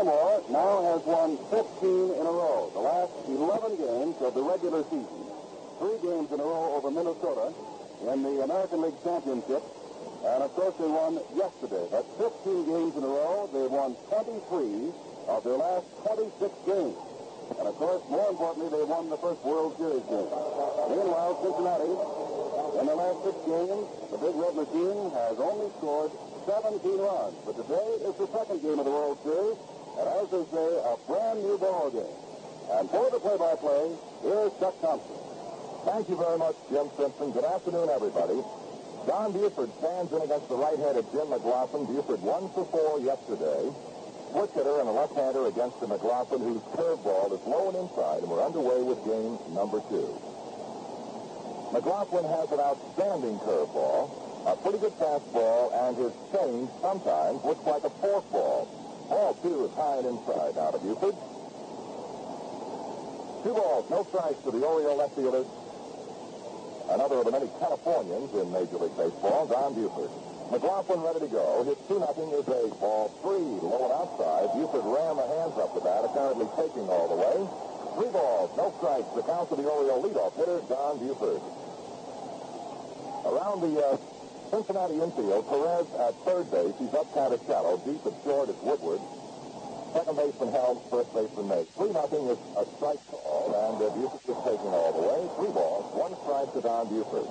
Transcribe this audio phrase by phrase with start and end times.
[0.00, 1.60] Baltimore now has won 15
[2.16, 2.72] in a row.
[2.72, 5.20] The last 11 games of the regular season.
[5.76, 7.52] Three games in a row over Minnesota
[8.08, 9.60] in the American League Championship.
[10.24, 11.84] And of course they won yesterday.
[11.92, 13.44] That's 15 games in a row.
[13.52, 14.88] They've won 23
[15.36, 16.96] of their last 26 games.
[17.60, 20.32] And of course, more importantly, they won the first World Series game.
[20.96, 21.92] Meanwhile, Cincinnati,
[22.80, 26.08] in the last six games, the Big Red Machine has only scored
[26.48, 27.36] 17 runs.
[27.44, 29.60] But today is the second game of the World Series,
[29.98, 32.16] and as they say, a brand new ball game.
[32.78, 33.90] And for the play-by-play,
[34.22, 35.18] here's Chuck Thompson.
[35.84, 37.32] Thank you very much, Jim Simpson.
[37.32, 38.38] Good afternoon, everybody.
[39.06, 41.88] Don Buford stands in against the right-handed Jim McGlothlin.
[41.88, 43.72] Buford one for four yesterday.
[44.30, 48.30] Switch hitter and a left-hander against the McGlothlin, whose curveball is low and inside, and
[48.30, 50.06] we're underway with game number two.
[51.74, 54.06] McGlothlin has an outstanding curveball,
[54.46, 58.70] a pretty good fastball, and his change sometimes looks like a forkball.
[59.10, 61.18] Ball two is high and inside out of Buford.
[63.42, 65.42] Two balls, no strikes to the Oriole left fielder.
[66.94, 70.14] Another of the many Californians in Major League Baseball, Don Buford.
[70.54, 71.62] McGlothlin ready to go.
[71.66, 74.46] Hit 2 nothing is a ball three, low and outside.
[74.54, 77.38] Buford ran the hands up the bat, apparently taking all the way.
[77.98, 79.10] Three balls, no strikes.
[79.18, 81.42] The count to the Oriole leadoff hitter, Don Buford.
[83.26, 83.98] Around the uh,
[84.50, 86.74] Cincinnati infield, Perez at third base.
[86.82, 87.78] He's up kind of shallow.
[87.86, 88.98] Deep at short is Woodward.
[89.94, 91.62] Second baseman Helms, first baseman May.
[91.78, 95.18] 3 nothing is a strike call, and uh, Buford is taking all the way.
[95.38, 97.26] Three balls, one strike to Don Buford.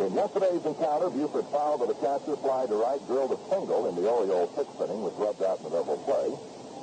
[0.00, 3.96] In yesterday's encounter, Buford fouled with a catcher fly to right, drilled a single in
[3.96, 6.32] the Orioles sixth inning, which rubbed out in the double play.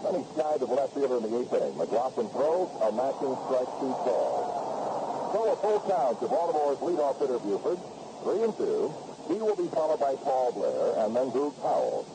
[0.06, 1.73] Then he skied to the left fielder in the eighth inning.
[1.73, 5.34] McGlothlin throws a matching strike two call.
[5.34, 7.82] So a full count to Baltimore's leadoff hitter Buford.
[8.22, 8.94] Three and two.
[9.28, 12.08] He will be followed by Paul Blair and then Boog Powell.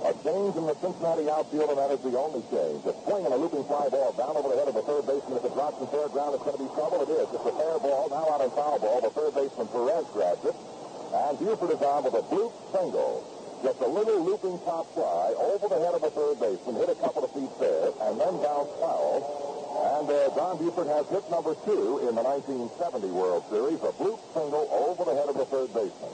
[0.00, 2.80] A change in the Cincinnati outfield, and that is the only change.
[2.88, 5.36] A swing and a looping fly ball down over the head of the third baseman.
[5.36, 7.04] If it drops in fair ground, it's going to be trouble.
[7.04, 7.28] It is.
[7.28, 8.08] It's a fair ball.
[8.08, 9.04] Now out in foul ball.
[9.04, 10.56] The third baseman Perez grabs it.
[10.56, 13.28] And Buford is on with a bloop single.
[13.60, 16.80] Just a little looping top fly over the head of the third baseman.
[16.80, 17.92] Hit a couple of feet there.
[18.08, 19.59] And then bounce foul.
[19.70, 23.78] And uh, Don Buford has hit number two in the 1970 World Series.
[23.86, 26.10] A bloop single over the head of the third baseman.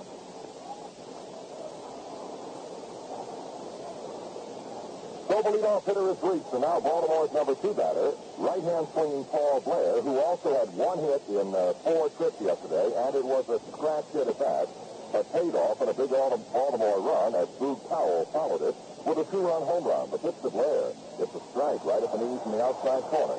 [5.28, 9.60] So the leadoff hitter is reached, and now Baltimore's number two batter, right-hand swinging Paul
[9.64, 13.58] Blair, who also had one hit in uh, four trips yesterday, and it was a
[13.72, 14.68] scratch hit at that,
[15.12, 19.24] but paid off in a big Baltimore run as Boog Powell followed it with a
[19.30, 20.10] two-run home run.
[20.10, 20.90] The pitch to Blair.
[21.22, 23.38] It's a strike right at the knees in the outside corner.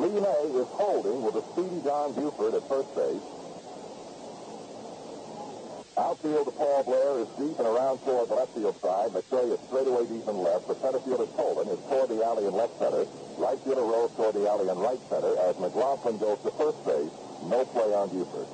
[0.00, 3.20] Lee May is holding with a speedy Don Buford at first base.
[6.00, 9.12] Outfield to Paul Blair is deep and around toward the left field side.
[9.12, 10.66] McRae is straight away deep and left.
[10.66, 13.04] The center fielder Tolan is toward the alley in left center.
[13.36, 17.12] Right fielder Rose toward the alley in right center as McGlothlin goes to first base.
[17.44, 18.48] No play on Buford.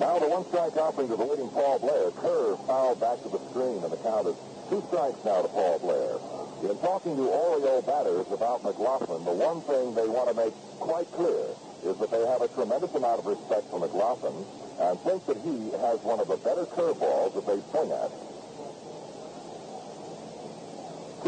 [0.00, 2.08] Now the one strike offering to the leading Paul Blair.
[2.24, 4.36] Curve fouled back to the screen, and the count is
[4.72, 6.16] two strikes now to Paul Blair.
[6.64, 11.04] In talking to Oriole batters about McGlothlin, the one thing they want to make quite
[11.12, 11.52] clear
[11.84, 14.40] is that they have a tremendous amount of respect for McGlothlin
[14.80, 18.08] and think that he has one of the better curveballs that they swing at.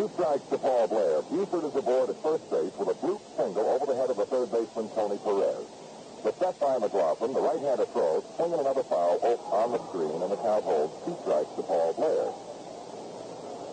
[0.00, 1.20] Two strikes to Paul Blair.
[1.28, 4.24] Buford is aboard at first base with a bloop single over the head of the
[4.24, 5.81] third baseman, Tony Perez.
[6.22, 10.30] The set by McGlothlin, the right-hander throws, swinging another foul oh, on the screen, and
[10.30, 12.30] the count holds two strikes to Paul Blair.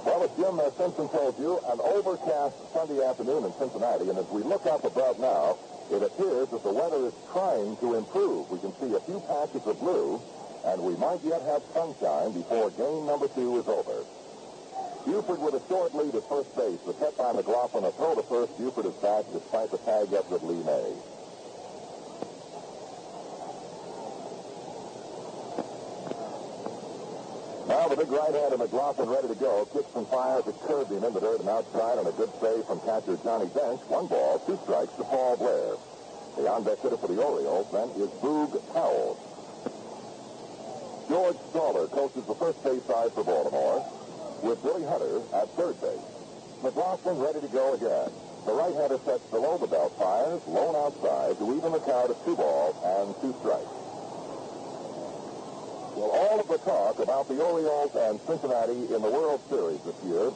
[0.02, 4.42] Well, as Jim Simpson told you, an overcast Sunday afternoon in Cincinnati, and as we
[4.42, 5.62] look up above now,
[5.94, 8.50] it appears that the weather is trying to improve.
[8.50, 10.18] We can see a few patches of blue,
[10.66, 14.02] and we might yet have sunshine before game number two is over.
[15.06, 16.82] Buford with a short lead at first base.
[16.82, 18.58] The set by McGlothlin, a throw to first.
[18.58, 21.19] Buford is back despite the tag up with Lee May.
[28.00, 29.68] Now the big right-hander McGlothlin ready to go.
[29.74, 32.80] Kicks and fires at curved him into dirt and outside on a good save from
[32.88, 33.82] catcher Johnny Bench.
[33.92, 35.76] One ball, two strikes to Paul Blair.
[36.38, 39.20] The on-deck hitter for the Orioles then is Boog Powell.
[41.10, 43.84] George Staller coaches the first base side for Baltimore
[44.44, 46.08] with Billy Hunter at third base.
[46.64, 48.16] McGlothlin ready to go again.
[48.46, 52.38] The right-hander sets below the belt, fires, lone outside to even the count of two
[52.38, 53.79] balls and two strikes.
[56.00, 60.00] Well, all of the talk about the Orioles and Cincinnati in the World Series this
[60.08, 60.32] year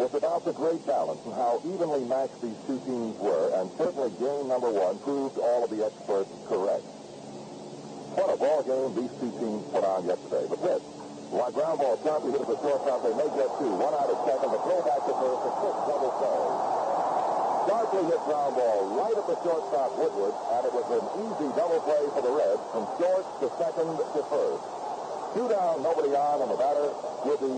[0.00, 4.08] was about the great balance and how evenly matched these two teams were, and certainly
[4.16, 6.88] game number one proved all of the experts correct.
[8.16, 10.48] What a ball game these two teams put on yesterday.
[10.48, 10.80] But this,
[11.36, 13.04] why ground ball, Choppy hit it the shortstop.
[13.04, 13.68] They may get two.
[13.68, 14.56] One out at second.
[14.56, 15.40] The throw back to first.
[15.44, 16.44] A quick double play.
[17.68, 21.84] Sharply hit ground ball right at the shortstop Woodward, and it was an easy double
[21.84, 24.77] play for the Reds from short to second to first.
[25.34, 26.88] Two down, nobody on, and the batter
[27.28, 27.52] with the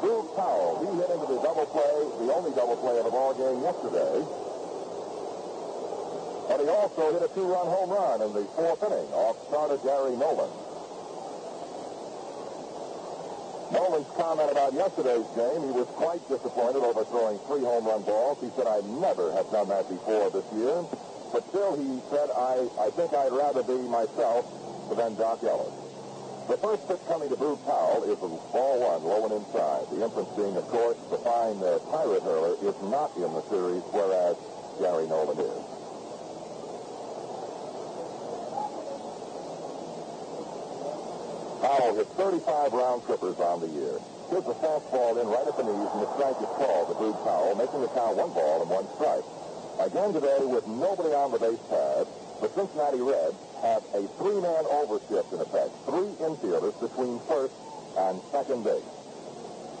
[0.00, 0.80] Boog Powell.
[0.80, 4.24] He hit into the double play, the only double play of the ball game yesterday.
[6.48, 10.16] But he also hit a two-run home run in the fourth inning off starter Gary
[10.16, 10.50] Nolan.
[13.72, 18.38] Nolan's comment about yesterday's game, he was quite disappointed over throwing three home run balls.
[18.40, 20.84] He said, I never have done that before this year.
[21.32, 24.46] But still, he said, I, I think I'd rather be myself
[24.94, 25.83] than Dock Ellis.
[26.44, 29.88] The first pitch coming to Boog Powell is a ball one, low and inside.
[29.88, 33.80] The inference being, of course, the fine uh, pirate hurler is not in the series,
[33.96, 34.36] whereas
[34.76, 35.64] Gary Nolan is.
[41.64, 43.96] Powell hit 35 round trippers on the year.
[44.28, 47.16] Here's a fastball in right at the knees, and the strike is called to Boog
[47.24, 49.24] Powell, making the count one ball and one strike.
[49.80, 52.04] Again today, with nobody on the base pad,
[52.44, 55.72] the Cincinnati Reds have a three-man overshift in effect.
[55.88, 57.56] Three infielders between first
[57.96, 58.84] and second base.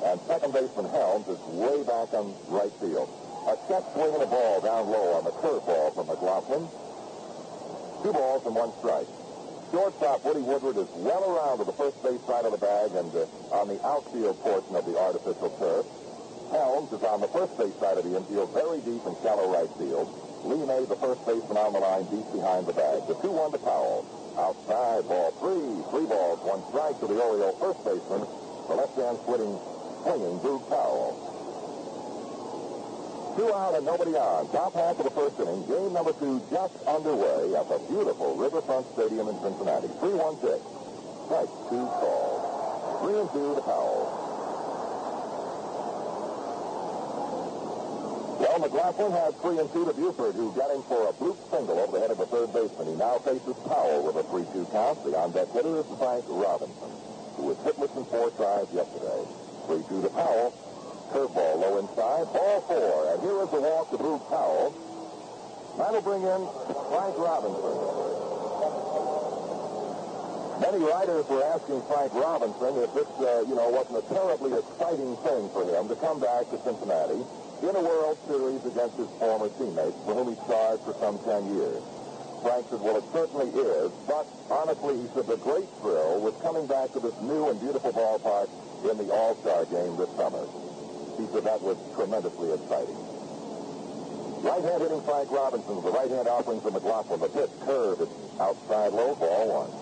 [0.04, 3.12] And second baseman Helms is way back on right field.
[3.44, 6.64] A check swing and a ball down low on the curveball from McGlothlin.
[8.02, 9.08] Two balls and one strike.
[9.70, 13.12] Shortstop Woody Woodward is well around to the first base side of the bag and
[13.12, 15.84] uh, on the outfield portion of the artificial turf.
[16.52, 19.68] Helms is on the first base side of the infield, very deep in shallow right
[19.76, 20.08] field.
[20.44, 23.00] Lee May, the first baseman on the line, deep behind the bag.
[23.08, 24.04] The 2-1 to Powell.
[24.36, 25.72] Outside, ball three.
[25.88, 28.28] Three balls, one strike to the Oriole first baseman.
[28.68, 29.56] The left-hand swinging,
[30.04, 31.16] swinging Boog Powell.
[33.36, 34.46] Two out and nobody on.
[34.52, 35.64] Top half of the first inning.
[35.66, 39.88] Game number two just underway at the beautiful Riverfront Stadium in Cincinnati.
[39.98, 40.60] 3-1-6.
[41.24, 43.00] Strike two called.
[43.00, 44.23] Three and two to Powell.
[48.54, 51.74] Well, McGlothlin had three and two to Buford, who got him for a bloop single
[51.74, 52.86] over the head of the third baseman.
[52.86, 55.02] He now faces Powell with a 3-2 count.
[55.02, 56.90] The on-deck hitter is Frank Robinson,
[57.34, 59.26] who was hitless in four tries yesterday.
[59.66, 60.54] 3-2 to Powell.
[61.10, 62.30] Curveball low inside.
[62.30, 63.10] Ball four.
[63.10, 64.70] And here is the walk to Boog Powell.
[65.74, 66.42] That'll bring in
[66.94, 67.74] Frank Robinson.
[70.62, 75.18] Many writers were asking Frank Robinson if this, uh, you know, wasn't a terribly exciting
[75.26, 77.26] thing for him to come back to Cincinnati
[77.68, 81.56] in a World Series against his former teammates, for whom he starred for some 10
[81.56, 81.82] years.
[82.44, 86.66] Frank said, well, it certainly is, but honestly, he said the great thrill was coming
[86.66, 88.52] back to this new and beautiful ballpark
[88.84, 90.44] in the All-Star game this summer.
[91.16, 93.00] He said that was tremendously exciting.
[94.44, 97.16] Right hand hitting Frank Robinson, the right hand offering for McGlothlin.
[97.16, 99.72] The pitch curve is outside low, ball one.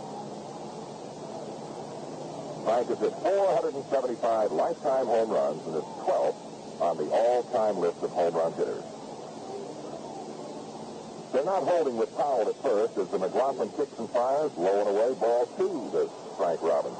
[2.63, 6.52] Frank has hit 475 lifetime home runs and is 12th
[6.83, 8.83] on the all-time list of home run hitters.
[11.33, 14.89] They're not holding with Powell at first as the McGlothlin kicks and fires, low and
[14.91, 16.99] away, ball two to Frank Robinson.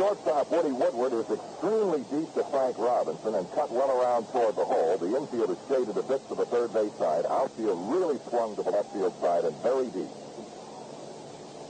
[0.00, 4.64] Shortstop Woody Woodward is extremely deep to Frank Robinson and cut well around toward the
[4.64, 4.96] hole.
[4.96, 7.26] The infield is shaded a bit to the third base side.
[7.28, 10.08] Outfield really swung to the left field side and very deep.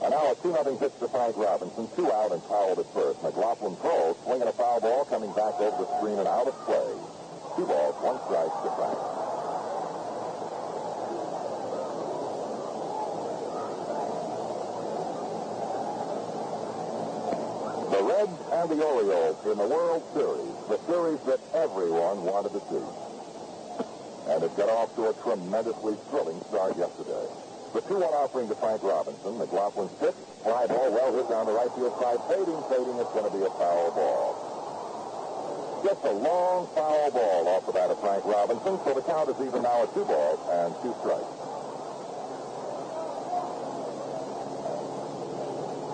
[0.02, 1.86] And now a 2-0 pitch to Frank Robinson.
[1.94, 3.20] Two out and Powell at first.
[3.20, 6.88] McGlothlin throws, swinging a foul ball, coming back over the screen and out of play.
[7.56, 8.96] Two balls, one strike to Frank.
[17.92, 22.60] The Reds and the Orioles in the World Series, the series that everyone wanted to
[22.72, 22.80] see.
[24.32, 27.49] And it got off to a tremendously thrilling start yesterday.
[27.72, 29.38] The 2-1 offering to Frank Robinson.
[29.38, 32.18] McGlothlin's pitch, fly ball well hit down the right field side.
[32.26, 34.34] Fading, fading, it's going to be a foul ball.
[35.86, 39.38] Just a long foul ball off the bat of Frank Robinson, so the count is
[39.46, 41.30] even now at two balls and two strikes.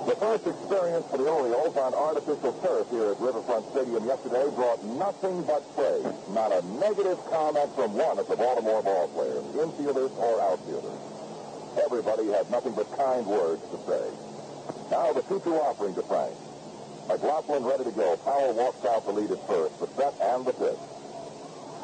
[0.09, 4.83] The first experience for the Orioles on artificial turf here at Riverfront Stadium yesterday brought
[4.97, 6.09] nothing but praise.
[6.33, 11.16] Not a negative comment from one of the Baltimore ball players, infielders or outfielders.
[11.85, 14.05] Everybody had nothing but kind words to say.
[14.91, 16.35] Now the 2-2 offering to Frank.
[17.07, 18.17] McGlothlin ready to go.
[18.25, 19.79] Powell walks out the lead at first.
[19.79, 20.83] The set and the pitch.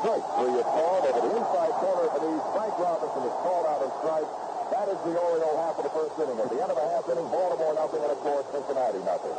[0.02, 2.46] Strike three is called over the inside corner of the knees.
[2.58, 4.30] Frank Robinson is called out and strike.
[4.74, 6.42] That is the Oriole half of the first inning.
[6.42, 9.36] At the end of the half inning, Baltimore nothing, and of course Cincinnati nothing.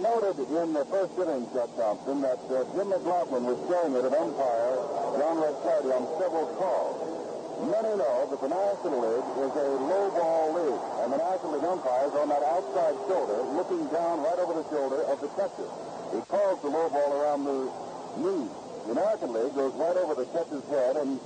[0.00, 4.16] Noted in the first inning, Chuck Thompson, that uh, Jim McGlothlin was staring at an
[4.16, 4.80] umpire,
[5.20, 7.19] John Ricciardi, on several calls.
[7.60, 11.68] Many know that the National League is a low ball league, and the National League
[11.68, 15.68] umpires on that outside shoulder, looking down right over the shoulder of the catcher.
[16.12, 17.68] He calls the low ball around the
[18.16, 18.48] knee.
[18.86, 21.20] The American League goes right over the catcher's head and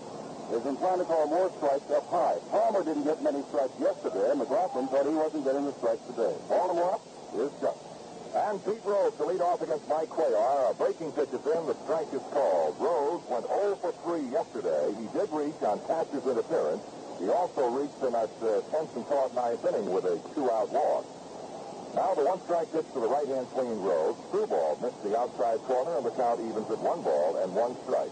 [0.52, 2.36] is inclined to call more strikes up high.
[2.50, 4.34] Palmer didn't get many strikes yesterday.
[4.34, 6.34] And McGlothlin thought he wasn't getting the strikes today.
[6.48, 7.00] Baltimore.
[7.32, 7.93] Here's Chuck.
[8.34, 10.70] And Pete Rose to lead off against Mike Cuellar.
[10.70, 11.66] A breaking pitch is in.
[11.70, 12.74] The strike is called.
[12.82, 14.90] Rose went 0 for 3 yesterday.
[14.98, 16.82] He did reach on catcher's interference.
[17.22, 21.06] He also reached in that uh, tenth and caught ninth inning with a two-out walk.
[21.94, 24.18] Now the one strike pitch to the right-hand swinging Rose.
[24.26, 28.10] Screwball missed the outside corner, and the count evens at one ball and one strike.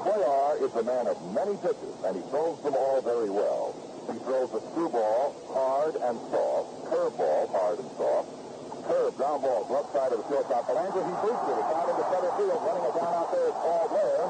[0.00, 3.76] Cuellar is a man of many pitches, and he throws them all very well.
[4.08, 8.43] He throws a screwball hard and soft, curveball hard and soft,
[8.86, 10.68] curve, ground ball, left side of the shortstop.
[10.68, 12.60] Belanger, he boosted it out into center field.
[12.64, 14.20] Running it down out there is Paul Blair.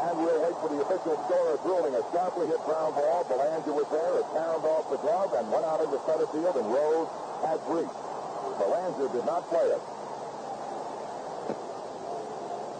[0.00, 1.92] And we'll wait for the official scorer's ruling.
[1.94, 3.24] A sharply hit ground ball.
[3.28, 4.20] Belanger was there.
[4.20, 7.10] It pounded off the glove and went out into center field, and Rose
[7.44, 8.00] has reached.
[8.60, 9.82] Belanger did not play it.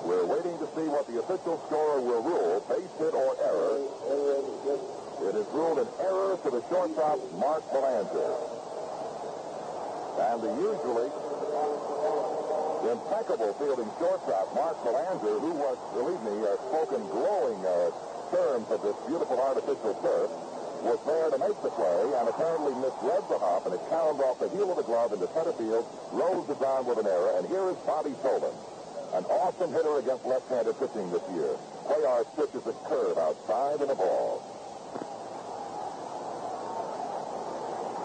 [0.04, 3.78] We're waiting to see what the official scorer will rule, base hit or error.
[5.28, 8.59] It is ruled an error to the shortstop, Mark Belanger.
[10.18, 11.10] And the usually
[12.90, 17.90] impeccable fielding shortstop, Mark Belanger, who was, believe me, uh, spoken glowing uh,
[18.34, 20.30] terms of this beautiful artificial turf,
[20.82, 24.40] was there to make the play and apparently misread the hop, and it counted off
[24.40, 27.46] the heel of the glove into center field, rolls it down with an error, and
[27.48, 28.54] here is Bobby Tolan,
[29.12, 31.52] an awesome hitter against left-handed pitching this year.
[31.84, 34.40] Cuellar pitches a curve outside and a ball.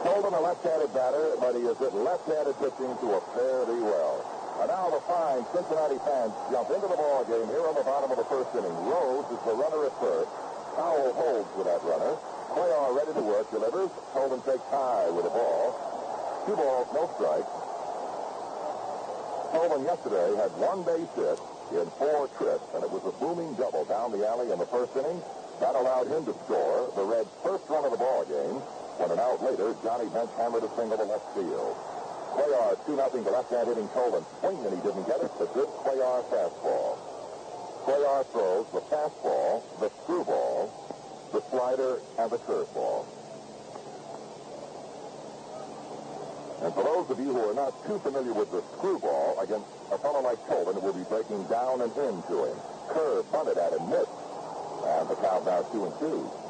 [0.05, 4.21] Tolan, a left-handed batter, but he is at left-handed pitching to a fairly well.
[4.61, 8.13] And now the fine Cincinnati fans jump into the ball game here on the bottom
[8.13, 8.69] of the first inning.
[8.85, 10.29] Rose is the runner at first.
[10.77, 12.13] Powell holds with that runner.
[12.53, 13.89] Cuellar ready to work, delivers.
[14.13, 15.73] Tolan takes high with the ball.
[16.45, 17.49] Two balls, no strikes.
[19.57, 21.41] Tolan yesterday had one base hit
[21.81, 24.93] in four trips, and it was a booming double down the alley in the first
[24.93, 25.17] inning.
[25.59, 28.61] That allowed him to score the Reds' first run of the ball game.
[28.97, 31.75] When an out later, Johnny Bench hammered a single to left field.
[32.31, 34.23] Cuellar 2-0 to left-hand hitting Tolan.
[34.39, 35.31] Swing, and he didn't get it.
[35.39, 36.99] The good Cuellar fastball.
[37.83, 40.71] Cuellar throws the fastball, the screwball,
[41.31, 43.05] the slider, and the curveball.
[46.63, 49.97] And for those of you who are not too familiar with the screwball, against a
[49.99, 52.57] fellow like Tolan, it will be breaking down and into him.
[52.89, 54.09] Curve bunted at him, missed.
[54.87, 56.44] And the count now two and two.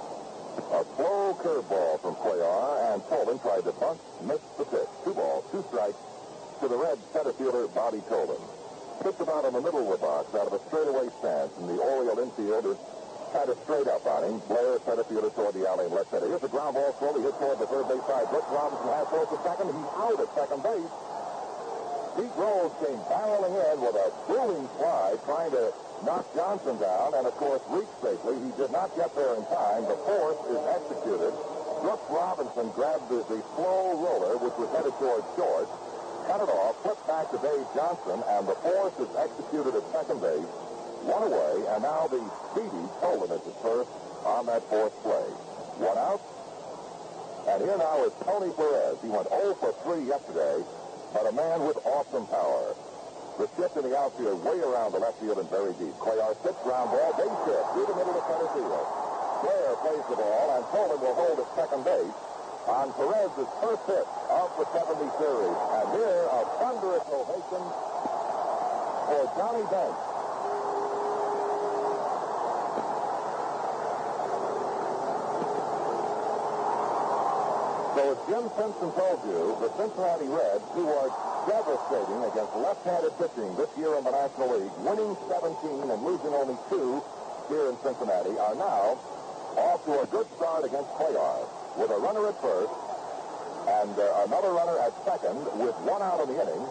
[0.56, 4.88] A slow curveball from Cuellar, and Tolan tried to bunt, missed the pitch.
[5.04, 6.00] Two balls, two strikes
[6.62, 8.40] to the red center fielder, Bobby Tolan.
[9.04, 11.76] Pitched about in the middle of the box out of a straightaway stance, and the
[11.76, 12.78] Oriole infield is
[13.36, 14.40] kind of straight up on him.
[14.48, 16.28] Blair, center fielder, toward the alley and left center.
[16.28, 18.32] Here's a ground ball slowly hit toward the third base side.
[18.32, 19.68] Brooks Robinson has throws to second.
[19.76, 20.94] He's out at second base.
[22.16, 27.28] Pete Rose came barreling in with a booming fly, trying to knock Johnson down, and
[27.28, 28.36] of course reached safely.
[28.42, 29.88] He did not get there in time.
[29.88, 31.32] The force is executed.
[31.86, 35.70] Brooks Robinson grabbed the, the slow roller, which was headed towards short,
[36.26, 40.20] cut it off, flipped back to Dave Johnson, and the force is executed at second
[40.20, 40.50] base.
[41.06, 42.18] One away, and now the
[42.50, 43.92] speedy Tolan is at first
[44.26, 45.30] on that fourth play.
[45.78, 46.18] One out.
[47.46, 48.98] And here now is Tony Perez.
[49.06, 50.66] He went 0 for 3 yesterday,
[51.14, 52.74] but a man with awesome power.
[53.36, 55.92] The shift in the outfield way around the left field and very deep.
[56.00, 58.88] Cuellar six ground ball, base hit through the middle of center field.
[59.44, 62.16] Blair plays the ball, and Tolan will hold at second base
[62.72, 65.52] on Perez's first hit of the 70 series.
[65.52, 67.64] And here, a thunderous ovation
[69.04, 70.00] for Johnny Bench.
[78.00, 83.50] So as Jim Simpson told you, the Cincinnati Reds, who are devastating against left-handed pitching
[83.56, 87.02] this year in the National League, winning 17 and losing only two
[87.50, 88.98] here in Cincinnati, are now
[89.58, 91.46] off to a good start against Cuellar
[91.78, 92.74] with a runner at first
[93.66, 96.66] and uh, another runner at second with one out in the inning.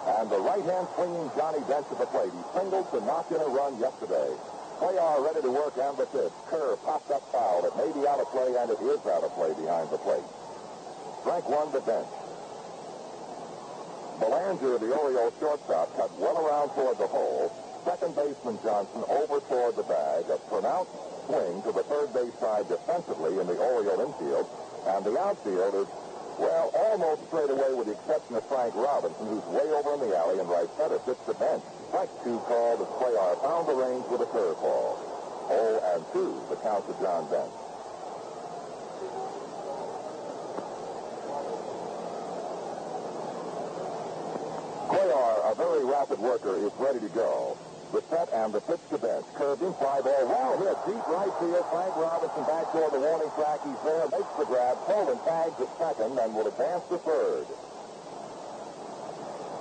[0.00, 2.32] And the right-hand swinging Johnny Bench at the plate.
[2.32, 4.32] He singled to knock in a run yesterday.
[4.80, 6.32] Cuellar ready to work and the pitch.
[6.48, 7.68] Kerr popped up foul.
[7.68, 10.24] It may be out of play, and it is out of play behind the plate.
[11.20, 12.08] Strike one to Bench.
[14.20, 17.48] Belanger, the Oriole shortstop, cut well around toward the hole.
[17.84, 20.28] Second baseman Johnson over toward the bag.
[20.28, 20.92] A pronounced
[21.24, 24.46] swing to the third base side defensively in the Oriole infield.
[24.86, 25.88] And the outfield is,
[26.36, 30.16] well, almost straight away with the exception of Frank Robinson, who's way over in the
[30.16, 31.64] alley and right center, sits the bench.
[31.88, 35.00] Strike two called as Cuellar found the range with a curveball.
[35.48, 37.59] 0 and 2, the count to John Bench.
[45.50, 47.58] A very rapid worker, is ready to go.
[47.90, 49.26] The set and the pitch to bench.
[49.34, 51.66] Curved in, fly ball, well hit, deep right field.
[51.74, 53.58] Frank Robinson back toward the warning track.
[53.66, 54.78] He's there, makes the grab.
[54.86, 57.50] Tolan tags at second and will advance to third.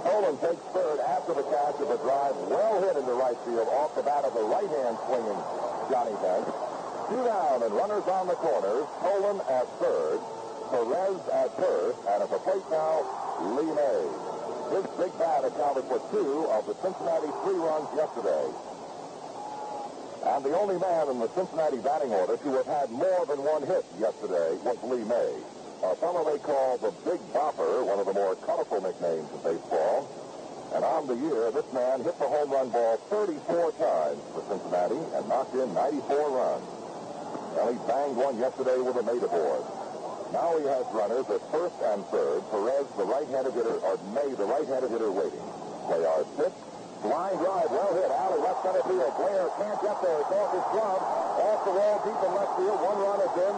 [0.06, 3.98] Tolan takes third after the catch of a drive well hit into right field off
[3.98, 5.42] the bat of the right-hand swinging
[5.90, 6.46] Johnny Bench.
[7.10, 8.86] Two down and runners on the corners.
[9.02, 10.22] Tolan at third.
[10.70, 11.98] Perez at first.
[12.14, 13.02] And at the plate now,
[13.58, 14.29] Lee May.
[14.70, 18.46] His big bat accounted for two of the Cincinnati three runs yesterday.
[20.30, 23.66] And the only man in the Cincinnati batting order to have had more than one
[23.66, 25.34] hit yesterday was Lee May.
[25.82, 30.06] A fellow they call the Big Bopper, one of the more colorful nicknames in baseball.
[30.76, 35.02] And on the year, this man hit the home run ball 34 times for Cincinnati
[35.18, 36.68] and knocked in 94 runs.
[37.58, 39.66] Well, he banged one yesterday with a mate aboard.
[40.32, 42.46] Now he has runners at first and third.
[42.52, 45.42] Perez, the right-handed hitter, or May, the right-handed hitter, waiting.
[45.90, 46.54] They are pitch.
[47.04, 48.12] Line drive, well hit.
[48.12, 49.14] Alley, left center field.
[49.18, 50.20] Blair can't get there.
[50.20, 51.02] It's off his glove.
[51.02, 52.78] Off the wall, deep in left field.
[52.78, 53.56] One run is in.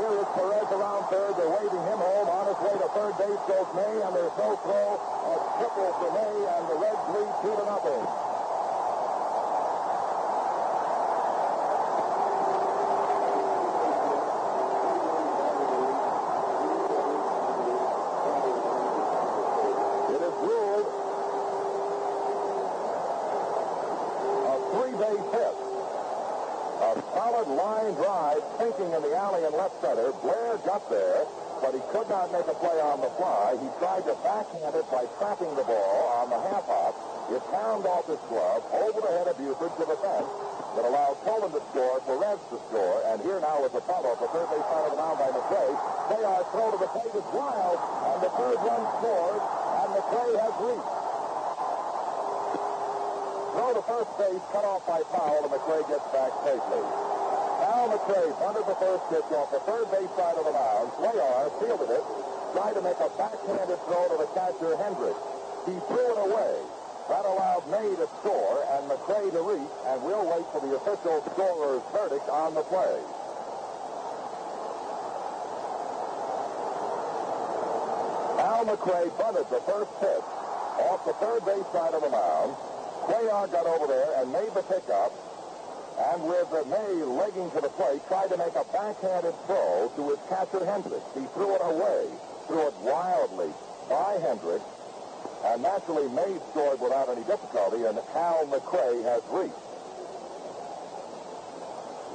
[0.00, 1.36] Here is Perez around third.
[1.36, 2.26] They're waving him home.
[2.30, 4.96] On his way to third base goes May, and there's no throw.
[4.96, 8.02] A triple for May, and the Reds lead two to nothing.
[20.10, 20.88] It is ruled
[24.48, 25.54] a three-base hit.
[26.80, 27.94] A solid line
[28.88, 30.08] in the alley in left center.
[30.24, 31.28] Blair got there,
[31.60, 33.52] but he could not make a play on the fly.
[33.60, 36.96] He tried to backhand it by trapping the ball on the half hop.
[37.28, 40.32] It pounded off his glove over the head of Buford to the fence
[40.80, 44.48] that allowed Tolan to score, Perez to score, and here now is Apollo, the third
[44.48, 45.76] base side of the by McRae.
[46.08, 50.36] They are throw to the plate is wild, and the third run scores, and McRae
[50.40, 50.94] has reached.
[53.52, 57.09] Throw to first base, cut off by Powell, and McRae gets back safely.
[57.60, 60.88] Al McRae bunted the first pitch off the third base side of the mound.
[60.96, 62.04] Cuellar fielded it,
[62.56, 65.20] tried to make a backhanded throw to the catcher, Hendricks.
[65.68, 66.56] He threw it away.
[67.08, 71.20] That allowed May to score and McRae to reach, and we'll wait for the official
[71.34, 72.96] scorer's verdict on the play.
[78.40, 80.26] Al McRae bunted the first pitch
[80.88, 82.56] off the third base side of the mound.
[83.04, 85.12] Cuellar got over there and made the pickup.
[86.00, 90.18] And with May legging to the plate, tried to make a backhanded throw to his
[90.28, 91.04] catcher, Hendricks.
[91.14, 92.08] He threw it away,
[92.46, 93.52] threw it wildly
[93.88, 94.64] by Hendricks.
[95.44, 99.54] And naturally, May scored without any difficulty, and Hal McRae has reached.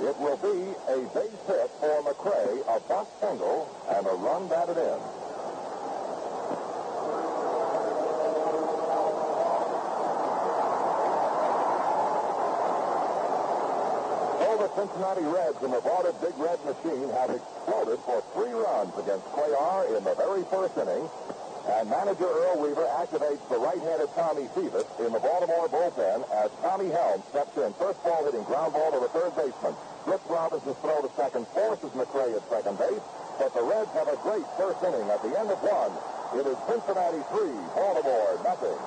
[0.02, 4.78] It will be a base hit for McRae, a bunt single, and a run batted
[4.78, 5.00] in.
[14.38, 18.96] So the Cincinnati Reds and the vaunted Big Red Machine have exploded for three runs
[18.96, 21.04] against Cuellar in the very first inning.
[21.68, 26.88] And manager Earl Weaver activates the right-handed Tommy Phoebus in the Baltimore bullpen as Tommy
[26.96, 27.76] Helm steps in.
[27.76, 29.76] First ball hitting ground ball to the third baseman.
[30.08, 33.04] Brooks Robinson's throw to second forces McRae at second base.
[33.36, 35.92] But the Reds have a great first inning at the end of one.
[36.40, 38.80] It is Cincinnati three, Baltimore nothing.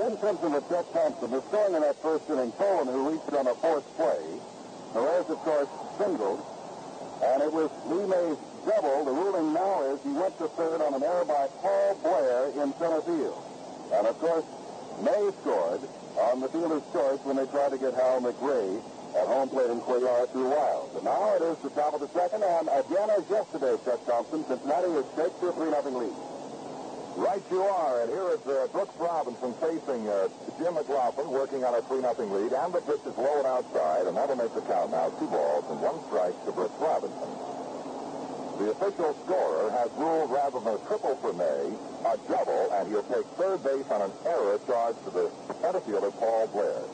[0.00, 2.56] Jim Simpson with Chuck Thompson was scoring in that first inning.
[2.56, 4.24] Tolan, who reached on a fourth play.
[4.96, 6.40] Perez, of course, singled.
[7.20, 9.04] And it was Lee May's double.
[9.04, 12.72] The ruling now is he went to third on an error by Paul Blair in
[12.80, 13.36] center field.
[13.92, 14.44] And, of course,
[15.04, 15.84] May scored
[16.16, 18.80] on the fielder's choice when they tried to get Hal McRae
[19.20, 20.88] at home plate in Cuellar through Wild.
[20.96, 24.48] And now it is the top of the second, and again as yesterday, Chuck Thompson,
[24.48, 26.35] Cincinnati is shaped for a 3-0 lead.
[27.16, 31.74] Right you are, and here is uh, Brooks Robinson facing uh, Jim McGlothlin working on
[31.74, 34.60] a 3 nothing lead, and the pitch is low and outside, and that'll make the
[34.68, 37.32] count now two balls and one strike to Brooks Robinson.
[38.60, 41.72] The official scorer has ruled rather than a triple for May,
[42.04, 45.32] a double, and he'll take third base on an error charged to the
[45.64, 46.84] center fielder, Paul Blair.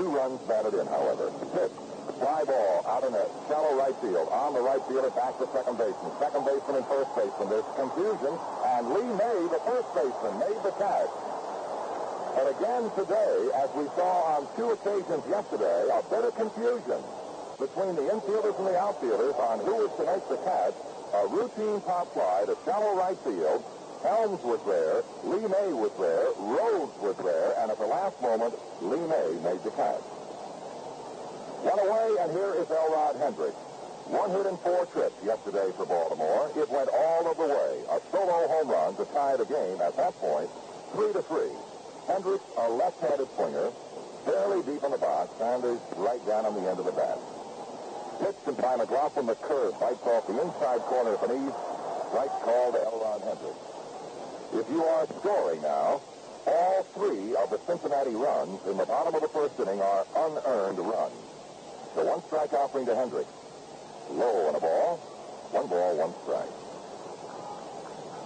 [0.00, 1.28] Two runs batted in, however.
[1.52, 1.85] Pitch.
[2.14, 4.28] Fly ball out in the shallow right field.
[4.30, 6.12] On the right fielder, back to second baseman.
[6.18, 7.50] Second baseman and first baseman.
[7.50, 8.32] There's confusion,
[8.72, 11.12] and Lee May, the first baseman, made the catch.
[12.36, 17.00] And again today, as we saw on two occasions yesterday, a bit of confusion
[17.58, 20.74] between the infielders and the outfielders on who was to make the catch.
[21.14, 23.64] A routine pop fly to shallow right field.
[24.02, 25.02] Helms was there.
[25.24, 26.28] Lee May was there.
[26.36, 27.56] Rose was there.
[27.58, 30.02] And at the last moment, Lee May made the catch.
[31.66, 33.58] One away, and here is Elrod Hendricks.
[34.06, 36.46] One hit and four trips yesterday for Baltimore.
[36.54, 37.82] It went all of the way.
[37.90, 40.46] A solo home run to tie the game at that point,
[40.94, 41.50] three to three.
[42.06, 43.74] Hendricks, a left-handed swinger,
[44.22, 45.34] fairly deep in the box.
[45.42, 47.18] Sanders right down on the end of the bat.
[48.22, 51.58] Pitched and by McGlothlin, the curve bites off the inside corner beneath.
[52.14, 53.66] Strike called to Elrod Hendricks.
[54.54, 55.98] If you are scoring now,
[56.46, 60.78] all three of the Cincinnati runs in the bottom of the first inning are unearned
[60.78, 61.35] runs.
[61.96, 63.32] The one strike offering to Hendricks.
[64.12, 65.00] Low on a ball.
[65.56, 66.52] One ball, one strike.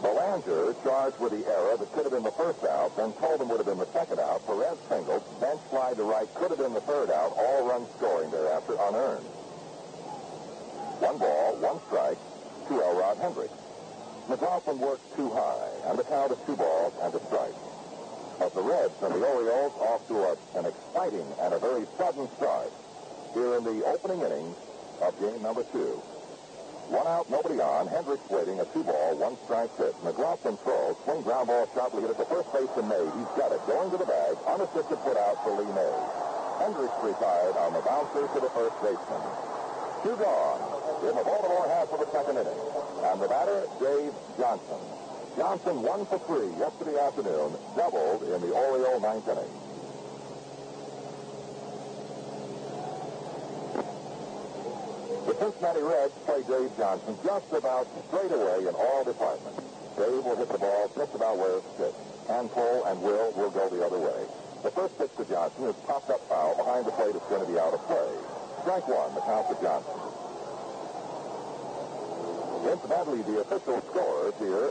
[0.02, 3.46] Belanger charged with the error that could have been the first out, then told him
[3.46, 4.42] would have been the second out.
[4.42, 8.30] Perez singled, bench fly to right, could have been the third out, all runs scoring
[8.34, 9.22] thereafter unearned.
[10.98, 13.54] One ball, one strike to Elrod Hendricks.
[14.26, 17.54] McGlothlin worked too high, and the count is two balls and a strike.
[18.40, 22.26] But the Reds and the Orioles off to a, an exciting and a very sudden
[22.34, 22.72] start
[23.34, 24.56] here in the opening innings
[25.02, 26.00] of game number two.
[26.90, 27.86] One out, nobody on.
[27.86, 29.94] Hendricks waiting, a two-ball, one-strike pitch.
[30.02, 33.06] McGlothlin throws, swing ground ball sharply hit at the first baseman May.
[33.14, 33.62] He's got it.
[33.70, 35.96] Going to the bag, unassisted put out for Lee May.
[36.58, 39.22] Hendricks retired on the bouncer to the first baseman.
[40.02, 40.60] Two gone
[41.06, 42.60] in the Baltimore half of the second inning.
[43.06, 44.82] And the batter, Dave Johnson.
[45.38, 49.69] Johnson one for three yesterday afternoon, doubled in the Oriole ninth inning.
[55.26, 59.60] The Cincinnati Reds play Dave Johnson just about straight away in all departments.
[59.96, 61.94] Dave will hit the ball just about where it.
[62.26, 64.22] Can pull and will will go the other way.
[64.62, 67.16] The first pitch to Johnson is popped up foul behind the plate.
[67.16, 68.06] It's going to be out of play.
[68.62, 69.98] Strike one, the count to Johnson.
[72.70, 74.70] Incidentally, the official scorers here,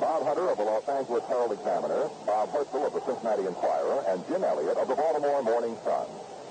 [0.00, 4.26] Bob Hunter of the Los Angeles Herald Examiner, Bob Hertzel of the Cincinnati Enquirer, and
[4.26, 6.08] Jim Elliott of the Baltimore Morning Sun.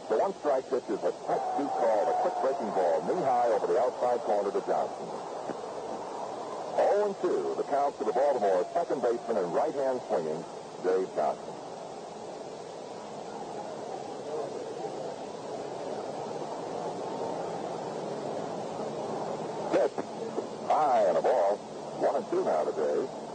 [0.09, 3.53] The one strike pitch is a quick deep call, a quick breaking ball, knee high
[3.53, 5.05] over the outside corner to Johnson.
[6.81, 10.43] 0 2, the count to the Baltimore second baseman and right hand swinging,
[10.81, 11.53] Dave Johnson.
[19.77, 19.93] Pitch.
[20.65, 21.57] High and a ball.
[22.01, 23.28] One and two now today.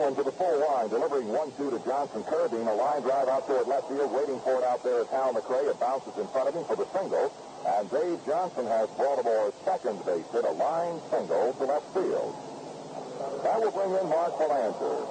[0.00, 2.22] McGlothlin to the full line, delivering 1-2 to Johnson.
[2.24, 5.34] Carabine, a line drive out toward left field, waiting for it out there is Hal
[5.34, 5.70] McRae.
[5.70, 7.32] It bounces in front of him for the single.
[7.66, 12.32] And Dave Johnson has Baltimore's second base hit, a line single to left field.
[13.44, 15.04] That will bring in Mark Belanger.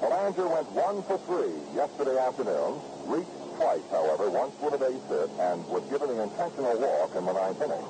[0.00, 5.28] Belanger went one for three yesterday afternoon, reached twice, however, once with a base hit,
[5.44, 7.84] and was given an intentional walk in the ninth inning.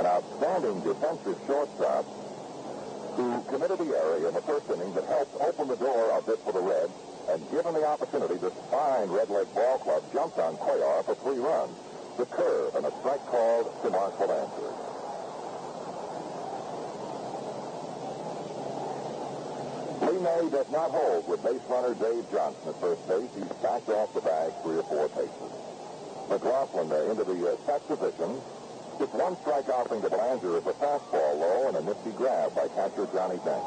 [0.00, 2.08] An outstanding defensive shortstop
[3.20, 6.40] who committed the area in the first inning that helped open the door a bit
[6.44, 6.92] for the Reds,
[7.28, 11.38] and given the opportunity, this fine Red Leg ball club jumped on Cuellar for three
[11.38, 11.76] runs.
[12.16, 14.18] The curve and a strike called to Mark.
[20.00, 23.30] Lee May does not hold with base runner Dave Johnson at first base.
[23.34, 25.52] He's backed off the bag three or four paces.
[26.28, 28.40] McGlothlin there into the uh, set position.
[29.00, 32.68] Just one strike offering to Belanger is a fastball low and a nifty grab by
[32.76, 33.64] catcher Johnny Bench.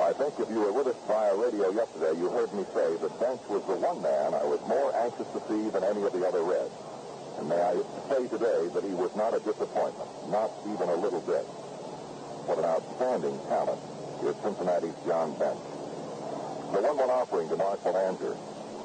[0.00, 3.12] I think if you were with us via radio yesterday, you heard me say that
[3.20, 6.24] Bench was the one man I was more anxious to see than any of the
[6.24, 6.72] other Reds.
[7.36, 7.76] And may I
[8.08, 11.44] say today that he was not a disappointment, not even a little bit.
[12.48, 13.84] What an outstanding talent
[14.24, 15.60] is Cincinnati's John Bench.
[16.72, 18.32] The 1-1 offering to Mark Belanger.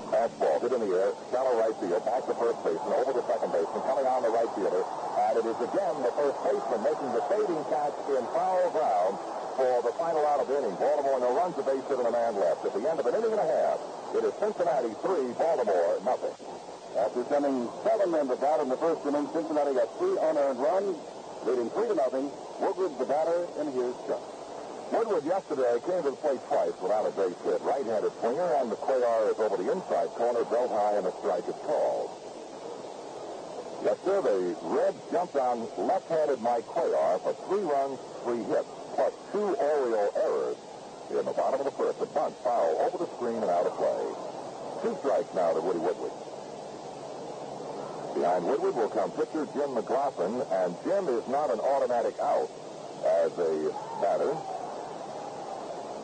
[0.08, 3.52] Fastball hit in the air, shallow right field, back to first baseman, over to second
[3.52, 7.24] baseman, coming on the right fielder, and it is again the first baseman making the
[7.28, 9.20] fading catch in foul ground
[9.60, 10.76] for the final out of the inning.
[10.80, 12.64] Baltimore no runs, a base hit, and a man left.
[12.64, 13.78] At the end of an inning and a half,
[14.16, 16.36] it is Cincinnati three, Baltimore nothing.
[16.96, 20.96] After sending seven men to bat in the first inning, Cincinnati got three unearned runs,
[21.44, 22.32] leading three to nothing.
[22.64, 24.37] Woodward's the batter, and here's Chuck.
[24.92, 27.62] Woodward yesterday came to the plate twice without a base hit.
[27.62, 31.60] Right-handed swinger, and McQuayar is over the inside corner, belt high, and a strike is
[31.68, 32.10] called.
[33.84, 39.14] Yes, sir, the Reds jumped on left-handed Mike Cuellar for three runs, three hits, plus
[39.32, 40.58] two Oriole errors
[41.12, 42.02] in the bottom of the first.
[42.02, 44.02] A bunt foul over the screen and out of play.
[44.82, 46.12] Two strikes now to Woody Woodward.
[48.16, 52.50] Behind Woodward will come pitcher Jim McGlothlin, and Jim is not an automatic out
[53.06, 53.70] as a
[54.02, 54.36] batter.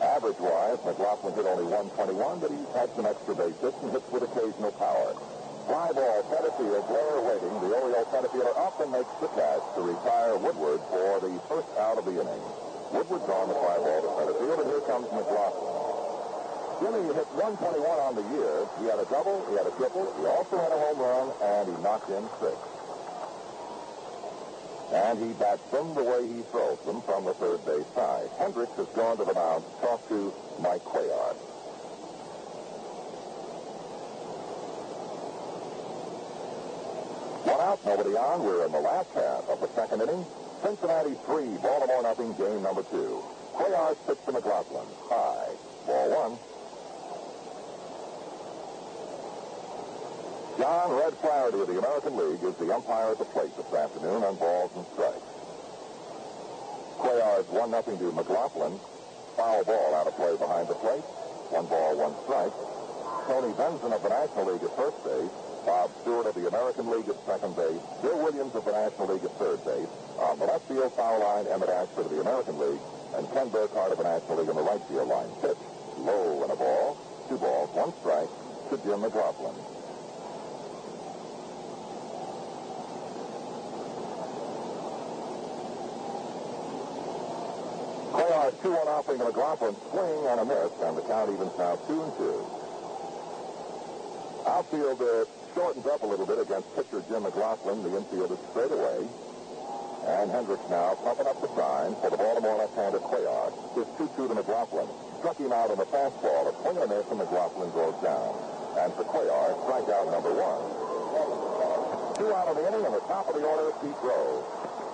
[0.04, 4.22] Average-wise, McGlothlin hit only 121, but he's had some extra base hits and hits with
[4.28, 5.16] occasional power.
[5.64, 7.54] Fly ball, center field, Blair waiting.
[7.64, 11.72] The Oriole center fielder up and makes the catch to retire Woodward for the first
[11.80, 12.44] out of the inning.
[12.92, 15.72] Woodward's on the fly ball to center field, and here comes McGlothlin.
[16.84, 18.68] Jimmy hit 121 on the year.
[18.76, 21.64] He had a double, he had a triple, he also had a home run, and
[21.64, 22.60] he knocked in six.
[24.94, 28.30] And he bats them the way he throws them from the third base side.
[28.38, 31.34] Hendricks has gone to the mound to talk to Mike Cuellar.
[37.42, 38.44] One out, nobody on.
[38.44, 40.24] We're in the last half of the second inning.
[40.62, 43.20] Cincinnati 3, Baltimore nothing, game number two.
[43.52, 44.86] Cuellar's pitch to McGlothlin.
[45.10, 45.50] High.
[45.86, 46.53] Ball one.
[50.58, 54.22] John Red Flaherty of the American League is the umpire at the plate this afternoon
[54.22, 55.26] on balls and strikes.
[57.02, 58.78] Cuellar's 1 nothing to McGlothlin.
[59.34, 61.02] Foul ball out of play behind the plate.
[61.50, 62.54] One ball, one strike.
[63.26, 65.34] Tony Venzon of the National League at first base.
[65.66, 67.82] Bob Stewart of the American League at second base.
[67.98, 69.90] Bill Williams of the National League at third base.
[70.22, 72.84] On the left field foul line, Emmett Ashford of the American League.
[73.18, 75.30] And Ken Burkhart of the National League on the right field line.
[75.42, 75.58] Pitch.
[75.98, 76.94] Low and a ball.
[77.26, 78.30] Two balls, one strike
[78.70, 79.73] to Jim McGlothlin.
[88.62, 89.74] Cuellar 2-1 offering to McGlothlin.
[89.90, 92.46] Swing and a miss, and the count evens now 2 and 2.
[94.46, 97.82] Outfield uh, shortens up a little bit against pitcher Jim McGlothlin.
[97.82, 99.08] The infield is straight away.
[100.04, 103.48] And Hendricks now pumping up the sign for the Baltimore left-hander Cuellar.
[103.76, 104.88] It's 2-2 to McGlothlin.
[105.20, 106.52] Struck him out on the fastball.
[106.52, 108.36] A swing and a miss, and McGlothlin goes down.
[108.76, 110.84] And for Cuellar, strikeout number one.
[112.20, 114.44] Two out of the inning, and the top of the order, Pete Rose.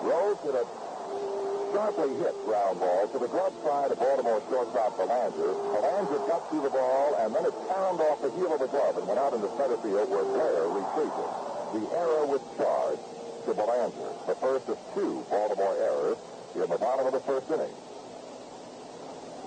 [0.07, 0.65] Rose hit a
[1.73, 5.55] sharply hit ground ball to the glove side of Baltimore shortstop Belanger.
[5.75, 8.97] Belanger got through the ball, and then it pounded off the heel of the glove
[8.99, 11.33] and went out into center field where Blair retrieved it.
[11.79, 13.03] The error was charged
[13.47, 14.11] to Belanger.
[14.27, 16.19] The first of two Baltimore errors
[16.55, 17.75] in the bottom of the first inning.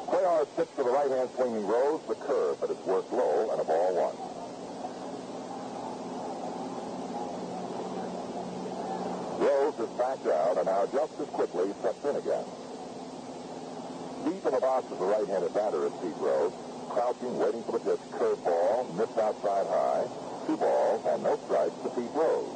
[0.07, 3.63] Cuellar's pitch to the right-hand swinging Rose, the curve, but it's worked low, and a
[3.63, 4.42] ball one.
[10.03, 12.43] Backed out and now just as quickly steps in again.
[14.25, 16.51] Deep in the box is the right-handed batter is Pete Rose.
[16.89, 17.99] Crouching, waiting for the pitch.
[18.11, 20.05] Curveball, missed outside high.
[20.45, 22.51] Two balls and no strikes to Pete Rose.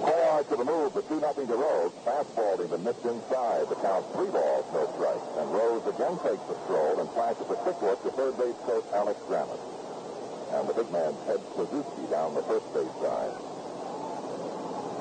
[0.00, 1.90] Cuellar to the move, the 2 nothing to Rose.
[2.06, 3.66] Fastball and missed inside.
[3.68, 5.26] The count three balls, no strikes.
[5.42, 8.86] And Rose again takes the stroll and flashes a quick look to third base coach
[8.94, 9.58] Alex Grammas.
[10.54, 13.34] And the big man, Ted Kluszewski, down the first base side.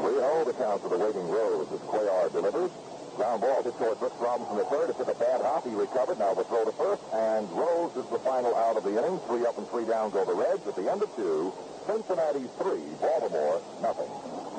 [0.01, 2.71] 3-0 the count to the waiting Rose as Cuellar delivers.
[3.15, 4.89] Ground ball hit toward Brooks Robinson the third.
[4.89, 5.65] It took a bad hop.
[5.65, 6.19] He recovered.
[6.19, 7.01] Now the throw to first.
[7.13, 9.19] And Rose is the final out of the inning.
[9.27, 10.65] Three up and three down go the Reds.
[10.67, 11.53] At the end of two,
[11.85, 14.09] Cincinnati three, Baltimore nothing.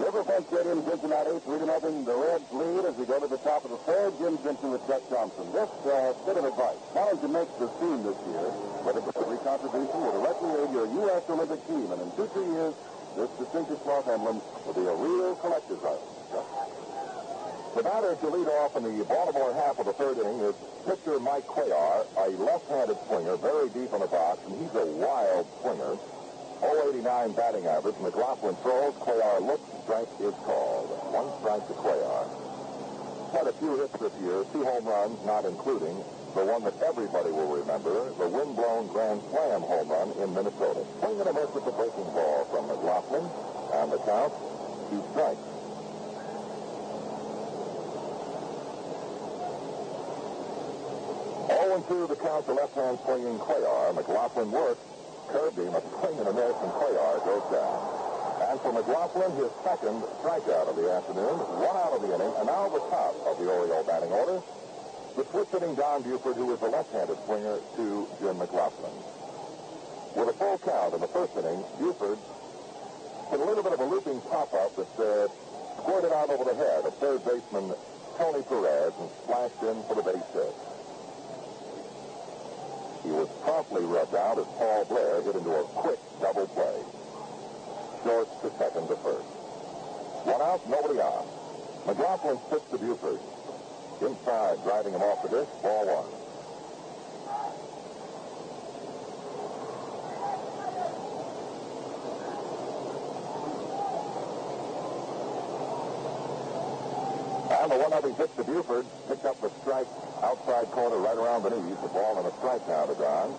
[0.00, 2.04] Riverfront Stadium, Cincinnati, 3 to nothing.
[2.08, 4.16] The Reds lead as we go to the top of the third.
[4.16, 5.44] Jim Vincent with Chuck Thompson.
[5.52, 6.80] This uh, bit of advice.
[6.94, 8.48] Don't you make the team this year,
[8.80, 11.22] where a every contribution will directly aid your U.S.
[11.28, 11.84] Olympic team.
[11.92, 12.72] And in two, three years,
[13.14, 16.69] this distinctive cloth emblem will be a real collector's item.
[17.76, 20.54] The batter to lead off in the Baltimore half of the third inning is
[20.85, 25.46] pitcher Mike Cuellar, a left-handed swinger, very deep in the box, and he's a wild
[25.62, 25.94] swinger.
[26.66, 27.94] 089 batting average.
[28.02, 28.94] McGlothlin throws.
[28.98, 29.62] Cuellar looks.
[29.85, 30.90] Strike is called.
[31.14, 32.26] One strike to Cuellar.
[33.33, 35.94] Had a few hits this year, two home runs, not including
[36.35, 40.83] the one that everybody will remember, the wind-blown Grand Slam home run in Minnesota.
[40.98, 43.24] Swing and a miss at the breaking ball from McGlothlin,
[43.78, 44.35] and the count,
[44.90, 45.49] two strikes.
[51.86, 53.94] 2 the count to left-hand swinging Cuellar.
[53.94, 54.50] McGlothlin.
[55.30, 57.78] Curved him, a swing and a miss, goes down.
[58.50, 62.46] And for McGlothlin, his second strikeout of the afternoon, one out of the inning, and
[62.50, 64.42] now the top of the Oriole batting order.
[65.14, 67.84] The switch-hitting Don Buford, who is the left-handed swinger, to
[68.18, 68.96] Jim McGlothlin.
[70.18, 72.18] With a full count in the first inning, Buford
[73.30, 75.28] hit a little bit of a looping pop-up that uh,
[75.78, 77.70] squirted out over the head of third baseman
[78.18, 80.69] Tony Perez and splashed in for the base hit.
[83.02, 86.82] He was promptly rubbed out as Paul Blair hit into a quick double play.
[88.04, 89.28] Short to second to first.
[90.24, 91.26] One out, nobody on.
[91.86, 93.20] McGlothlin pitch to Buford.
[94.00, 96.19] Inside, driving him off the dish, ball one.
[107.70, 109.87] The one nothing pitch to Buford picked up the strike
[110.26, 111.78] outside corner right around the knees.
[111.78, 113.30] The ball and a strike now to Don.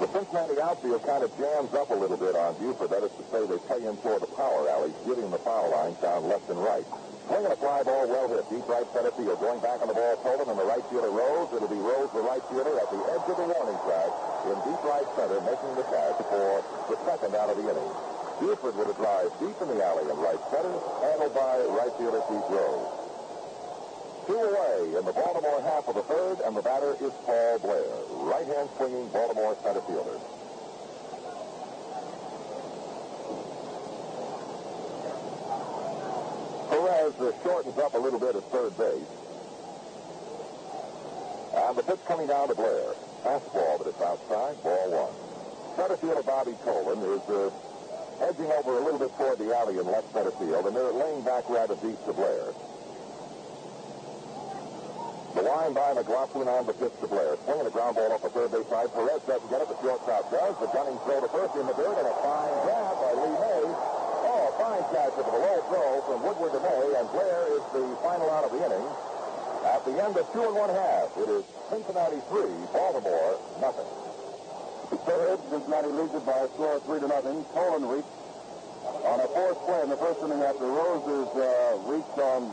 [0.00, 2.88] The Cincinnati outfield kind of jams up a little bit on Buford.
[2.88, 6.00] That is to say, they play in toward the power alley, giving the foul line
[6.00, 6.84] down left and right.
[7.28, 8.48] Swinging a fly ball, well hit.
[8.48, 9.36] Deep right center field.
[9.44, 11.52] Going back on the ball, Tolan, and the right fielder Rose.
[11.52, 14.10] It'll be Rose, the right fielder, at the edge of the warning track
[14.48, 18.13] in deep right center, making the catch for the second out of the inning.
[18.40, 22.22] Buford with a drive deep in the alley in right center, handled by right fielder
[22.28, 23.04] Pete Rose.
[24.26, 27.84] Two away in the Baltimore half of the third, and the batter is Paul Blair,
[28.24, 30.18] right-hand swinging Baltimore center fielder.
[36.70, 39.04] Perez uh, shortens up a little bit at third base.
[41.54, 42.94] And the pitch coming down to Blair.
[43.22, 44.60] Fastball, but it's outside.
[44.62, 45.76] Ball one.
[45.76, 47.50] Center fielder Bobby Tolan is uh,
[48.20, 51.22] edging over a little bit toward the alley in left center field, and they're laying
[51.22, 52.52] back rather deep to Blair.
[55.34, 57.34] The line by McGlothlin on the pitch to Blair.
[57.42, 58.86] Swinging a ground ball off the third base side.
[58.94, 59.68] Perez doesn't get it.
[59.68, 60.54] The shortstop does.
[60.62, 63.66] The gunning throw to first in the dirt, and a fine grab by Lee May.
[63.66, 67.66] Oh, a fine catch with a low throw from Woodward to May, and Blair is
[67.74, 68.86] the final out of the inning.
[69.66, 74.13] At the end of two and one half, it is Cincinnati three, Baltimore nothing.
[74.84, 77.44] Third, Cincinnati leads it by a score of three to nothing.
[77.56, 78.08] Tolan reached
[79.04, 82.52] on a fourth play in the first inning after Roses uh, reached on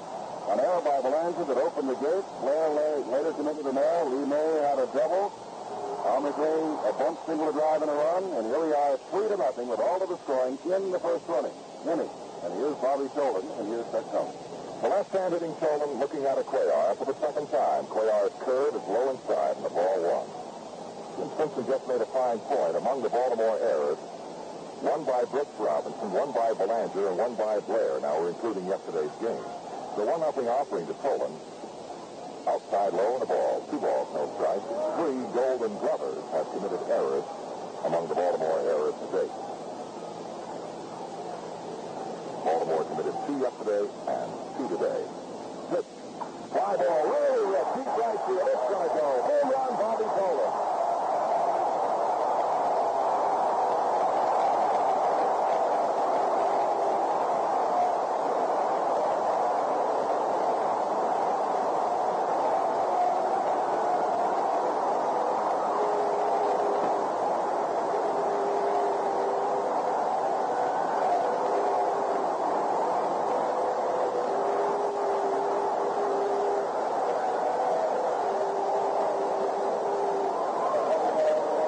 [0.51, 2.27] an error by Belanger that opened the gate.
[2.39, 4.05] Blair later committed an error.
[4.09, 5.31] Lee May had a double.
[6.07, 8.23] Al McRae a bunt single to drive and a run.
[8.35, 11.27] And here we are, three to nothing with all of the scoring in the first
[11.27, 11.53] running.
[11.87, 12.09] Inning.
[12.43, 14.33] And here's Bobby Tolan, and here's Ted Combs.
[14.81, 17.85] The left-hand hitting Tolan looking at a Cuellar for the second time.
[17.85, 20.40] Cuellar's curve is low inside, and the ball one.
[21.17, 22.75] Jim Simpson just made a fine point.
[22.75, 23.97] Among the Baltimore errors,
[24.81, 27.99] one by Brooks Robinson, one by Belanger, and one by Blair.
[28.01, 29.45] Now we're including yesterday's game.
[29.99, 31.31] The one nothing offering to Tolan.
[32.49, 33.61] Outside low and a ball.
[33.69, 34.65] Two balls, no strikes.
[34.97, 37.27] Three Golden Glovers have committed errors
[37.85, 39.35] among the Baltimore errors to date.
[42.41, 45.01] Baltimore committed two yesterday and two today.
[46.51, 47.67] Fly ball, really hit.
[47.77, 48.43] Deep right field.
[48.43, 49.07] It's going to go.
[49.21, 50.51] Home run, Bobby Tolan.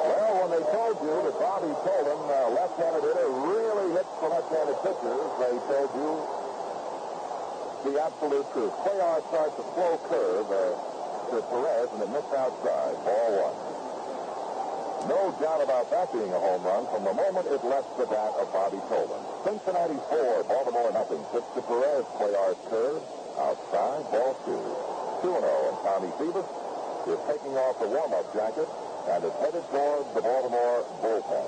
[0.04, 4.78] Well, when they told you that Bobby Tolan, uh, left-handed hitter, really hits the left-handed
[4.84, 6.12] pitchers, they told you
[7.84, 8.74] the absolute truth.
[8.84, 10.76] Cuellar starts a slow curve uh,
[11.32, 12.96] to Perez, and it missed outside.
[13.04, 13.56] Ball one.
[15.10, 18.34] No doubt about that being a home run from the moment it left the bat
[18.42, 19.22] of Bobby Tolan.
[19.46, 21.22] Cincinnati 4, Baltimore nothing.
[21.30, 22.98] Pitch to Perez, Cuellar's curve,
[23.38, 24.58] outside, ball two.
[25.22, 26.50] 2-0, and Tommy Phoebus
[27.14, 28.66] is taking off the warm-up jacket
[29.06, 31.48] and is headed toward the Baltimore bullpen.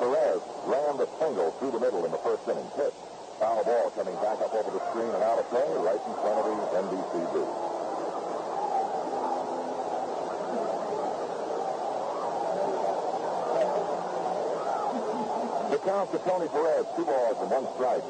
[0.00, 2.64] Perez rammed a single through the middle in the first inning.
[2.72, 2.96] Pitch.
[3.36, 6.40] Foul ball coming back up over the screen and out of play right in front
[6.40, 7.79] of the NBC booth.
[15.84, 18.04] Count to Tony Perez, two balls and one strike.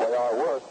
[0.00, 0.64] Cuellar works.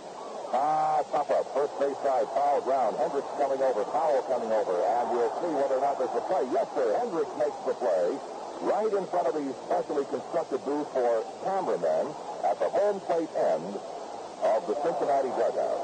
[0.49, 1.45] Ah, top up.
[1.53, 2.97] First base side, foul ground.
[2.97, 6.49] Hendricks coming over, Powell coming over, and we'll see whether or not there's a play.
[6.49, 6.97] Yes, sir.
[6.97, 8.17] Hendricks makes the play
[8.65, 12.09] right in front of the specially constructed booth for cameramen
[12.41, 13.69] at the home plate end
[14.49, 15.77] of the Cincinnati dugout.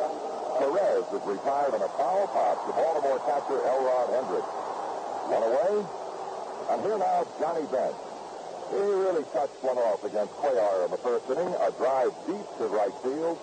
[0.57, 4.53] Perez is retired on a foul pop to Baltimore catcher Elrod Hendricks.
[5.29, 5.85] One away.
[6.73, 8.08] And here now, Johnny Bench.
[8.69, 11.49] He really touched one off against Cuellar in the first inning.
[11.57, 13.41] A drive deep to right field.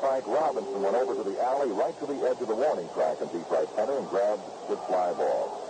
[0.00, 3.16] Frank Robinson went over to the alley, right to the edge of the warning track
[3.20, 5.68] in deep right center and grabbed the fly ball.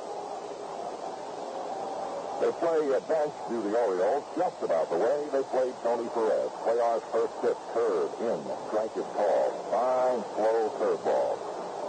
[2.42, 6.50] They play a bench do the Orioles just about the way they played Tony Perez.
[6.62, 8.38] Cuellar's first pitch, curve, in,
[8.68, 9.54] strike is called.
[9.70, 11.38] Fine, slow curveball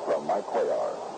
[0.05, 1.10] from Mike Cuellar.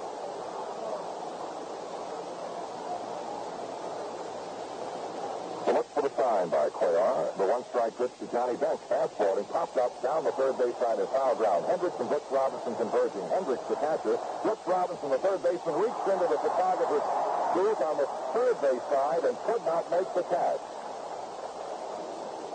[6.02, 6.10] The
[6.50, 7.36] by Cuellar.
[7.38, 8.82] The one strike pitch to Johnny Bench.
[8.90, 11.70] Fastball and popped up down the third base side in foul ground.
[11.70, 13.22] Hendricks and Brooks Robinson converging.
[13.30, 14.18] Hendricks the catcher.
[14.42, 17.06] Brooks Robinson, the third baseman, reached into the photographer's
[17.54, 20.64] booth on the third base side and could not make the catch.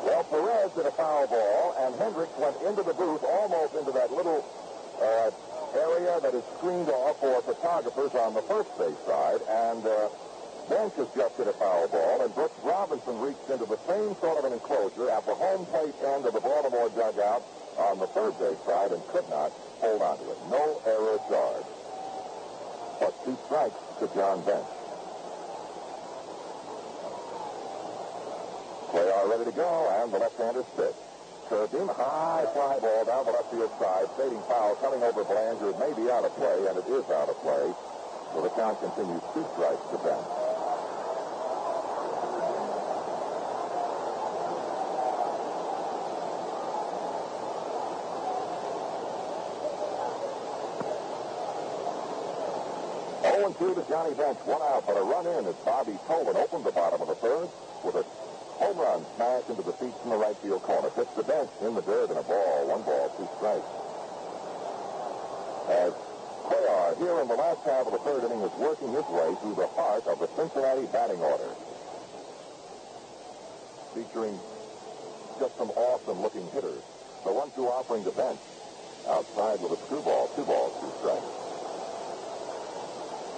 [0.02, 4.10] Well, Perez did a foul ball, and Hendricks went into the booth, almost into that
[4.10, 4.42] little
[4.98, 5.30] uh,
[5.78, 10.08] area that is screened off for photographers on the first base side, and uh,
[10.68, 14.38] Bench has just hit a foul ball, and Brooks Robinson reached into the same sort
[14.38, 17.42] of an enclosure at the home plate end of the Baltimore dugout
[17.78, 20.38] on the third base side and could not hold on to it.
[20.50, 21.66] No error charge.
[22.98, 24.66] But two strikes to John Bench.
[28.92, 29.70] They are ready to go,
[30.02, 30.98] and the left-hander's pitch.
[31.48, 35.70] Curved him, high fly ball down the left field side, fading foul coming over Belanger.
[35.70, 37.70] It may be out of play, and it is out of play.
[38.34, 40.26] So the count continues two strikes to Bench.
[53.24, 54.36] Oh and 2 to Johnny Bench.
[54.44, 57.48] One out, but a run in as Bobby Tolan opened the bottom of the third
[57.80, 58.04] with a
[58.60, 60.92] home run smash into the seats in the right field corner.
[60.92, 62.68] Pitch the bench in the dirt and a ball.
[62.68, 63.64] One ball, two strikes.
[65.72, 65.96] As
[66.44, 69.56] Cuellar here in the last half of the third inning is working his way through
[69.56, 71.48] the heart of the Cincinnati batting order.
[73.96, 74.36] Featuring
[75.40, 76.84] just some awesome looking hitters.
[77.24, 78.44] The one-two offering to bench.
[79.08, 80.28] Outside with a screwball.
[80.36, 81.45] Two balls, two strikes.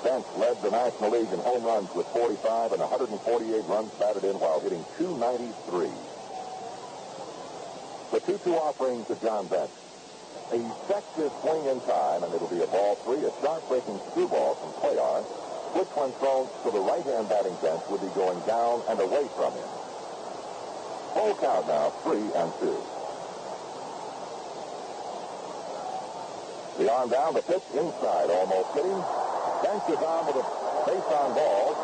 [0.03, 4.39] Bench led the National League in home runs with 45 and 148 runs batted in
[4.39, 5.91] while hitting 293.
[8.13, 9.71] The 2-2 offering to John Bench.
[10.49, 14.73] Sets his swing in time, and it'll be a ball three, a sharp-breaking screwball from
[14.81, 15.21] Cuellar,
[15.77, 19.53] which when thrown to the right-hand batting bench would be going down and away from
[19.53, 19.69] him.
[21.13, 22.81] Full count now, three and two.
[26.81, 29.28] The arm down, the pitch inside, almost hitting.
[29.63, 30.45] Bench is on with a
[30.87, 31.75] base on ball.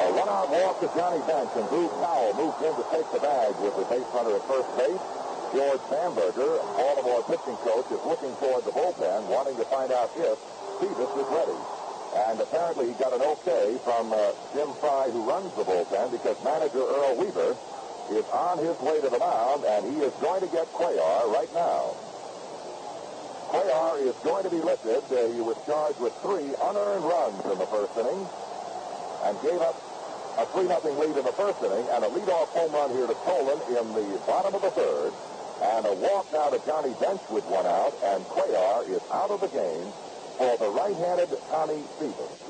[0.00, 3.52] A one-out walk to Johnny Bench, and Boog Powell moves in to take the bag
[3.60, 5.04] with the base runner at first base.
[5.52, 10.34] George Bamberger, Baltimore pitching coach, is looking toward the bullpen, wanting to find out if
[10.80, 11.60] Phoebus is ready.
[12.26, 16.36] And apparently he got an okay from uh, Jim Frey, who runs the bullpen, because
[16.42, 17.56] manager Earl Weaver
[18.10, 21.52] is on his way to the mound, and he is going to get Cuellar right
[21.54, 21.94] now.
[23.54, 24.98] Cuellar is going to be lifted.
[25.14, 28.26] Uh, he was charged with three unearned runs in the first inning
[29.22, 29.78] and gave up
[30.42, 33.14] a 3 0 lead in the first inning and a leadoff home run here to
[33.22, 35.12] Tolan in the bottom of the third.
[35.62, 39.40] And a walk now to Johnny Bench with one out, and Cuellar is out of
[39.40, 39.86] the game
[40.34, 42.43] for the right-handed Tommy Phoebus.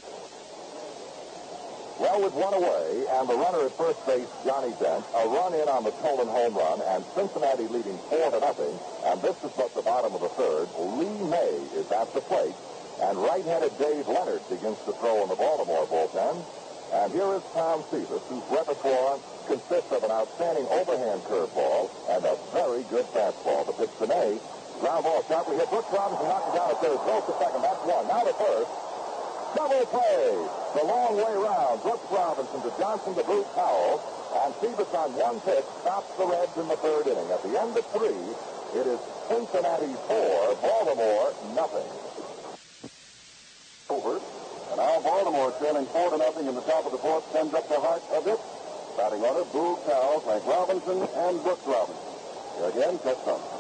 [1.94, 5.70] Well, with one away and the runner at first base, Johnny Bench, a run in
[5.70, 8.74] on the Tolan home run, and Cincinnati leading four to nothing.
[9.06, 10.66] And this is but the bottom of the third.
[10.98, 12.54] Lee May is at the plate,
[12.98, 16.42] and right-handed Dave Leonhard begins to throw in the Baltimore bullpen.
[16.92, 22.34] And here is Tom Phoebus, whose repertoire consists of an outstanding overhand curveball and a
[22.50, 23.66] very good fastball.
[23.70, 24.38] The pitch to May,
[24.82, 25.70] ground ball sharply hit.
[25.70, 26.98] Brooks Robinson knocks it down at third.
[27.06, 27.62] Goes to second.
[27.62, 28.06] That's one.
[28.10, 28.83] Now to first.
[29.54, 30.34] Double play.
[30.74, 31.82] The long way round.
[31.82, 34.02] Brooks Robinson to Johnson to Boog Powell.
[34.34, 37.30] And Phoebus on one pitch stops the Reds in the third inning.
[37.30, 38.18] At the end of three,
[38.74, 38.98] it is
[39.30, 41.86] Cincinnati four, Baltimore nothing.
[43.86, 44.18] Over.
[44.18, 47.68] And now Baltimore trailing four to nothing in the top of the fourth sends up
[47.70, 48.40] the heart of it.
[48.98, 52.10] Batting order, Boog Powell, Frank Robinson, and Brooks Robinson.
[52.58, 53.54] Here again, Chuck Thompson.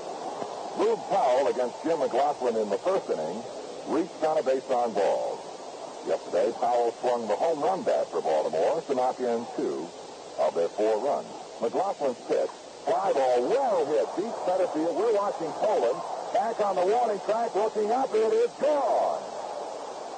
[0.74, 3.38] Boog Powell against Jim McGlothlin in the first inning
[3.86, 5.43] reached on a base on balls.
[6.06, 9.88] Yesterday, Powell swung the home run bat for Baltimore to knock in two
[10.38, 11.28] of their four runs.
[11.64, 12.52] McGlothlin's pitch,
[12.84, 14.96] fly ball well hit, deep center field.
[14.96, 15.96] We're watching Tolan
[16.36, 18.12] back on the warning track, looking up.
[18.12, 19.22] It is gone.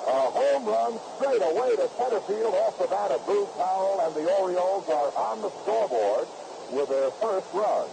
[0.07, 4.14] A home run straight away to center field off the bat of Boog Powell, and
[4.14, 6.26] the Orioles are on the scoreboard
[6.74, 7.87] with their first run.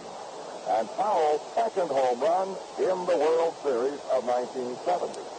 [0.66, 5.33] And Powell's second home run in the World Series of 1970.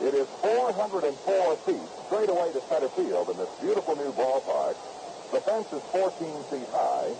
[0.00, 4.74] It is 404 feet straight away to center field in this beautiful new ballpark.
[5.30, 6.10] The fence is 14
[6.50, 7.14] feet high.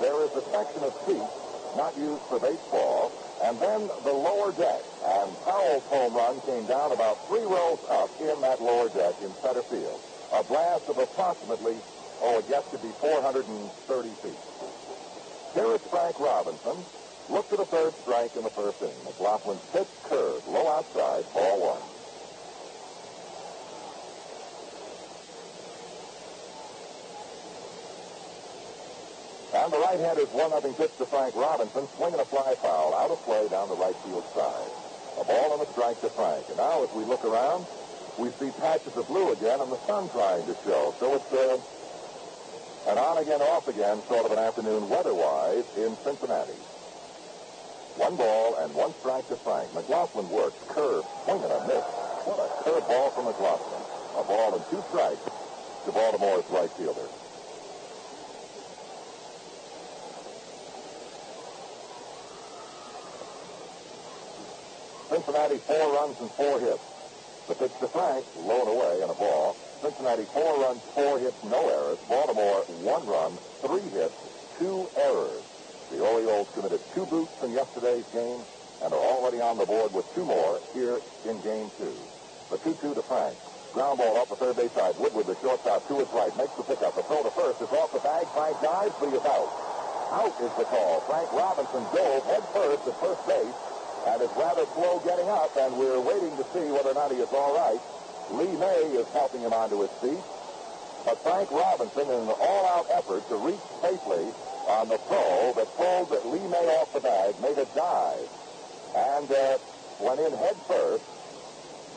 [0.00, 4.82] There is a section of seats not used for baseball, and then the lower deck.
[5.04, 9.34] And Powell's home run came down about three rows up in that lower deck in
[9.42, 10.00] center field.
[10.32, 11.76] A blast of approximately,
[12.22, 14.42] oh, it gets to be 430 feet.
[15.54, 16.84] Here is Frank Robinson.
[17.30, 18.96] Look to the third strike in the first inning.
[19.04, 21.84] McGlothlin's pitch curved, low outside, ball one.
[29.54, 33.48] And the right-hander's one-nothing pitch to Frank Robinson, swinging a fly foul out of play
[33.48, 34.70] down the right field side.
[35.20, 36.48] A ball and a strike to Frank.
[36.48, 37.66] And now, as we look around,
[38.18, 40.94] we see patches of blue again and the sun trying to show.
[40.98, 41.60] So it's uh,
[42.88, 46.56] and on again, off again, sort of an afternoon weather-wise in Cincinnati.
[47.98, 49.72] One ball and one strike to Frank.
[49.72, 51.82] McGlothlin works, curve, swing and a miss.
[52.30, 53.82] What a curve ball from McGlothlin.
[54.14, 57.10] A ball and two strikes to Baltimore's right fielder.
[65.10, 66.86] Cincinnati four runs and four hits.
[67.48, 69.56] The pitch to Frank, low and away and a ball.
[69.82, 71.98] Cincinnati four runs, four hits, no errors.
[72.08, 73.34] Baltimore one run,
[73.66, 74.14] three hits,
[74.56, 75.42] two errors.
[75.90, 78.40] The Orioles committed two boots in yesterday's game
[78.84, 81.96] and are already on the board with two more here in game two.
[82.50, 83.36] The 2-2 to Frank.
[83.72, 84.96] Ground ball off the third base side.
[84.98, 86.96] Woodward, the shortstop, to his right, makes the pickup.
[86.96, 88.24] The throw to first is off the bag.
[88.32, 89.50] Frank dives, but he is out.
[90.12, 91.00] Out is the call.
[91.04, 93.56] Frank Robinson dove head first at first base
[94.08, 97.20] and is rather slow getting up, and we're waiting to see whether or not he
[97.20, 97.80] is all right.
[98.32, 100.20] Lee May is helping him onto his feet.
[101.04, 104.32] But Frank Robinson, in an all-out effort to reach safely
[104.68, 108.28] on the throw that pulled Lee May off the bag, made a dive
[108.94, 109.58] and uh,
[110.00, 111.04] went in head first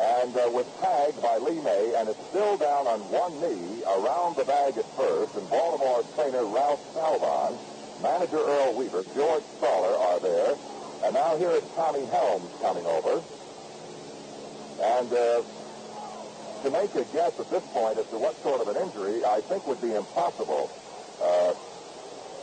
[0.01, 4.35] and uh, was tagged by Lee May and is still down on one knee around
[4.35, 5.35] the bag at first.
[5.35, 7.53] And Baltimore trainer Ralph Salvon,
[8.01, 10.55] manager Earl Weaver, George Staller are there.
[11.03, 13.21] And now here is Tommy Helms coming over.
[14.81, 15.41] And uh,
[16.63, 19.41] to make a guess at this point as to what sort of an injury, I
[19.41, 20.71] think would be impossible.
[21.21, 21.53] Uh,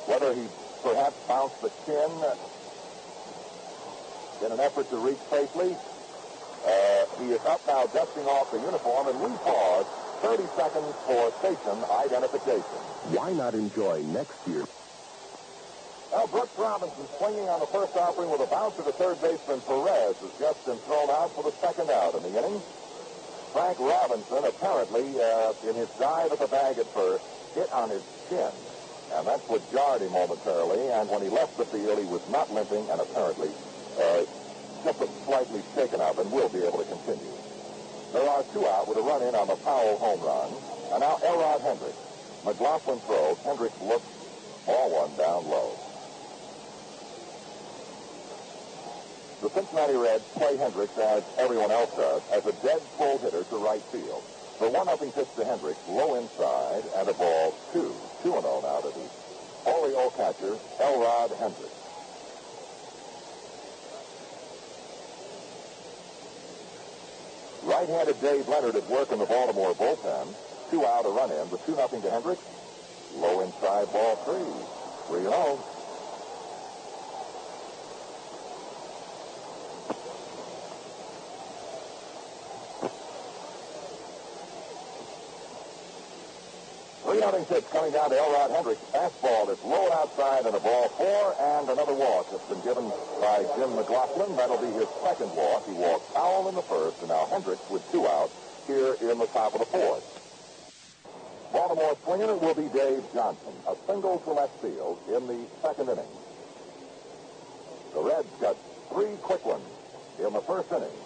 [0.08, 0.48] whether he
[0.82, 2.10] perhaps bounced the chin
[4.44, 5.76] in an effort to reach safely.
[6.64, 9.86] Uh, he is up now dusting off the uniform, and we pause
[10.22, 12.80] 30 seconds for station identification.
[13.12, 14.64] Why not enjoy next year?
[16.10, 19.60] Now, Brooks Robinson swinging on the first offering with a bounce to the third baseman
[19.60, 22.62] Perez has just been thrown out for the second out in the inning.
[23.52, 28.02] Frank Robinson apparently, uh, in his dive at the bag at first, hit on his
[28.28, 28.50] chin.
[29.14, 30.88] And that's what jarred him momentarily.
[30.92, 33.50] And when he left the field, he was not limping and apparently
[33.98, 34.24] uh,
[34.84, 37.32] just slightly shaken up and will be able to continue.
[38.12, 40.52] There are two out with a run in on the Powell home run.
[40.92, 41.98] And now Elrod Hendricks.
[42.44, 43.36] McGlothlin throws.
[43.44, 44.06] Hendricks looks
[44.64, 45.76] ball one down low.
[49.42, 53.56] The Cincinnati Reds play Hendricks, as everyone else does, as a dead pull hitter to
[53.56, 54.24] right field.
[54.58, 57.94] The one nothing pitch to Hendricks, low inside, and a ball two.
[58.24, 61.78] 2 and 0 now to the Oriole catcher, Elrod Hendricks.
[67.62, 70.34] Right-handed Dave Leonhard at work in the Baltimore bullpen.
[70.70, 71.48] Two out, a run in.
[71.50, 72.42] The 2 nothing to Hendricks.
[73.14, 74.42] Low inside ball three.
[75.06, 75.58] 3 0.
[87.30, 88.80] counting coming down to Elrod Hendricks.
[88.92, 92.88] Fastball that's low outside and a ball four and another walk that's been given
[93.20, 94.34] by Jim McGlothlin.
[94.36, 95.66] That'll be his second walk.
[95.66, 98.32] He walked Powell in the first, and now Hendricks with two outs
[98.66, 100.04] here in the top of the fourth.
[101.52, 106.12] Baltimore swinger will be Dave Johnson, a single to left field in the second inning.
[107.92, 108.56] The Reds got
[108.90, 109.64] three quick ones
[110.18, 110.96] in the first inning,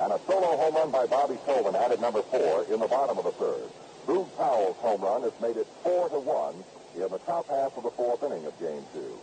[0.00, 3.24] and a solo home run by Bobby Sullivan added number four in the bottom of
[3.24, 3.79] the third.
[4.06, 6.54] Boog Powell's home run has made it four to one
[6.94, 9.18] in the top half of the fourth inning of game two.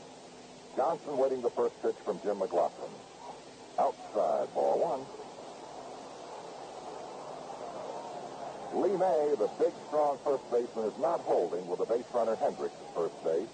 [0.75, 2.91] Johnson waiting the first pitch from Jim McGlothlin.
[3.80, 5.05] Outside, ball one.
[8.84, 12.75] Lee May, the big, strong first baseman, is not holding with the base runner Hendricks
[12.75, 13.49] at first base.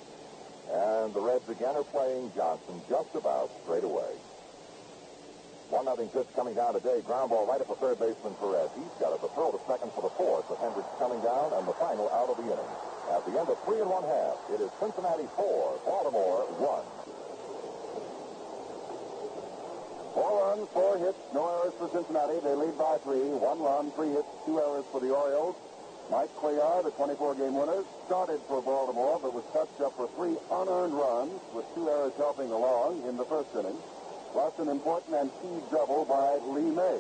[0.72, 4.12] And the Reds again are playing Johnson just about straight away.
[5.74, 7.02] One nothing pitch coming down today.
[7.02, 8.70] Ground ball right up the third baseman Perez.
[8.78, 9.26] He's got it.
[9.26, 10.46] The throw to second for the fourth.
[10.46, 12.74] With Hendricks coming down and the final out of the inning.
[13.10, 16.86] At the end of three and one half, it is Cincinnati four, Baltimore one.
[20.14, 22.38] Four runs, four hits, no errors for Cincinnati.
[22.46, 23.26] They lead by three.
[23.34, 25.58] One run, three hits, two errors for the Orioles.
[26.14, 30.94] Mike Cuellar, the 24-game winner, started for Baltimore, but was touched up for three unearned
[30.94, 33.74] runs, with two errors helping along in the first inning,
[34.34, 36.98] plus an important and key double by Lee May.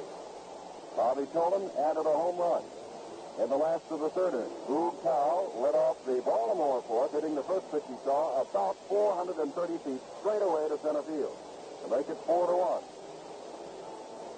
[0.96, 2.62] Bobby Tolan added a home run.
[3.42, 7.34] In the last of the third inning, Boog Powell led off the Baltimore fourth, hitting
[7.34, 9.42] the first pitch he saw about 430
[9.82, 11.34] feet straight away to center field
[11.82, 12.86] to make it four to one.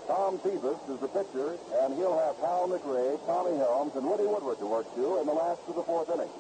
[0.08, 4.60] Tom Phoebus is the pitcher, and he'll have Hal McRae, Tommy Helms, and Woody Woodward
[4.60, 6.32] to work to in the last of the fourth inning.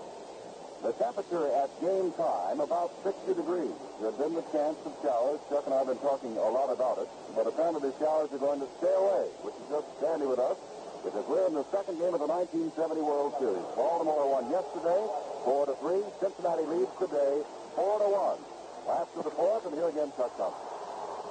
[0.83, 3.73] The temperature at game time, about 60 degrees.
[4.01, 5.39] There's been the chance of showers.
[5.49, 8.37] Chuck and I have been talking a lot about it, but apparently the showers are
[8.37, 10.57] going to stay away, which is just dandy with us.
[11.05, 13.61] because we're in the second game of the 1970 World Series.
[13.77, 15.01] Baltimore won yesterday,
[15.45, 16.01] 4 to 3.
[16.17, 17.45] Cincinnati leads today,
[17.77, 18.89] 4 to 1.
[18.89, 20.61] Last of the fourth, and here again, Chuck Thompson.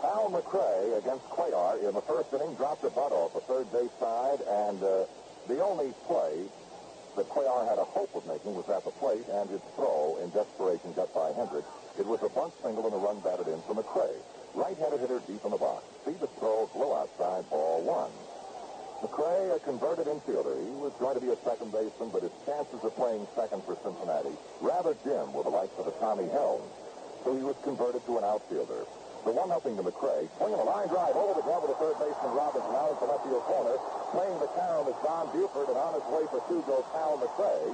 [0.03, 3.95] Al McRae against Cuellar in the first inning dropped a butt off the third base
[3.99, 5.07] side, and uh,
[5.49, 6.47] the only play
[7.17, 10.31] that Cuellar had a hope of making was at the plate, and his throw in
[10.31, 11.71] desperation got by Hendricks.
[11.99, 14.19] It was a bunt single and a run batted in for McRae.
[14.55, 15.87] Right-handed hitter deep in the box.
[16.07, 18.11] See the throw, blow outside, ball one.
[19.03, 20.59] McRae, a converted infielder.
[20.59, 23.77] He was going to be a second baseman, but his chances of playing second for
[23.85, 26.73] Cincinnati rather dim with the likes of a Tommy Helms.
[27.23, 28.87] So he was converted to an outfielder.
[29.25, 31.97] The one nothing to McRae, swinging a line drive over the glove of the third
[31.97, 33.72] baseman Robinson out into left field corner.
[34.12, 37.72] Playing the carom is Don Buford, and on his way for two goes Hal McRae.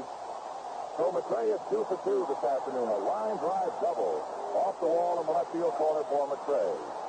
[0.95, 2.87] So McRae is two for two this afternoon.
[2.87, 4.23] A line drive double
[4.55, 7.00] off the wall in the left field corner for McRae.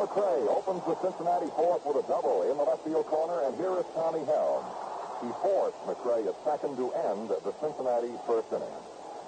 [0.00, 3.76] McRae opens the Cincinnati fourth with a double in the left field corner, and here
[3.76, 4.64] is Tommy Helm.
[5.20, 8.80] He forced McRae at second to end the Cincinnati first inning.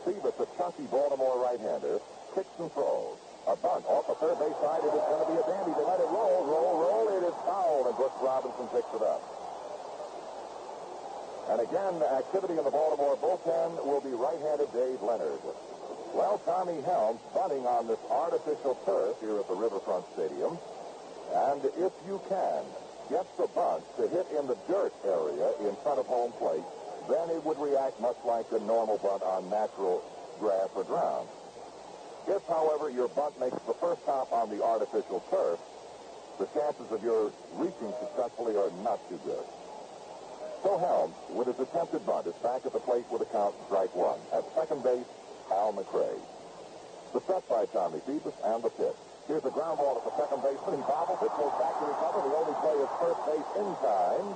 [0.09, 2.01] Phoebus, a chunky Baltimore right-hander,
[2.33, 3.20] kicks and throws.
[3.45, 4.81] A bunt off the third base side.
[4.81, 5.77] It is going to be a dandy.
[5.77, 7.05] They let it roll, roll, roll.
[7.20, 9.20] It is fouled, and Brooks Robinson picks it up.
[11.53, 15.43] And again, activity in the Baltimore bullpen will be right-handed Dave Leonhard.
[16.13, 20.59] Well, Tommy Helms bunting on this artificial turf here at the Riverfront Stadium.
[21.33, 22.65] And if you can
[23.09, 26.65] get the bunt to hit in the dirt area in front of home plate,
[27.09, 30.05] then it would react much like a normal bunt on natural
[30.39, 31.29] grass or ground.
[32.29, 35.59] If, however, your bunt makes the first hop on the artificial turf,
[36.39, 39.45] the chances of your reaching successfully are not too good.
[40.63, 43.97] So Helms, with his attempted bunt, is back at the plate with a count strike
[43.97, 44.21] one.
[44.31, 45.09] At second base,
[45.53, 46.18] Al McRae.
[47.12, 48.96] The set by Tommy Phoebus and the pitch.
[49.28, 50.80] Here's the ground ball at the second baseman.
[50.80, 52.24] He bobbles it, goes back to recover.
[52.24, 54.26] The only play is first base in time.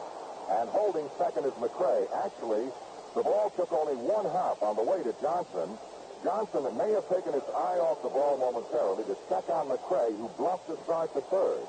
[0.47, 2.07] And holding second is McRae.
[2.23, 2.71] Actually,
[3.17, 5.75] the ball took only one hop on the way to Johnson.
[6.23, 10.29] Johnson may have taken his eye off the ball momentarily to check on McRae, who
[10.39, 11.65] bluffed to start to third.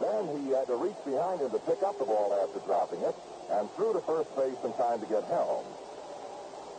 [0.00, 3.14] Then he had to reach behind him to pick up the ball after dropping it
[3.50, 5.66] and threw to first base in time to get Helms.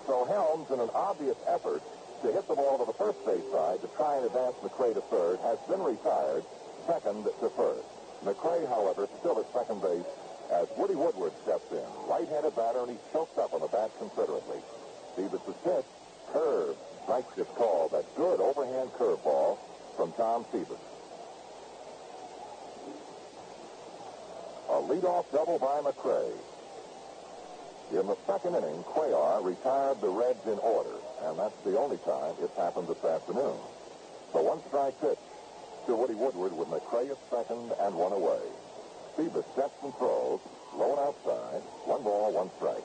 [0.07, 1.81] So Helms, in an obvious effort
[2.23, 5.01] to hit the ball to the first base side to try and advance McRae to
[5.11, 6.43] third, has been retired
[6.87, 7.83] second to first.
[8.23, 10.07] McRae, however, still at second base
[10.51, 11.83] as Woody Woodward steps in.
[12.07, 14.59] Right-handed batter, and he chokes up on the bat considerably.
[15.15, 15.85] Phoebus' pitch,
[16.31, 17.91] curve, strikes gets called.
[17.91, 19.57] That good overhand curveball
[19.97, 20.79] from Tom Phoebus.
[24.69, 26.31] A leadoff double by McRae.
[27.91, 30.95] In the second inning, Cuellar retired the Reds in order,
[31.25, 33.55] and that's the only time it's happened this afternoon.
[34.33, 35.19] The one-strike pitch
[35.87, 38.41] to Woody Woodward with McRae at second and one away.
[39.15, 40.39] Phoebus sets and throws,
[40.75, 42.83] low and outside, one ball, one strike.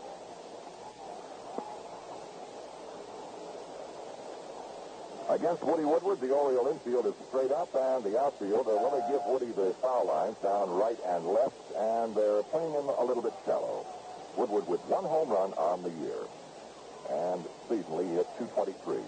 [5.28, 9.20] Against Woody Woodward, the Oriole infield is straight up, and the outfield, they'll only give
[9.26, 13.34] Woody the foul lines down right and left, and they're playing him a little bit
[13.44, 13.84] shallow.
[14.36, 16.24] Woodward with one home run on the year.
[17.10, 18.98] And seasonally, he hit 223.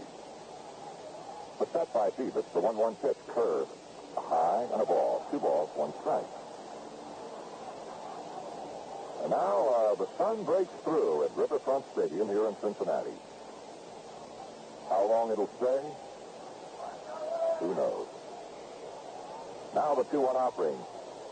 [1.59, 3.69] The set by Phoebus, the 1-1 pitch, curve,
[4.17, 5.27] a high and a ball.
[5.31, 6.25] Two balls, one strike.
[9.23, 13.13] And now uh, the sun breaks through at Riverfront Stadium here in Cincinnati.
[14.89, 15.81] How long it'll stay?
[17.61, 18.09] Who knows?
[19.75, 20.77] Now the 2-1 offering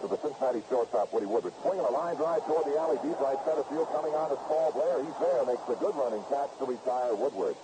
[0.01, 1.53] to the Cincinnati shortstop, Woody Woodward.
[1.63, 3.89] Swinging a line drive toward the alley, deep right center field.
[3.91, 5.03] Coming on is Paul Blair.
[5.03, 7.57] He's there, makes a good running catch to retire Woodward.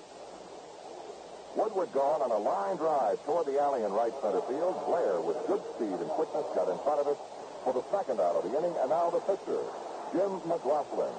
[1.54, 4.74] Woodward gone on a line drive toward the alley in right center field.
[4.90, 7.18] Blair, with good speed and quickness, got in front of it
[7.62, 8.74] for the second out of the inning.
[8.82, 9.62] And now the pitcher,
[10.10, 11.14] Jim McGlothlin.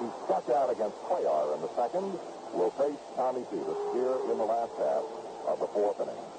[0.00, 2.16] He struck out against Cuellar in the second.
[2.56, 5.04] Will face Tommy Phoebus here in the last half
[5.52, 6.33] of the fourth inning.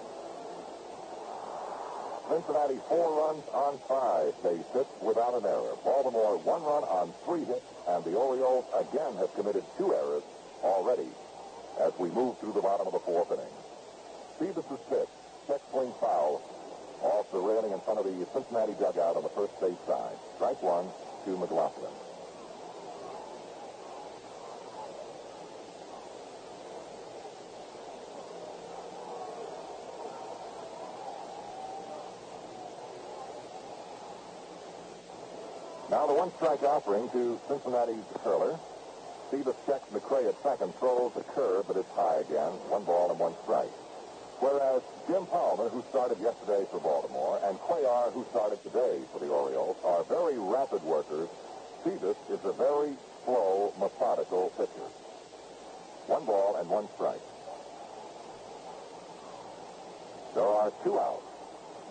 [2.29, 5.75] Cincinnati four runs on five base hits without an error.
[5.83, 10.23] Baltimore one run on three hits, and the Orioles again have committed two errors
[10.63, 11.07] already
[11.79, 13.55] as we move through the bottom of the fourth inning.
[14.39, 15.09] Phoebus' pitch,
[15.47, 16.41] check swing foul
[17.01, 20.17] off the railing in front of the Cincinnati dugout on the first base side.
[20.35, 20.89] Strike one
[21.25, 21.93] to McGlothlin.
[35.91, 38.57] Now the one strike offering to Cincinnati's Curler.
[39.29, 42.49] Phoebus checks McRae at second, throws the curve, but it's high again.
[42.73, 43.69] One ball and one strike.
[44.41, 49.29] Whereas Jim Palmer, who started yesterday for Baltimore, and Cuellar, who started today for the
[49.29, 51.29] Orioles, are very rapid workers.
[51.83, 54.89] Phoebus is a very slow, methodical pitcher.
[56.09, 57.21] One ball and one strike.
[60.33, 61.21] There are two outs.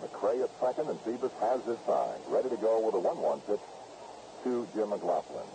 [0.03, 2.19] McRae at second, and Phoebus has his sign.
[2.27, 3.63] Ready to go with a 1-1 pitch
[4.45, 5.49] to Jim McGlothlin.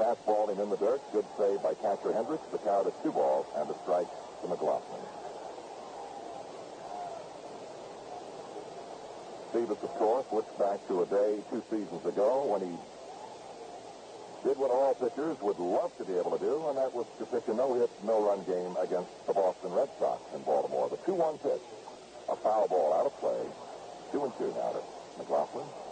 [0.00, 1.02] Fastball in the dirt.
[1.12, 2.48] Good save by catcher Hendricks.
[2.50, 4.08] The count is two balls and a strike
[4.40, 5.04] to McGlothlin.
[9.52, 12.74] Phoebus, of course, looks back to a day two seasons ago when he
[14.48, 17.26] did what all pitchers would love to be able to do, and that was to
[17.26, 20.88] pitch a no-hit, no-run game against the Boston Red Sox in Baltimore.
[20.88, 21.62] The 2-1 pitch,
[22.32, 23.44] a foul ball out of play.
[24.10, 24.80] Two and two now to
[25.20, 25.83] McGlothlin.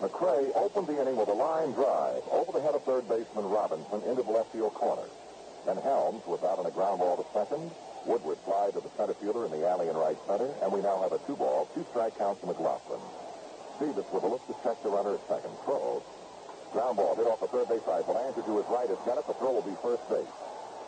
[0.00, 4.00] McRae opened the inning with a line drive over the head of third baseman Robinson
[4.08, 5.04] into the left field corner.
[5.66, 7.70] Then Helms was out on a ground ball to second.
[8.06, 11.02] Woodward fly to the center fielder in the alley in right center, and we now
[11.04, 13.00] have a two ball, two strike count to McGlothlin.
[13.78, 15.52] Phoebus with a look to check the runner at second.
[15.68, 16.02] Throw.
[16.72, 18.06] Ground ball hit off the third base side.
[18.08, 19.26] Belanger to his right got it.
[19.28, 20.32] The throw will be first base.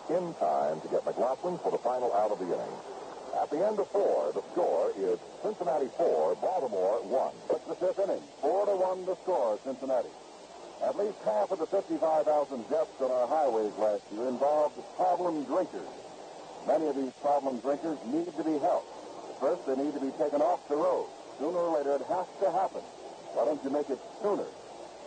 [0.08, 2.76] In time to get McGlothlin for the final out of the inning.
[3.36, 7.34] At the end of four, the score is Cincinnati 4, Baltimore 1.
[7.56, 8.24] It's the fifth inning.
[8.40, 10.12] 4 to 1 to score Cincinnati.
[10.84, 15.88] At least half of the 55,000 deaths on our highways last year involved problem drinkers.
[16.66, 18.90] Many of these problem drinkers need to be helped.
[19.40, 21.08] First, they need to be taken off the road.
[21.40, 22.84] Sooner or later, it has to happen.
[23.32, 24.50] Why don't you make it sooner?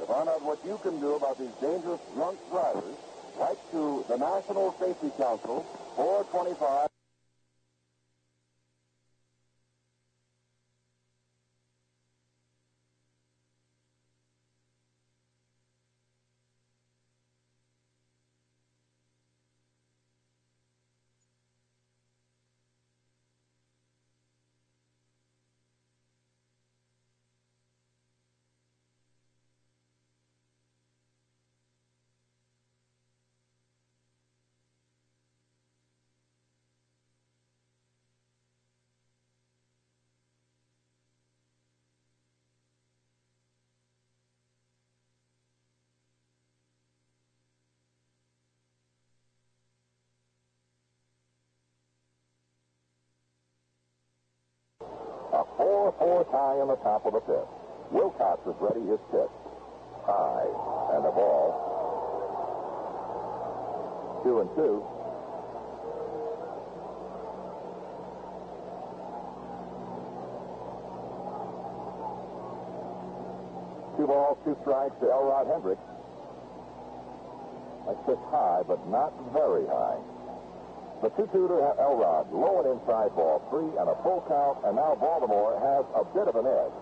[0.01, 2.97] To find out what you can do about these dangerous drunk drivers,
[3.37, 5.61] write to the National Safety Council,
[5.95, 6.89] 425.
[6.89, 6.94] 425-
[55.97, 57.47] fourth high on the top of the fifth.
[57.91, 59.29] Wilcox is ready his pitch.
[60.05, 60.47] High
[60.95, 61.53] and a ball.
[64.23, 64.83] Two and two.
[73.97, 75.81] Two balls, two strikes to Elrod Hendricks.
[77.87, 79.97] That's pitch high, but not very high.
[81.03, 85.59] The two-tutor Elrod, low and inside ball, three and a full count, and now Baltimore
[85.59, 86.77] has a bit of an edge.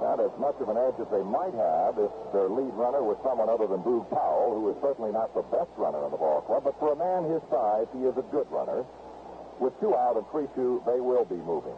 [0.00, 3.18] Not as much of an edge as they might have if their lead runner was
[3.26, 6.40] someone other than Boog Powell, who is certainly not the best runner in the ball
[6.46, 8.86] club, but for a man his size, he is a good runner.
[9.58, 11.76] With two out and three two, they will be moving.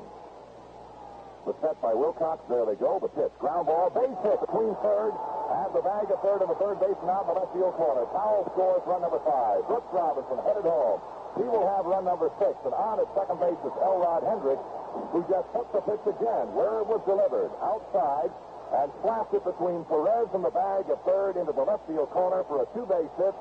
[1.49, 3.01] The set by Wilcox, there they go.
[3.01, 5.17] The pitch, ground ball, base hit between third
[5.51, 8.07] and the bag of third and the third baseman out in the left field corner.
[8.15, 9.67] Powell scores run number five.
[9.67, 11.03] Brooks Robinson headed home.
[11.35, 12.55] He will have run number six.
[12.63, 14.63] And on at second base is Elrod Hendricks,
[15.11, 18.31] who just took the pitch again where it was delivered, outside,
[18.79, 22.47] and slapped it between Perez and the bag of third into the left field corner
[22.47, 23.35] for a two-base hit.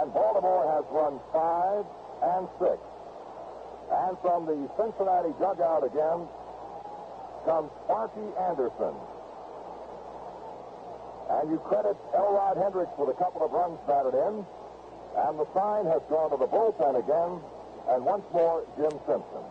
[0.00, 1.84] And Baltimore has run five
[2.24, 2.80] and six.
[3.92, 6.24] And from the Cincinnati dugout again
[7.44, 8.96] comes Sparky Anderson.
[11.30, 14.42] And you credit Elrod Hendricks with a couple of runs batted in.
[15.14, 17.38] And the sign has gone to the bullpen again.
[17.88, 19.44] And once more, Jim Simpson.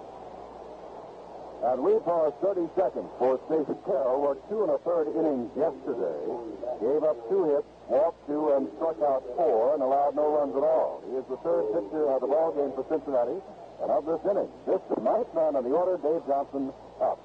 [1.60, 6.20] And we paused 30 seconds for Stacy Carroll worked two and a third innings yesterday.
[6.80, 10.64] Gave up two hits, walked two, and struck out four, and allowed no runs at
[10.64, 11.04] all.
[11.04, 13.44] He is the third pitcher of the ball game for Cincinnati,
[13.84, 14.48] and of this inning.
[14.68, 16.72] This ninth man on the order, Dave Johnson,
[17.04, 17.20] up.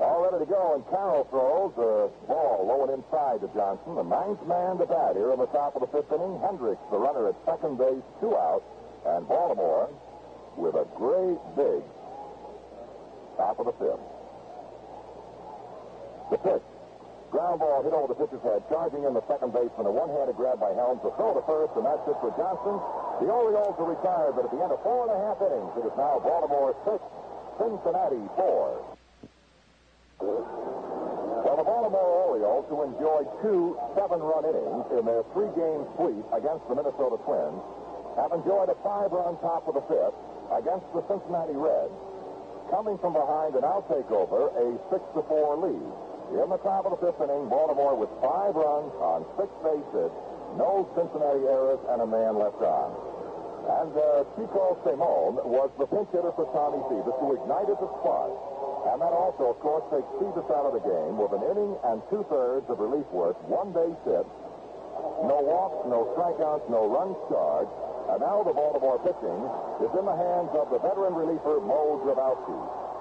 [0.00, 4.00] All ready to go, and Carroll throws the ball low and inside to Johnson.
[4.00, 6.40] The ninth man to bat here in the top of the fifth inning.
[6.40, 8.64] Hendricks, the runner at second base, two out.
[9.04, 9.92] And Baltimore
[10.56, 11.84] with a great big
[13.36, 14.04] top of the fifth.
[16.32, 16.64] The pitch.
[17.28, 19.84] Ground ball hit over the pitcher's head, charging in the second baseman.
[19.84, 22.80] A one-handed grab by Helms to throw to first, and that's it for Johnson.
[23.20, 25.84] The Orioles are retired, but at the end of four and a half innings, it
[25.86, 27.04] is now Baltimore six
[27.60, 28.99] Cincinnati 4.
[30.20, 36.76] Well, the Baltimore Orioles, who enjoyed two seven-run innings in their three-game sweep against the
[36.76, 37.60] Minnesota Twins,
[38.20, 40.18] have enjoyed a five-run top of the fifth
[40.52, 41.96] against the Cincinnati Reds.
[42.68, 45.90] Coming from behind and now take over a six-to-four lead.
[46.36, 50.12] In the top of the fifth inning, Baltimore with five runs on six bases,
[50.54, 52.94] no Cincinnati errors, and a man left on.
[53.66, 58.30] And uh, Chico Salmon was the pinch hitter for Tommy Phoebus, who ignited the spark.
[58.88, 62.00] And that also, of course, takes Phoebus out of the game with an inning and
[62.08, 64.24] two-thirds of relief work, one base hit,
[65.24, 67.72] no walks, no strikeouts, no runs charged.
[68.08, 69.40] And now the Baltimore pitching
[69.84, 72.58] is in the hands of the veteran reliever, Mo Drabowsky.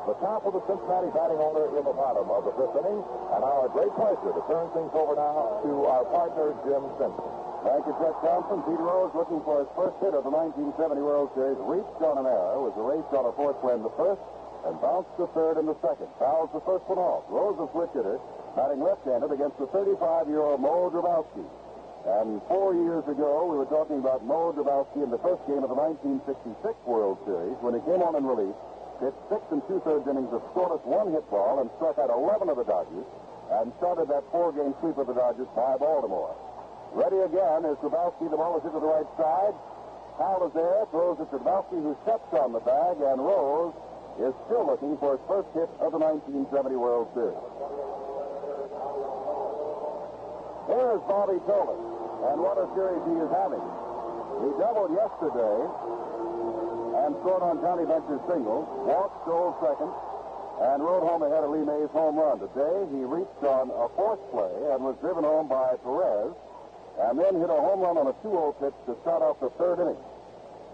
[0.07, 2.99] The top of the Cincinnati batting order in the bottom of the fifth inning.
[3.35, 7.23] And our great pleasure to turn things over now to our partner, Jim Simpson.
[7.67, 8.63] Thank you, Chuck Thompson.
[8.63, 11.59] Peter Rose looking for his first hit of the 1970 World Series.
[11.67, 14.23] Reached on an error, was erased on a fourth in the first,
[14.65, 16.07] and bounced to third in the second.
[16.19, 17.23] Fouls the first one off.
[17.31, 18.19] Rose, a switch hitter,
[18.55, 21.45] batting left-handed against the 35-year-old Mo Drabowsky.
[22.07, 25.71] And four years ago, we were talking about Mo Drabowsky in the first game of
[25.71, 28.55] the 1966 World Series when he came on in relief,
[28.99, 32.67] hit six and two-thirds innings of scoreless one-hit ball and struck out 11 of the
[32.67, 33.07] Dodgers
[33.63, 36.35] and started that four-game sweep of the Dodgers by Baltimore.
[36.93, 38.29] Ready again is Drabowsky.
[38.29, 39.55] The ball is to the right side.
[40.17, 43.73] Powell is there, throws it to Drabowsky, who steps on the bag, and Rose
[44.19, 47.39] is still looking for his first hit of the 1970 World Series.
[50.67, 51.79] Here's Bobby Tolan,
[52.27, 53.63] and what a series he is having.
[54.43, 55.57] He doubled yesterday
[56.99, 59.89] and scored on Johnny Bench's single, walked, stole second,
[60.67, 62.43] and rode home ahead of Lee May's home run.
[62.43, 66.35] Today, he reached on a fourth play and was driven home by Perez,
[67.07, 69.79] and then hit a home run on a 2-0 pitch to start off the third
[69.79, 69.99] inning,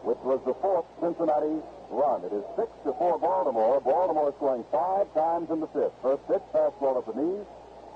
[0.01, 2.23] which was the fourth Cincinnati run.
[2.25, 3.81] It is 6 to 4 Baltimore.
[3.81, 5.93] Baltimore scoring five times in the fifth.
[6.01, 7.45] First pitch, fastball at the knees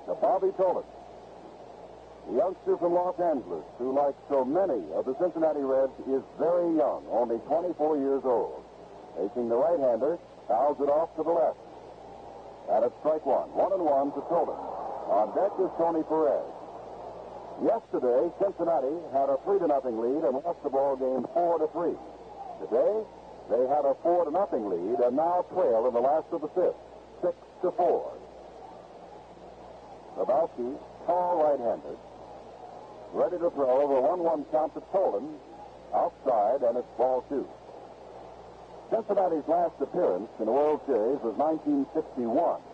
[0.06, 0.84] to Bobby Tolan.
[2.28, 6.76] The youngster from Los Angeles, who, like so many of the Cincinnati Reds, is very
[6.76, 8.62] young, only 24 years old.
[9.16, 11.58] Facing the right-hander, fouls it off to the left.
[12.70, 13.50] And it's strike one.
[13.50, 14.58] One and one to Tolan.
[15.10, 16.46] On deck is Tony Perez.
[17.66, 21.66] Yesterday, Cincinnati had a three to nothing lead and lost the ball game four to
[21.74, 21.98] three.
[22.62, 22.94] Today,
[23.50, 26.48] they had a four to nothing lead and now trail in the last of the
[26.54, 26.78] fifth,
[27.20, 28.14] six to four.
[30.16, 31.96] Drabowsky, tall right-hander,
[33.12, 35.34] ready to throw over one-one count to Tolan,
[35.94, 37.46] outside, and it's ball two.
[38.90, 42.26] Cincinnati's last appearance in the World Series was 1961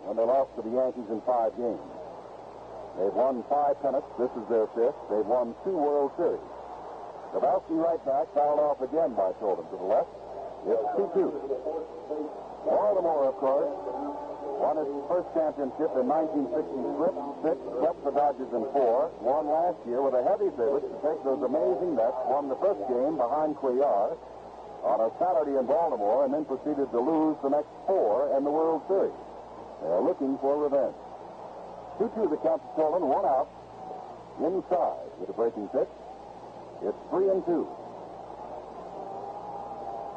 [0.05, 1.89] when they lost to the Yankees in five games.
[2.97, 4.09] They've won five pennants.
[4.17, 4.97] This is their fifth.
[5.09, 6.41] They've won two World Series.
[7.33, 10.09] Drabowsky right back, fouled off again by Tolan to the left.
[10.65, 11.29] It's 2-2.
[12.65, 13.71] Baltimore, of course,
[14.57, 20.17] won its first championship in 1966, swept the Dodgers in four, won last year with
[20.17, 24.17] a heavy favorite to take those amazing Mets, won the first game behind Cuellar
[24.83, 28.51] on a Saturday in Baltimore, and then proceeded to lose the next four in the
[28.51, 29.15] World Series.
[29.83, 30.97] They're looking for revenge.
[32.01, 33.49] 2-2 the count to Tolan, one out,
[34.41, 35.89] inside with a breaking pitch.
[36.81, 37.65] It's three and two.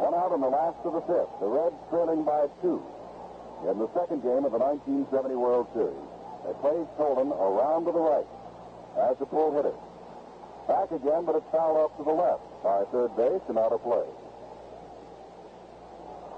[0.00, 1.28] One out in the last of the fifth.
[1.44, 2.80] The Reds trailing by two
[3.68, 6.08] in the second game of the 1970 World Series.
[6.48, 8.24] They play Tolan around to the right
[8.96, 9.76] as a pull hitter.
[10.64, 13.84] Back again, but it's fouled off to the left by third base and out of
[13.84, 14.08] play.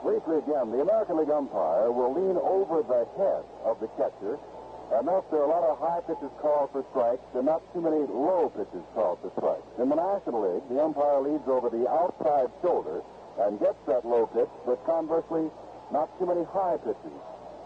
[0.03, 4.43] Briefly again, the American League umpire will lean over the head of the catcher,
[4.91, 8.03] thus there are a lot of high pitches called for strikes and not too many
[8.11, 9.71] low pitches called for strikes.
[9.79, 13.07] In the National League, the umpire leads over the outside shoulder
[13.41, 15.49] and gets that low pitch, but conversely,
[15.93, 17.19] not too many high pitches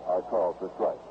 [0.06, 1.02] are called for strikes.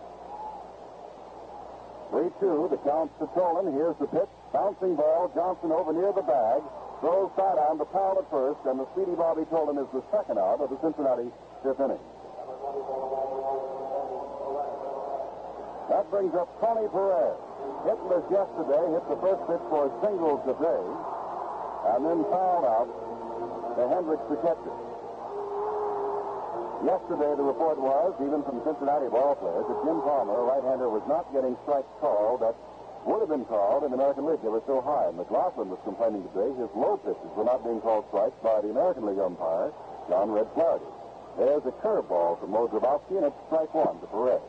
[2.12, 3.74] 3-2, the count to Tolan.
[3.74, 4.30] Here's the pitch.
[4.54, 5.32] Bouncing ball.
[5.36, 6.62] Johnson over near the bag.
[7.02, 10.40] Throws side on to Powell at first, and the speedy Bobby Tolan is the second
[10.40, 11.28] out of the Cincinnati
[11.60, 12.00] fifth inning.
[15.92, 17.36] That brings up Tony Perez.
[17.84, 20.86] Hitless yesterday, hit the first pitch for a single today,
[21.94, 22.90] and then fouled out
[23.76, 24.76] to Hendricks, the catcher.
[26.84, 31.26] Yesterday, the report was, even from Cincinnati ballplayers, that Jim Palmer, a right-hander, was not
[31.34, 32.54] getting strikes called that
[33.06, 34.42] would have been called in the American League.
[34.42, 35.10] They were so high.
[35.10, 38.70] And McGlothlin was complaining today his low pitches were not being called strikes by the
[38.70, 39.72] American League umpire,
[40.10, 40.90] John Red Flaherty.
[41.38, 44.42] There's a curveball from Drabowsky, and it's strike one to Perez.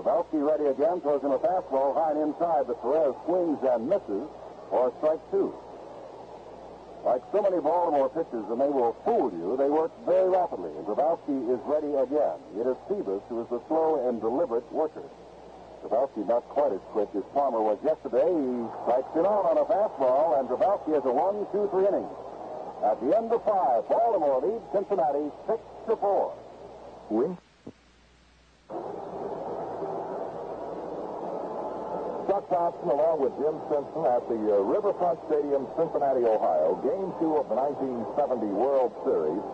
[0.00, 4.24] Drabowsky ready again, throws him a fastball high and inside, but Perez swings and misses
[4.70, 5.52] for strike two.
[7.04, 10.86] Like so many Baltimore pitchers, and they will fool you, they work very rapidly, and
[10.88, 12.40] Drabowsky is ready again.
[12.56, 15.04] It is Phoebus who is the slow and deliberate worker.
[15.84, 18.24] Drabowsky not quite as quick as Palmer was yesterday.
[18.24, 22.08] He strikes him out on a fastball, and Drabowsky has a one, two, three inning.
[22.84, 26.32] At the end of five, Baltimore leads Cincinnati six to four.
[27.10, 27.36] Win.
[32.26, 36.76] Chuck Thompson along with Jim Simpson at the uh, Riverfront Stadium, Cincinnati, Ohio.
[36.84, 39.44] Game two of the 1970 World Series.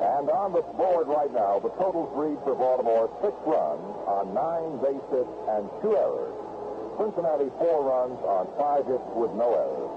[0.00, 4.80] And on the board right now, the totals read for Baltimore six runs on nine
[4.80, 6.36] base hits and two errors.
[6.96, 9.92] Cincinnati four runs on five hits with no errors.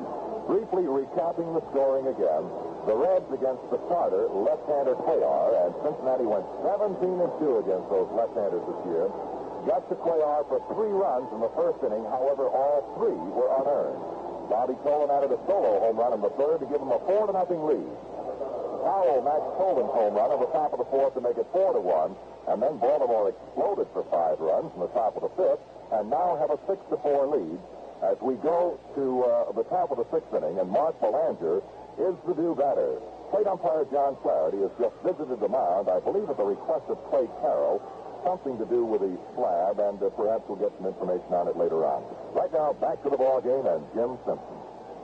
[0.47, 2.43] Briefly recapping the scoring again,
[2.83, 8.11] the Reds against the starter, left-hander Cuellar, and Cincinnati went 17 and 2 against those
[8.11, 9.07] left-handers this year.
[9.63, 12.03] Got to Cuellar for three runs in the first inning.
[12.11, 14.03] However, all three were unearned.
[14.51, 17.27] Bobby Tolan added a solo home run in the third to give him a four
[17.27, 17.91] to nothing lead.
[18.83, 21.79] Powell matched Tolan's home run the top of the fourth to make it four to
[21.79, 22.11] one,
[22.51, 25.63] and then Baltimore exploded for five runs in the top of the fifth,
[25.95, 27.59] and now have a six to four lead
[28.03, 31.63] as we go to uh, the top of the sixth inning, and Mark Belanger
[31.95, 32.99] is the new batter.
[33.31, 36.99] Plate umpire John Flaherty has just visited the mound, I believe at the request of
[37.07, 37.79] Clay Carroll,
[38.23, 41.55] something to do with the slab, and uh, perhaps we'll get some information on it
[41.55, 42.03] later on.
[42.33, 44.57] Right now, back to the ball game and Jim Simpson.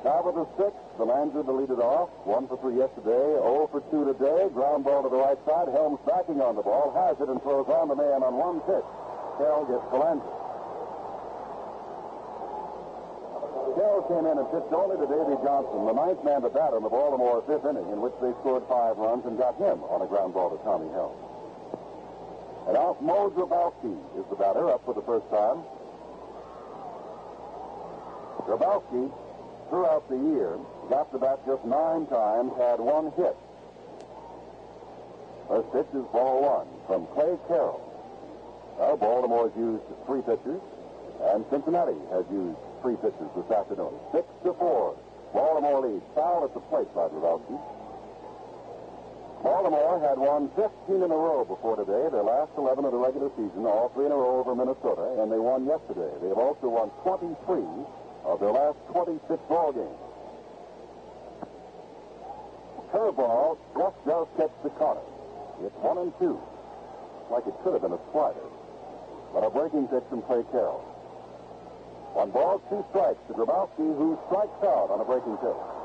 [0.04, 2.08] Top of the sixth, Belanger to lead it off.
[2.24, 4.48] One for three yesterday, 0 for two today.
[4.56, 5.68] Ground ball to the right side.
[5.76, 8.88] Helms backing on the ball, has it and throws on the man on one pitch.
[9.36, 10.34] Carroll gets the Belanger.
[13.76, 16.84] Carroll came in and pitched only to Davy Johnson, the ninth man to bat in
[16.84, 20.08] the Baltimore fifth inning, in which they scored five runs and got him on a
[20.08, 21.29] ground ball to Tommy Helms.
[22.70, 23.34] And off Mo is
[24.30, 25.66] the batter up for the first time.
[28.46, 29.10] Drabowsky,
[29.70, 30.54] throughout the year,
[30.88, 33.34] got to bat just nine times, had one hit.
[35.50, 37.82] First pitch is ball one from Clay Carroll.
[38.78, 40.62] Well, Baltimore's used three pitchers,
[41.34, 43.98] and Cincinnati has used three pitchers this afternoon.
[44.14, 44.94] Six to four.
[45.34, 46.06] Baltimore leads.
[46.14, 47.58] Foul at the plate by Drabowsky.
[49.44, 53.32] Baltimore had won 15 in a row before today, their last 11 of the regular
[53.40, 56.12] season, all three in a row over Minnesota, and they won yesterday.
[56.20, 57.64] They have also won 23
[58.28, 60.00] of their last 26 ball games.
[62.92, 65.06] Curveball just does catch the corner.
[65.64, 66.36] It's one and two.
[67.32, 68.44] Like it could have been a slider.
[69.32, 70.84] But a breaking pitch from Clay Carroll.
[72.18, 75.79] One ball, two strikes to Drabowsky, who strikes out on a breaking pitch.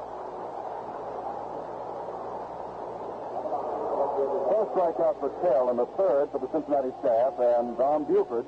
[4.15, 8.47] First strikeout for Carroll and the third for the Cincinnati staff, and Don Buford,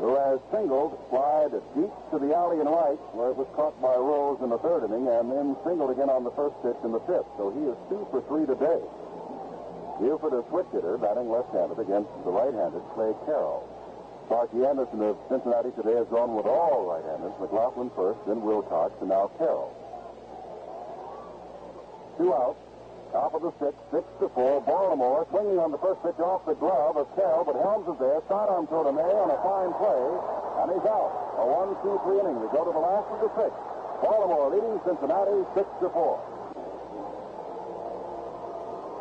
[0.00, 3.92] who has singled, flied deep to the alley and right, where it was caught by
[3.96, 7.00] Rose in the third inning, and then singled again on the first pitch in the
[7.04, 7.28] fifth.
[7.36, 8.80] So he is two for three today.
[10.00, 13.64] Buford, a switch hitter, batting left-handed against the right-handed Clay Carroll.
[14.28, 17.32] Sparky Anderson of Cincinnati today has gone with all right-handers.
[17.40, 19.72] McGlothlin first, then Wilcox, and now Carroll.
[22.18, 22.65] Two outs.
[23.16, 24.60] Top of the sixth, six to four.
[24.60, 28.20] Baltimore swinging on the first pitch off the glove of Carroll, but Helms is there.
[28.28, 30.04] Sidearm throw to May on a fine play,
[30.60, 31.40] and he's out.
[31.40, 32.36] A one, two, three inning.
[32.36, 33.56] We go to the last of the sixth.
[34.04, 36.20] Baltimore leading Cincinnati six to four.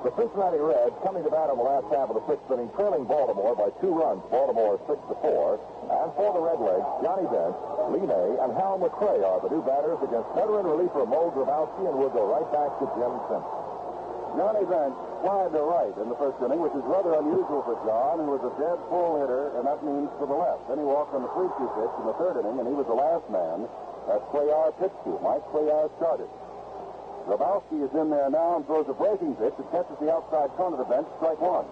[0.08, 3.04] The Cincinnati Reds coming to bat in the last half of the sixth inning, trailing
[3.04, 4.24] Baltimore by two runs.
[4.32, 5.60] Baltimore six to four.
[5.92, 7.58] And for the Redlegs, Johnny Bench,
[7.92, 12.00] Lee May, and Hal McRae are the new batters against veteran reliever Mo Drabowsky, and
[12.00, 13.65] we'll go right back to Jim Simpson.
[14.36, 18.20] Johnny Bench flied to right in the first inning, which is rather unusual for John,
[18.20, 20.68] who was a dead full hitter, and that means to the left.
[20.68, 23.00] Then he walked on the 3-2 pitch in the third inning, and he was the
[23.00, 23.64] last man
[24.12, 25.16] that Cuellar pitched to.
[25.24, 26.28] Mike Cuellar started.
[27.26, 30.78] Drabowsky is in there now and throws a breaking pitch that catches the outside corner
[30.78, 31.66] of the bench, strike one.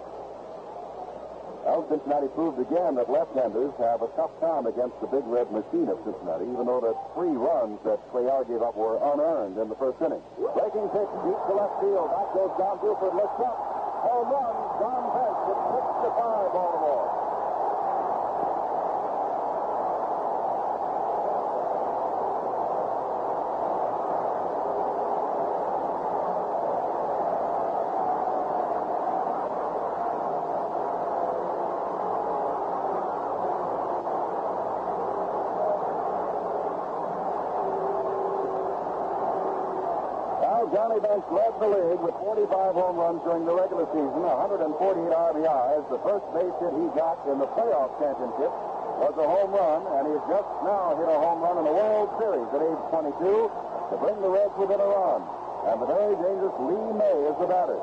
[1.64, 5.88] Well, Cincinnati proved again that left-handers have a tough time against the big red machine
[5.88, 9.76] of Cincinnati, even though the three runs that Cuellar gave up were unearned in the
[9.80, 10.22] first inning.
[10.38, 12.12] Breaking pitch deep to left field.
[12.12, 13.16] Back goes Don Buford.
[13.16, 13.58] Looks up.
[14.04, 14.56] Home run.
[14.84, 15.40] John Bench.
[15.50, 17.10] It's six to five, Baltimore.
[40.64, 44.76] Well, Johnny Bench led the league with 45 home runs during the regular season, 148
[44.76, 45.84] RBIs.
[45.88, 48.52] The first base hit he got in the playoff championship
[49.00, 51.72] was a home run, and he has just now hit a home run in the
[51.72, 53.48] World Series at age 22.
[53.92, 55.24] to bring the Reds within a run.
[55.72, 57.80] And the very dangerous Lee May is the batter.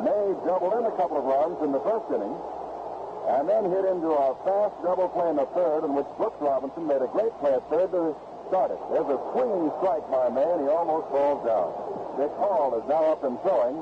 [0.00, 4.08] May doubled in a couple of runs in the first inning, and then hit into
[4.08, 7.52] a fast double play in the third, in which Brooks Robinson made a great play
[7.52, 8.16] at third to
[8.48, 8.80] start it.
[8.88, 11.97] There's a swinging strike by May, and he almost falls down.
[12.18, 13.78] Dick Hall is now up and throwing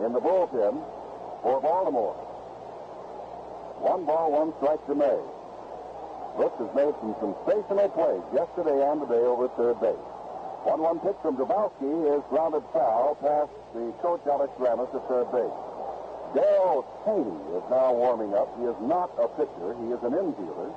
[0.00, 0.80] in the bullpen
[1.44, 2.16] for Baltimore.
[3.84, 5.20] One ball, one strike to May.
[6.40, 10.00] Brooks has made some sensational plays yesterday and today over third base.
[10.64, 15.58] 1-1 pitch from Drabowsky is grounded foul past the coach Alex Grammas at third base.
[16.32, 18.48] Darrel Chaney is now warming up.
[18.56, 19.76] He is not a pitcher.
[19.84, 20.72] He is an infielder.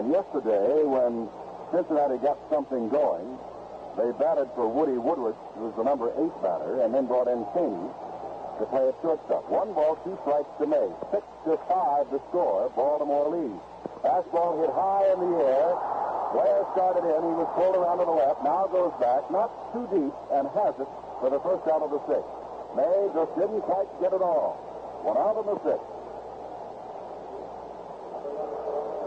[0.00, 1.28] And yesterday, when
[1.76, 3.36] Cincinnati got something going,
[3.96, 7.88] they batted for Woody Woodward, was the number eight batter, and then brought in Chaney
[8.60, 9.48] to play at shortstop.
[9.48, 10.88] One ball, two strikes to May.
[11.12, 12.68] Six to five to score.
[12.76, 13.60] Baltimore leads.
[14.04, 15.68] Fastball hit high in the air.
[16.32, 17.20] Blair started in.
[17.24, 18.44] He was pulled around to the left.
[18.44, 20.88] Now goes back, not too deep, and has it
[21.20, 22.32] for the first out of the sixth.
[22.76, 24.60] May just didn't quite get it all.
[25.04, 25.88] One out in the sixth.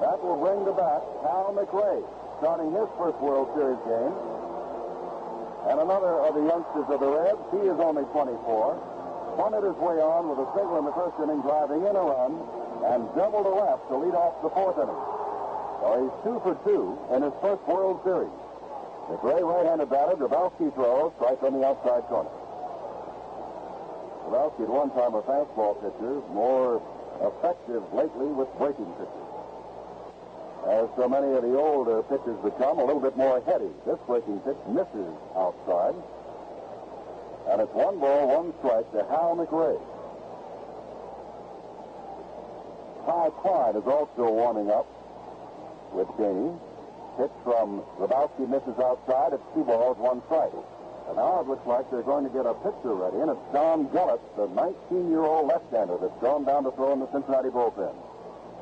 [0.01, 2.01] That will bring to bat Hal McRae,
[2.41, 4.38] starting his first World Series game.
[5.68, 9.99] And another of the youngsters of the Reds, he is only 24, punted his way
[9.99, 12.39] on with a single in the first inning, driving in a run,
[12.88, 15.01] and double to left to lead off the fourth inning.
[15.84, 18.32] So he's two for two in his first World Series.
[19.12, 22.30] McRae right-handed batter, Drabowsky throws, strike on the outside corner.
[24.28, 26.80] Drabowsky at one time a fastball pitcher, more
[27.20, 29.28] effective lately with breaking pitches.
[30.68, 33.70] As so many of the older pitchers become, a little bit more heady.
[33.86, 35.95] This breaking pitch misses outside.
[37.49, 39.80] And it's one ball, one strike to Hal McRae.
[43.05, 44.86] Ty Cline is also warming up
[45.93, 46.53] with Chaney.
[47.18, 49.34] Pitch from Drabowsky misses outside.
[49.34, 50.53] It's two balls, one strike.
[51.07, 53.89] And now it looks like they're going to get a pitcher ready, and it's Don
[53.89, 57.95] Gullett, the 19-year-old left-hander that's gone down to throw in the Cincinnati bullpen.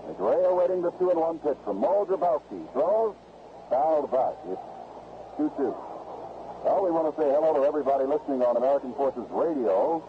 [0.08, 2.64] McRae awaiting the two and one pitch from Mo Drabowsky.
[2.72, 3.16] Throws,
[3.70, 4.39] fouled back.
[4.47, 4.64] It's
[5.36, 5.76] 2-2.
[6.64, 9.99] Well, we want to say hello to everybody listening on American Forces Radio.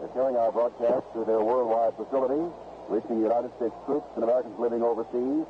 [0.00, 2.42] They're carrying our broadcast to their worldwide facility,
[2.88, 5.44] reaching United States troops and Americans living overseas.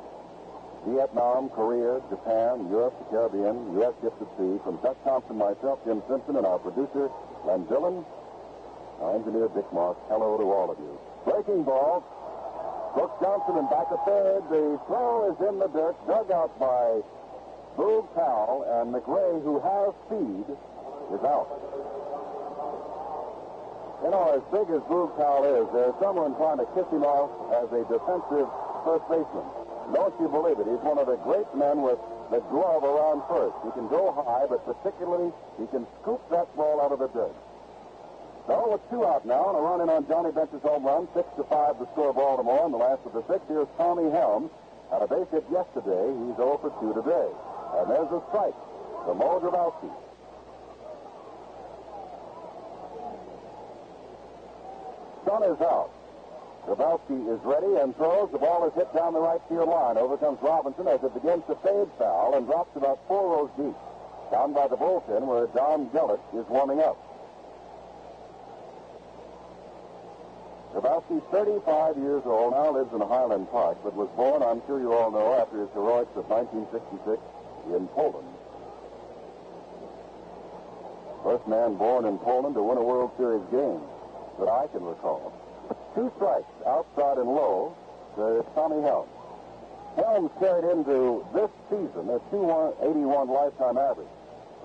[0.83, 3.95] Vietnam, Korea, Japan, Europe, the Caribbean, U.S.
[4.03, 4.59] at sea.
[4.67, 7.07] From Chuck Thompson, myself, Jim Simpson, and our producer,
[7.47, 8.03] Len Dillon,
[8.99, 9.95] our engineer, Dick Moss.
[10.11, 10.91] Hello to all of you.
[11.23, 12.03] Breaking ball.
[12.93, 14.43] Brooks Johnson and back at third.
[14.49, 17.01] The throw is in the dirt, dug out by
[17.77, 20.45] Boog Powell, and McRae, who has speed,
[21.09, 21.49] is out.
[24.03, 27.33] You know, as big as Boog Powell is, there's someone trying to kiss him off
[27.55, 28.45] as a defensive
[28.85, 29.47] first baseman.
[29.91, 30.67] Don't you believe it?
[30.69, 31.97] He's one of the great men with
[32.29, 33.57] the glove around first.
[33.65, 37.35] He can go high, but particularly he can scoop that ball out of the dirt.
[38.47, 41.27] So with two out now and a run in on Johnny Bench's home run, six
[41.37, 43.39] to five to score Baltimore in the last of the six.
[43.47, 44.51] Here's Tommy Helms.
[44.91, 46.11] Had a base hit yesterday.
[46.11, 47.29] He's 0 for 2 today.
[47.79, 48.53] And there's a strike
[49.07, 49.89] from Mo Drabowsky.
[55.25, 55.89] Sun is out.
[56.67, 58.29] Drabowsky is ready and throws.
[58.31, 59.97] The ball is hit down the right field line.
[59.97, 63.75] Over comes Robinson as it begins to fade foul and drops about four rows deep.
[64.31, 66.97] Down by the bullpen where Don Gullett is warming up.
[70.73, 74.91] Drabowsky, 35 years old, now lives in Highland Park, but was born, I'm sure you
[74.91, 77.21] all know, after his heroics of 1966
[77.77, 78.25] in Poland.
[81.21, 83.85] First man born in Poland to win a World Series game
[84.41, 85.29] that I can recall.
[85.93, 87.77] Two strikes, outside and low,
[88.17, 89.13] to Tommy Helms.
[89.95, 94.09] Helms carried into this season a 281 lifetime average,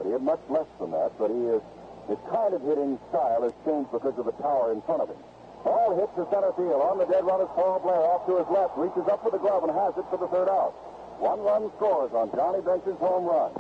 [0.01, 1.12] but he had much less than that.
[1.20, 1.61] But he is
[2.09, 5.20] his kind of hitting style has changed because of the tower in front of him.
[5.65, 6.81] Ball hits to center field.
[6.83, 9.43] On the dead run is Paul Blair off to his left, reaches up with the
[9.43, 10.73] glove and has it for the third out.
[11.19, 13.51] One run scores on Johnny Bench's home run.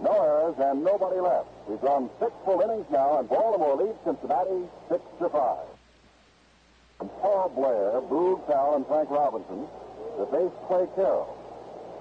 [0.00, 1.48] No errors and nobody left.
[1.66, 5.66] We've gone six full innings now, and Baltimore leads Cincinnati six to five.
[7.00, 9.66] And Paul Blair, Boog Powell, and Frank Robinson
[10.18, 11.34] to face Clay Carroll.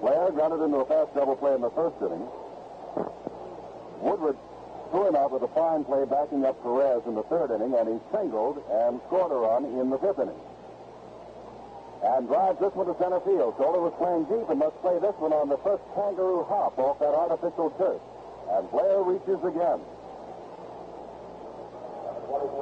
[0.02, 2.28] Blair grounded into a fast double play in the first inning.
[4.02, 4.38] Woodward
[4.94, 8.62] out with a fine play backing up Perez in the third inning, and he singled
[8.70, 10.38] and scored a run in the fifth inning.
[12.06, 13.58] And drives this one to center field.
[13.58, 17.00] Soler was playing deep and must play this one on the first kangaroo hop off
[17.02, 17.98] that artificial turf.
[18.54, 19.82] And Blair reaches again.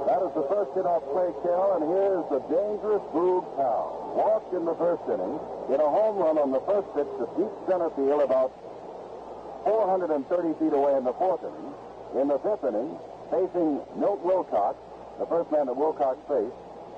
[0.08, 4.16] That is the first hit off Clay Carroll, and here's the dangerous Boog Powell.
[4.16, 5.36] Walked in the first inning,
[5.68, 8.56] hit a home run on the first pitch to deep center field about
[9.68, 10.16] 430
[10.64, 11.81] feet away in the fourth inning.
[12.20, 12.98] In the fifth inning,
[13.32, 14.78] facing Milt Wilcox,
[15.20, 16.56] the first man that Wilcox faced,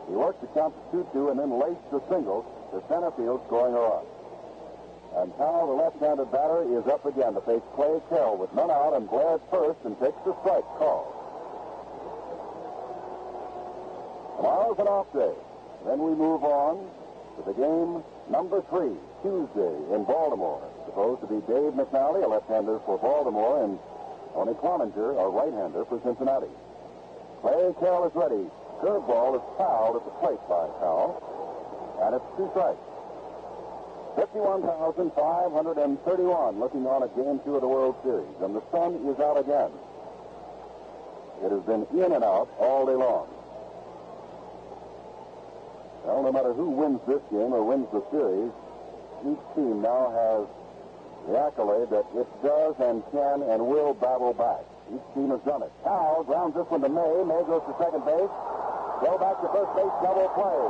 [0.10, 3.76] he worked the count to 2-2 and then laced the single to center field, scoring
[3.76, 4.06] a run.
[5.16, 8.98] And now the left-handed batter, is up again to face Clay Carroll with none out
[8.98, 11.06] and Blair first and takes the strike call.
[14.38, 15.34] Tomorrow's an off day.
[15.86, 16.90] Then we move on
[17.38, 20.64] to the game number three, Tuesday in Baltimore.
[20.90, 23.78] Supposed to be Dave McNally, a left-hander for Baltimore, and
[24.34, 26.50] Tony Cloninger, a right-hander for Cincinnati.
[27.42, 28.50] Clay Carroll is ready.
[28.82, 31.22] Curveball is fouled at the plate by Powell,
[32.02, 32.82] and it's two strikes.
[34.16, 39.38] 51,531 looking on at game two of the World Series, and the sun is out
[39.38, 39.72] again.
[41.44, 43.28] It has been in and out all day long.
[46.06, 48.52] Well, no matter who wins this game or wins the series,
[49.24, 50.48] each team now has
[51.28, 54.64] the accolade that it does and can and will battle back.
[54.92, 55.72] Each team has done it.
[55.84, 57.24] Powell grounds this one to May.
[57.24, 58.34] May goes to second base.
[59.00, 60.62] Go back to first base, double play.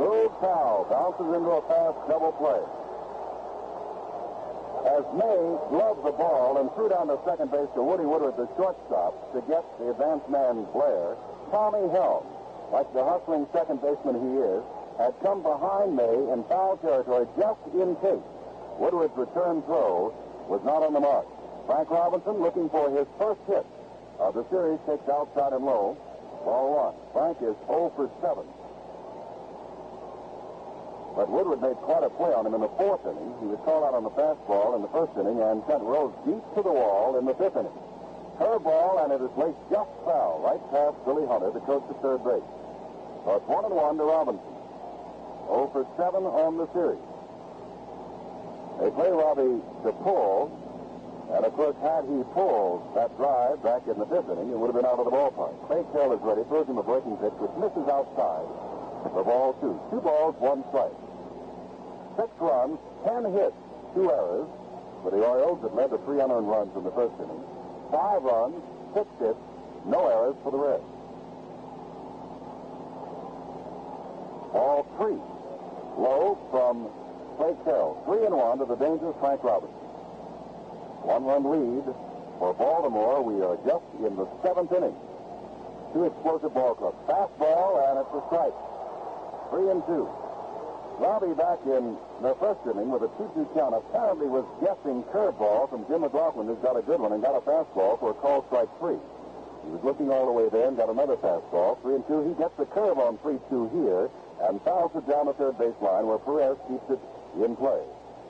[0.00, 2.62] Boog Powell bounces into a fast double play.
[4.88, 8.48] As May gloved the ball and threw down to second base to Woody Woodward, the
[8.56, 11.16] shortstop, to get the advance man Blair,
[11.52, 12.24] Tommy Helm,
[12.72, 14.62] like the hustling second baseman he is,
[14.98, 18.22] had come behind May in foul territory just in case
[18.78, 20.14] Woodward's return throw
[20.48, 21.26] was not on the mark.
[21.66, 23.66] Frank Robinson, looking for his first hit
[24.18, 25.96] of the series, takes outside and low.
[26.44, 26.96] Ball one.
[27.12, 28.44] Frank is 0 for 7.
[31.16, 33.34] But Woodward made quite a play on him in the fourth inning.
[33.42, 36.40] He was called out on the fastball in the first inning and sent Rose deep
[36.56, 37.76] to the wall in the fifth inning.
[38.40, 42.24] Curveball, and it is laced just foul, right past Billy Hunter, the coach at third
[42.24, 42.46] base.
[43.24, 44.60] So it's one and one to Robinson.
[45.50, 47.02] 0 for 7 on the series.
[48.80, 50.48] They play Robbie to pull,
[51.36, 54.72] and of course, had he pulled that drive back in the fifth inning, it would
[54.72, 55.52] have been out of the ballpark.
[55.68, 58.46] Clay Carroll is ready, throws him a breaking pitch, which misses outside.
[59.04, 59.76] The ball two.
[59.90, 60.96] Two balls, one strike.
[62.16, 63.56] Six runs, ten hits,
[63.94, 64.48] two errors
[65.02, 67.42] for the Orioles that led to three unearned runs in the first inning.
[67.90, 68.56] Five runs,
[68.94, 69.40] six hits,
[69.84, 70.89] no errors for the Reds.
[74.52, 75.18] All three.
[75.98, 76.88] Low from
[77.36, 78.02] Clay Hill.
[78.06, 79.76] Three and one to the dangerous Frank Robinson.
[81.06, 81.86] One run lead
[82.38, 83.22] for Baltimore.
[83.22, 84.96] We are just in the seventh inning.
[85.92, 86.98] Two explosive ball clubs.
[87.08, 88.56] Fastball, and it's a strike.
[89.50, 90.06] Three and two.
[91.00, 95.88] Robbie back in the first inning with a 2-2 count apparently was guessing curveball from
[95.88, 98.68] Jim McGlothlin, who's got a good one, and got a fastball for a call strike
[98.78, 99.00] three.
[99.64, 101.80] He was looking all the way there and got another fastball.
[101.80, 102.20] Three and two.
[102.28, 104.12] He gets the curve on 3-2 here
[104.48, 107.00] and fouls it down the third baseline where Perez keeps it
[107.44, 107.82] in play.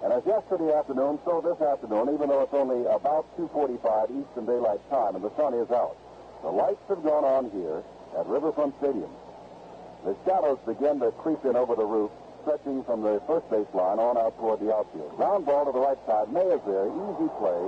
[0.03, 4.81] And as yesterday afternoon, so this afternoon, even though it's only about 2.45 Eastern Daylight
[4.89, 5.97] Time and the sun is out,
[6.43, 7.85] the lights have gone on here
[8.16, 9.11] at Riverfront Stadium.
[10.05, 12.11] The shadows begin to creep in over the roof,
[12.43, 15.12] stretching from the first baseline on out toward the outfield.
[15.20, 16.32] Ground ball to the right side.
[16.32, 16.89] May is there.
[16.89, 17.61] Easy play.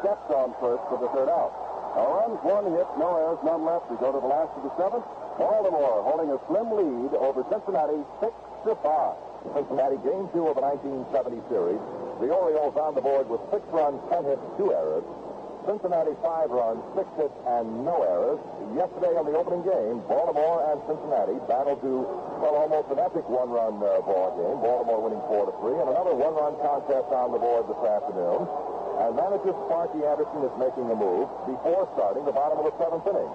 [0.00, 1.52] Steps on first for the third out.
[1.92, 3.92] No runs, one hit, no errors, none left.
[3.92, 5.04] We go to the last of the seventh.
[5.38, 8.32] Baltimore holding a slim lead over Cincinnati, six
[8.64, 9.16] to five.
[9.54, 11.80] Cincinnati game two of the 1970 series.
[12.18, 15.04] The Orioles on the board with six runs, ten hits, two errors.
[15.68, 18.38] Cincinnati five runs, six hits, and no errors.
[18.78, 22.06] Yesterday on the opening game, Baltimore and Cincinnati battled to,
[22.38, 24.56] well, almost an epic one-run uh, ball game.
[24.62, 28.46] Baltimore winning four to three, and another one-run contest on the board this afternoon.
[29.02, 33.04] And manager Sparky Anderson is making a move before starting the bottom of the seventh
[33.04, 33.32] inning.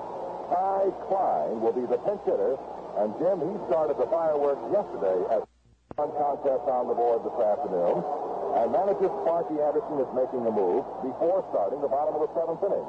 [0.52, 2.60] Ty Cline will be the pinch hitter,
[2.99, 5.48] and Jim, he started the fireworks yesterday as
[5.95, 8.03] one contest on the board this afternoon.
[8.60, 12.60] And manager Sparky Anderson is making a move before starting the bottom of the seventh
[12.68, 12.84] inning.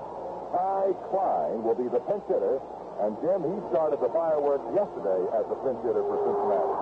[0.51, 2.59] Ty Cline will be the pinch hitter,
[3.07, 6.77] and Jim, he started the fireworks yesterday as the pinch hitter for Cincinnati.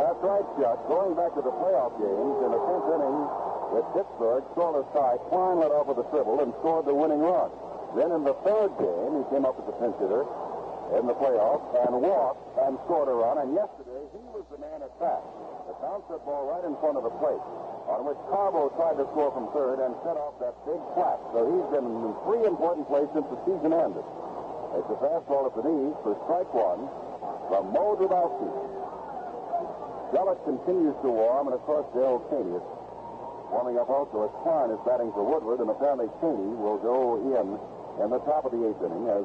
[0.00, 0.80] That's right, Chuck.
[0.88, 3.20] Going back to the playoff games, in the tenth inning
[3.68, 7.52] with Pittsburgh, scoreless tie, Cline led off with a triple and scored the winning run.
[7.94, 10.26] Then in the third game, he came up as the pinch hitter
[10.98, 13.38] in the playoffs and walked and scored a run.
[13.38, 15.22] And yesterday, he was the man at bat.
[15.70, 17.40] The bounced that ball right in front of the plate
[17.88, 21.20] on which Carbo tried to score from third and set off that big flat.
[21.36, 24.04] So he's been in three important plays since the season ended.
[24.74, 26.88] It's a fastball at the knees for strike one
[27.46, 28.50] from Mo Drabowsky.
[30.10, 32.66] Gullett continues to warm, and of course, Dale Chaney is
[33.52, 37.58] warming up also as Cline is batting for Woodward, and apparently Chaney will go in
[38.02, 39.24] in the top of the eighth inning as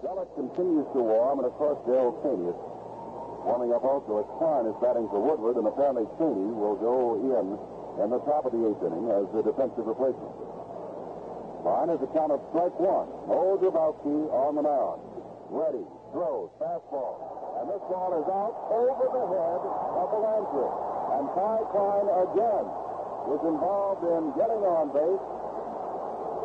[0.00, 2.56] Gullett continues to warm, and of course, Dale Chaney is
[3.44, 7.56] warming up also as Cline is batting for Woodward, and apparently Chaney will go in
[8.00, 10.32] in the top of the eighth inning as the defensive replacement.
[11.60, 13.12] Cline is a count of strike one.
[13.28, 15.04] Mo Drabowsky on the mound.
[15.52, 15.84] Ready,
[16.16, 17.60] throws, fastball.
[17.60, 19.60] And this ball is out over the head
[20.00, 20.74] of the Lancers.
[21.20, 22.66] And Ty Klein again
[23.36, 25.24] is involved in getting on base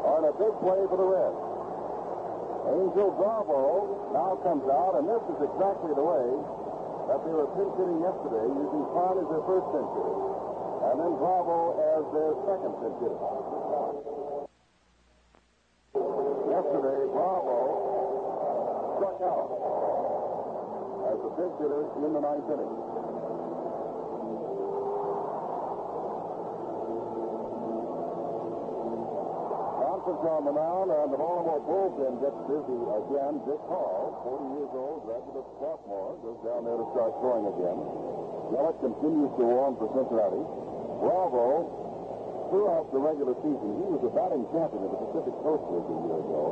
[0.05, 1.41] on a big play for the Reds.
[2.65, 6.25] Angel Bravo now comes out, and this is exactly the way
[7.09, 10.17] that they were pinch hitting yesterday, using Cline as their first pinch hitter,
[10.89, 13.21] and then Bravo as their second pinch hitter.
[16.49, 17.57] Yesterday, Bravo
[18.97, 19.49] struck out
[21.13, 23.04] as the pinch hitter in the ninth inning.
[30.05, 33.41] Johnson's on the mound, and the Baltimore bullpen gets busy again.
[33.41, 37.77] Dick Hall, 40 years old, graduate of Swarthmore, goes down there to start throwing again.
[38.53, 40.45] Gillett continues to warm for Cincinnati.
[41.01, 41.49] Bravo,
[42.53, 45.97] throughout the regular season, he was a batting champion of the Pacific Coast League a
[46.05, 46.45] year ago.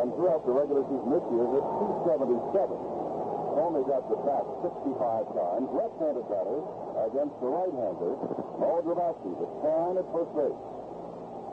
[0.00, 1.64] And throughout the regular season this year, hit
[2.08, 2.72] 277.
[3.52, 5.68] Only got the bat 65 times.
[5.76, 6.60] Left-handed batter
[7.04, 8.16] against the right-hander,
[8.64, 10.81] Mo Drabowsky, the Cline at first base.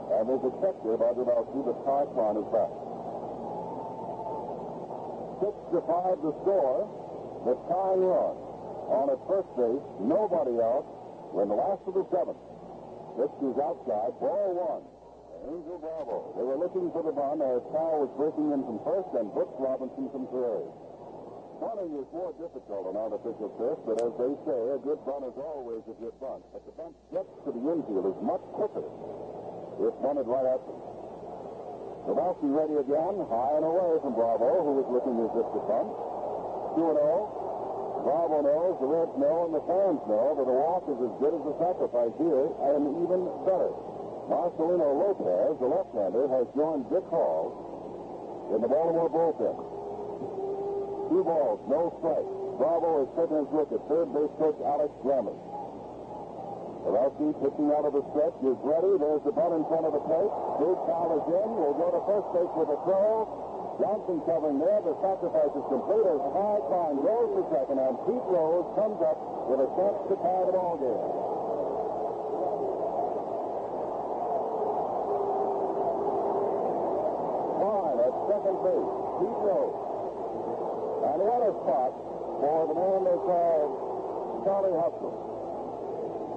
[0.09, 2.71] And there's a check there by Drabowsky that Ty Cline is back.
[5.37, 6.89] Six to five the score.
[7.45, 8.35] The tying run
[8.89, 10.83] on at first base, nobody out.
[11.31, 12.41] When the last of the seventh.
[13.21, 14.83] This is outside, ball one.
[15.45, 16.35] Angel Bravo.
[16.35, 19.53] They were looking for the bunt as Powell was breaking in from first and Butch
[19.61, 20.67] Robinson from third.
[21.61, 25.37] Bunting is more difficult on artificial turf, but as they say, a good bunt is
[25.37, 26.43] always a good bunt.
[26.51, 28.83] But the bunt gets to the infield is much quicker
[29.79, 30.79] if bunted right them.
[32.07, 35.89] Drabowsky ready again, high and away from Bravo, who was looking as if to bunt.
[36.75, 38.03] 2 0.
[38.03, 41.35] Bravo knows, the Reds know, and the fans know that a walk is as good
[41.35, 43.71] as a sacrifice here, and even better.
[44.31, 49.57] Marcelino Lopez, the left-hander, has joined Dick Hall in the Baltimore bullpen.
[51.11, 52.33] Two balls, no strikes.
[52.55, 55.58] Bravo is taking his look at third base coach Alex Grammas.
[56.79, 58.95] Drabowsky pitching out of the stretch is ready.
[58.95, 60.31] There's the bunt in front of the plate.
[60.63, 61.49] Big foul is in.
[61.59, 63.27] We'll go to first base with a throw.
[63.79, 64.83] Johnson covering there.
[64.83, 69.19] The sacrifice is complete as Ty Cline goes to second, and Pete Rose comes up
[69.47, 71.03] with a chance to tie the ball game.
[77.59, 78.91] Cline at second base.
[79.23, 79.79] Pete Rose.
[80.99, 81.91] And what a spot
[82.43, 85.15] for the man they call Charlie Hustle,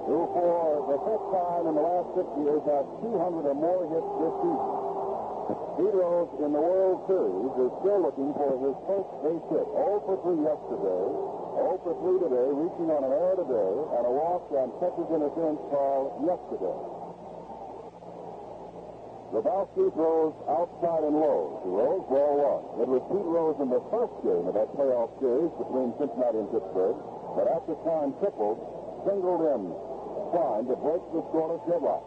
[0.05, 4.11] who for the fifth time in the last six years has 200 or more hits
[4.19, 4.83] this season.
[5.73, 9.65] Rose in the World Series is still looking for his first base hit.
[9.65, 11.05] 0 for 3 yesterday,
[11.59, 15.61] 0 for 3 today, reaching on an error today, and a walk on Texas interference
[15.73, 16.77] call yesterday.
[19.33, 22.63] Drabowsky throws outside and low Rose, ball one.
[22.85, 26.49] It was Pete Rose in the first game of that playoff series between Cincinnati and
[26.53, 26.97] Pittsburgh,
[27.33, 28.61] but after Cline tripled,
[29.09, 29.61] singled in
[30.33, 32.01] Cline to break the scoreless deadlock.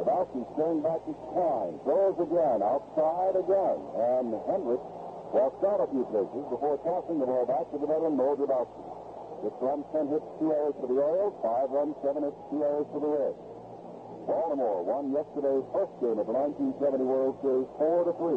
[0.00, 4.88] Drabowsky staring back to Cline, throws again, outside again, and Hendricks
[5.36, 8.80] walks out a few places before tossing the ball back to the veteran Mo Drabowsky.
[9.44, 12.88] Six runs, ten hits, two errors for the Orioles, five runs, seven hits, two errors
[12.88, 13.38] for the Reds.
[14.28, 18.36] Baltimore won yesterday's first game of the 1970 World Series 4 to 3.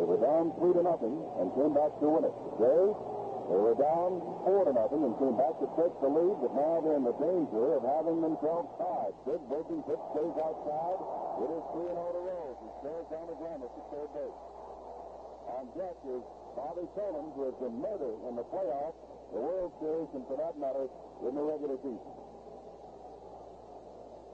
[0.00, 2.36] They were down 3 to nothing and came back to win it.
[2.56, 2.84] Today,
[3.50, 6.78] they were down 4 to nothing and came back to take the lead, but now
[6.86, 9.10] they're in the danger of having themselves tied.
[9.26, 10.98] Big breaking pitch stays outside.
[11.42, 12.58] It is 3 0 to Rose.
[12.62, 14.38] He stares down the Glamis to third base.
[15.50, 16.22] On deck is
[16.54, 18.94] Bobby Tolan, who has been murdered in the playoffs,
[19.34, 20.86] the World Series, and for that matter,
[21.26, 22.14] in the regular season.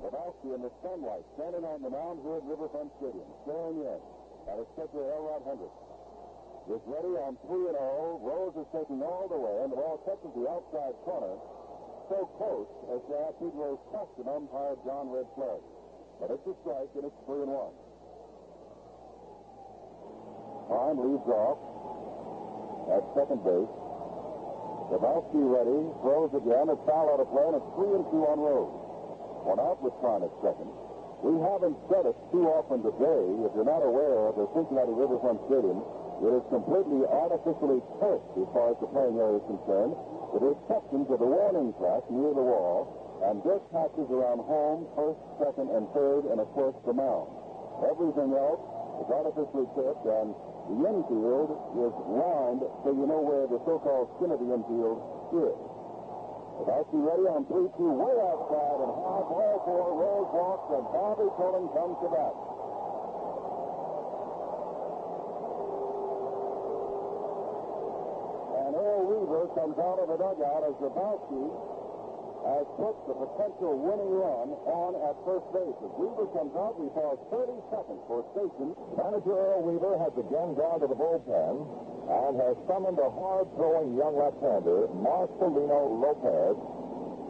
[0.04, 4.00] Drabowsky in the sunlight, standing on the mound here at Riverfront Stadium, staring in
[4.52, 5.85] at his pitcher, Elrod Hendricks.
[6.66, 8.26] Is ready on 3 and 0.
[8.26, 11.38] Rose is taking all the way, and the ball touches the outside corner
[12.10, 15.30] so close as to have Pete Rose question umpire John Red.
[16.18, 17.70] But it's a strike, and it's 3 and 1.
[20.66, 21.58] Time leads off
[22.98, 23.72] at second base.
[24.90, 28.38] Drabowsky ready, throws again, it's foul out of play, and it's 3 and 2 on
[28.42, 28.74] Rose.
[29.46, 30.66] One out with Cline at second.
[31.22, 33.22] We haven't said it too often today.
[33.46, 35.82] If you're not aware of the Cincinnati Riverfront Stadium,
[36.24, 39.92] it is completely artificially turfed as far as the playing area is concerned,
[40.32, 42.88] with the exception to the warning track near the wall
[43.24, 47.28] and dirt patches around home, first, second, and third, and of course the mound.
[47.84, 48.60] Everything else
[49.04, 50.32] is artificially tipped, and
[50.72, 51.52] the infield
[51.84, 54.98] is lined so you know where the so-called skin of the infield
[55.36, 55.56] is.
[56.56, 61.68] Drabowsky ready on 3-2, way outside, and high ball four, Rose walks, and Bobby Tolan
[61.76, 62.55] comes to bat.
[68.66, 71.46] And Earl Weaver comes out of the dugout as Drabowsky
[72.50, 75.78] has put the potential winning run on at first base.
[75.86, 78.74] As Weaver comes out, we pause 30 seconds for station.
[78.98, 81.62] Manager Earl Weaver has again gone to the bullpen
[82.10, 86.58] and has summoned a hard-throwing young left-hander, Marcelino Lopez,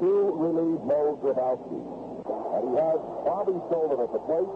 [0.01, 1.81] to relieve Mo Drabowsky.
[2.57, 4.53] And he has Bobby Tolan at the plate,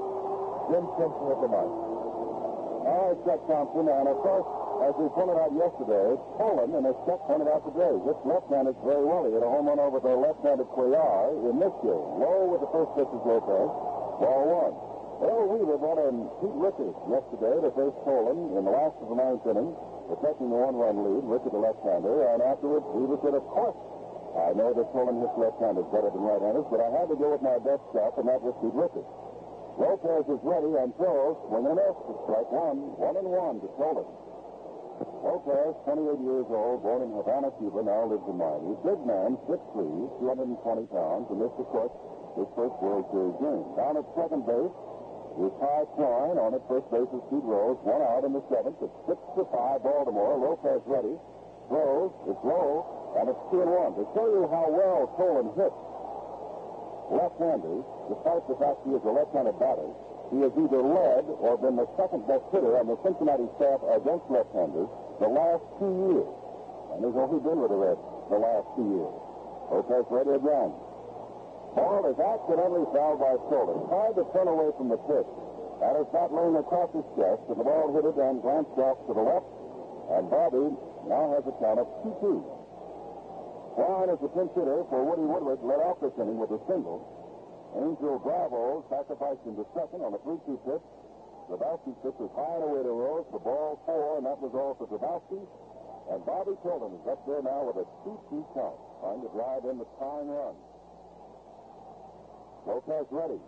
[0.73, 1.73] Jim Simpson at the mic.
[2.89, 4.49] All right, Chuck Thompson, and of course,
[4.81, 9.05] as we pointed out yesterday, Tolan, and as Chuck pointed out today, hits left-handed very
[9.05, 9.29] well.
[9.29, 12.05] He hit a home run over the left-handed Cuellar in this game.
[12.17, 13.71] Low with the first pitch is Lopez.
[14.25, 14.75] Ball one.
[15.21, 19.19] Earl Weaver brought in Pete Richert yesterday to face Tolan in the last of the
[19.21, 19.77] ninth inning,
[20.09, 21.29] protecting the one-run lead.
[21.29, 23.77] Richert, the left-hander, and afterwards Weaver said, of course,
[24.33, 27.45] I know that Tolan hits left-handers better than right-handers, but I had to go with
[27.45, 29.05] my best stuff, and that was Pete Richert.
[29.77, 33.69] Lopez is ready and throws, swing and a miss strike one, one and one to
[33.77, 34.09] Tolan.
[35.21, 38.73] Lopez, 28 years old, born in Havana, Cuba, now lives in Miami.
[38.81, 41.93] Big man, 6'3", 220 pounds, and missed, of course,
[42.41, 43.65] his first World Series game.
[43.77, 44.73] Down at second base
[45.45, 46.37] is Ty Cline.
[46.41, 47.77] On at first base is Pete Rose.
[47.85, 48.81] One out in the seventh.
[48.81, 50.41] It's 6 to 5, Baltimore.
[50.41, 51.15] Lopez ready.
[51.69, 52.11] Throws.
[52.27, 54.01] It's low, and it's 2 and 1.
[54.01, 55.81] To show you how well Tolan hits
[57.11, 59.91] left-handers, despite the fact he is a left-handed batter,
[60.31, 64.23] he has either led or been the second best hitter on the Cincinnati staff against
[64.31, 64.87] left-handers
[65.21, 66.33] the last two years.
[66.97, 68.03] And he's only been with the Reds
[68.33, 69.15] the last two years.
[69.71, 70.73] Lopez ready again.
[71.77, 73.87] Ball is accidentally fouled by Tolan.
[73.87, 75.31] Tried to turn away from the pitch.
[75.79, 78.99] That is not laying across his chest, and the ball hit it and glanced off
[79.07, 79.47] to the left.
[80.19, 80.67] And Bobby
[81.07, 82.43] now has a count of 2-2.
[83.79, 87.07] Cline is the pinch hitter for Woody Woodward, led off this inning with a single.
[87.79, 90.87] Angel Bravo sacrificed him to second on a 3-2 pitch.
[91.51, 94.79] Drabowsky pitch was high and away to Rose for ball four, and that was all
[94.79, 95.43] for Drabowsky.
[96.15, 99.83] And Bobby Tolan is up there now with a 2-2 count, trying to drive in
[99.83, 100.55] the tying run.
[102.71, 103.43] Lopez ready.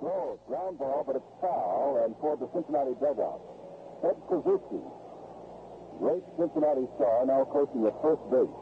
[0.00, 3.44] Throws, ground ball, but it's foul, and toward the Cincinnati dugout.
[4.00, 4.80] Ed Kluszewski,
[6.00, 8.56] great Cincinnati star, now coaching at first base.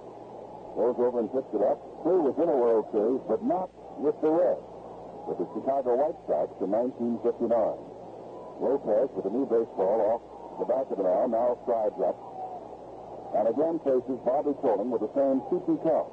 [0.75, 1.79] Goes over and picks it up.
[2.03, 3.71] Two was in a World Series, but not
[4.03, 4.67] with the Reds
[5.31, 8.00] with the Chicago White Sox in 1959.
[8.61, 10.23] Lopez with a new baseball off
[10.61, 12.13] the back of the mound, now strides up.
[13.33, 16.13] And again faces Bobby Tolan with the same 2-2 count.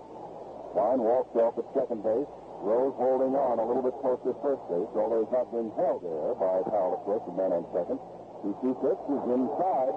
[0.71, 2.29] Cline walks off at second base.
[2.63, 6.01] Rose holding on a little bit closer to first base, although he's not being held
[6.01, 7.99] there by Powell, of course, the man on second.
[8.41, 9.93] 2-2 pitch is inside.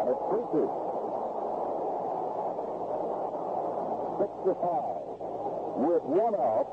[0.00, 0.64] And it's 3-2.
[4.20, 5.00] 6 to 5.
[5.80, 6.68] With one out,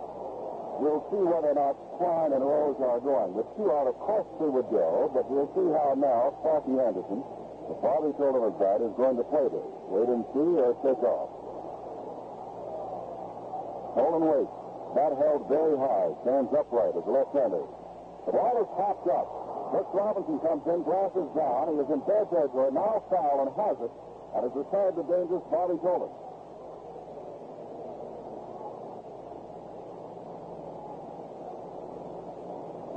[0.78, 3.34] We'll see whether or not Cline and Rose are going.
[3.34, 7.26] With two out, of course they would go, but we'll see how now Sparky Anderson,
[7.66, 9.68] the Bobby Tolan of that, is going to play this.
[9.90, 11.30] Wait and see or take off.
[13.98, 14.54] Tolan waits.
[14.94, 16.14] Bat held very high.
[16.22, 17.66] Stands upright as a left-hander.
[18.30, 19.28] The ball is popped up.
[19.74, 21.74] Brooks Robinson comes in, glasses down.
[21.74, 23.92] He is in fair territory, now foul and has it,
[24.38, 26.14] and has retired the dangerous Bobby Tolan.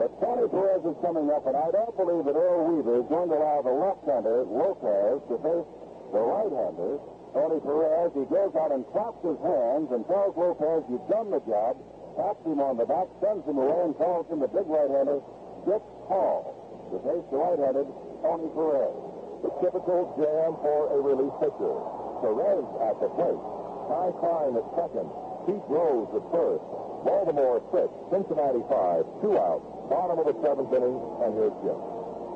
[0.01, 3.29] But Tony Perez is coming up, and I don't believe that Earl Weaver is going
[3.29, 5.69] to allow the left-hander, Lopez, to face
[6.09, 6.97] the right-hander,
[7.37, 8.09] Tony Perez.
[8.17, 11.77] He goes out and claps his hands and tells Lopez, you've done the job,
[12.17, 15.21] taps him on the back, sends him away, and calls him the big right-hander,
[15.69, 16.49] Dick Hall,
[16.89, 17.85] to face the right-handed
[18.25, 18.97] Tony Perez.
[19.45, 21.77] The typical jam for a relief pitcher.
[22.25, 23.45] Perez at the plate.
[23.93, 25.13] Ty Cline at second.
[25.45, 26.90] Pete Rose at first.
[27.05, 27.89] Baltimore six.
[28.13, 29.05] Cincinnati five.
[29.21, 29.65] Two outs.
[29.89, 31.79] Bottom of the seventh inning, and here's Jim.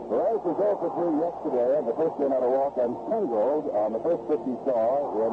[0.04, 3.72] Perez was 0 for 3 yesterday and the first inning out a walk and singled
[3.72, 5.32] on the first pitch he saw in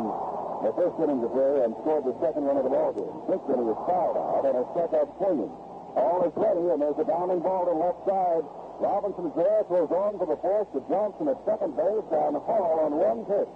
[0.64, 3.12] the first inning today and scored the second run of the ball game.
[3.28, 5.52] Then was fouled out and a struck out swinging.
[5.98, 8.46] All is ready, and there's a bounding ball to left side.
[8.80, 12.96] Robinson's there, throws on for the fourth to Johnson at second base, and Hall on
[12.96, 13.52] one pitch.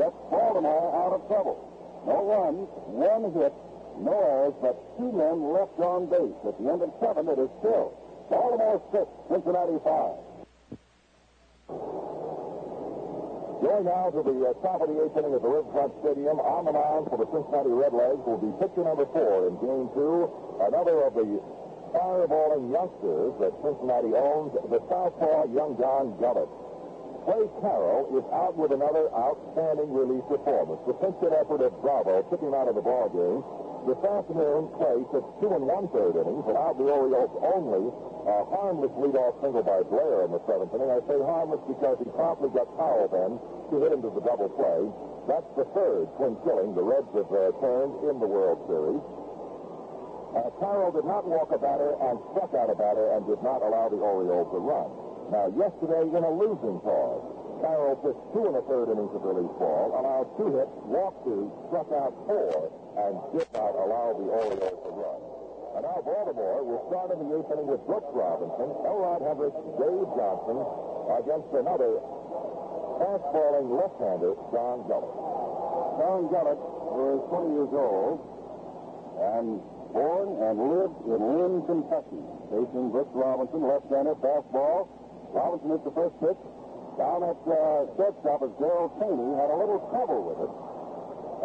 [0.00, 1.60] Gets Baltimore out of trouble.
[2.08, 2.64] No runs,
[2.96, 3.52] one hit,
[4.00, 6.36] no errors, but two men left on base.
[6.46, 7.92] At the end of seven, it is still
[8.30, 10.18] Baltimore six, Cincinnati five.
[13.56, 16.38] Going now to the uh, top of the eighth inning at the Riverfront Stadium.
[16.38, 20.28] On the mound for the Cincinnati Redlegs will be pitcher number four in game two.
[20.60, 21.40] Another of the
[21.96, 26.50] fireballing youngsters that Cincinnati owns, the southpaw young Don Gullett.
[27.24, 30.78] Clay Carroll is out with another outstanding relief performance.
[30.86, 33.42] The pinch effort at Bravo took him out of the ball game.
[33.86, 37.86] This afternoon, Clay took two and one-third innings, allowed the Orioles only
[38.26, 40.90] a harmless leadoff single by Blair in the seventh inning.
[40.90, 43.38] I say harmless because he promptly got Powell then
[43.70, 44.90] to hit him to the double play.
[45.30, 49.02] That's the third twin killing the Reds have uh, turned in the World Series.
[50.34, 53.62] Uh, Carroll did not walk a batter and struck out a batter and did not
[53.62, 54.90] allow the Orioles to run.
[55.30, 57.22] Now, yesterday in a losing cause,
[57.60, 61.48] Carroll pitched two and a third innings of relief ball, allowed two hits, walked two,
[61.68, 65.20] struck out four, and did not allow the Orioles to run.
[65.76, 70.08] And now Baltimore will start in the eighth inning with Brooks Robinson, Elrod Hendricks, Dave
[70.16, 70.56] Johnson
[71.20, 72.00] against another
[72.96, 75.16] fastballing left-hander, Don Gullett.
[76.00, 76.60] Don Gullett
[76.96, 78.24] was 20 years old
[79.20, 79.60] and
[79.92, 82.24] born and lived in Lynn, Kentucky.
[82.48, 84.88] Facing Brooks Robinson, left-hander, fastball.
[85.32, 86.40] Robinson hit the first pitch.
[86.96, 90.52] Down at uh, shortstop as Gerald Chaney had a little trouble with it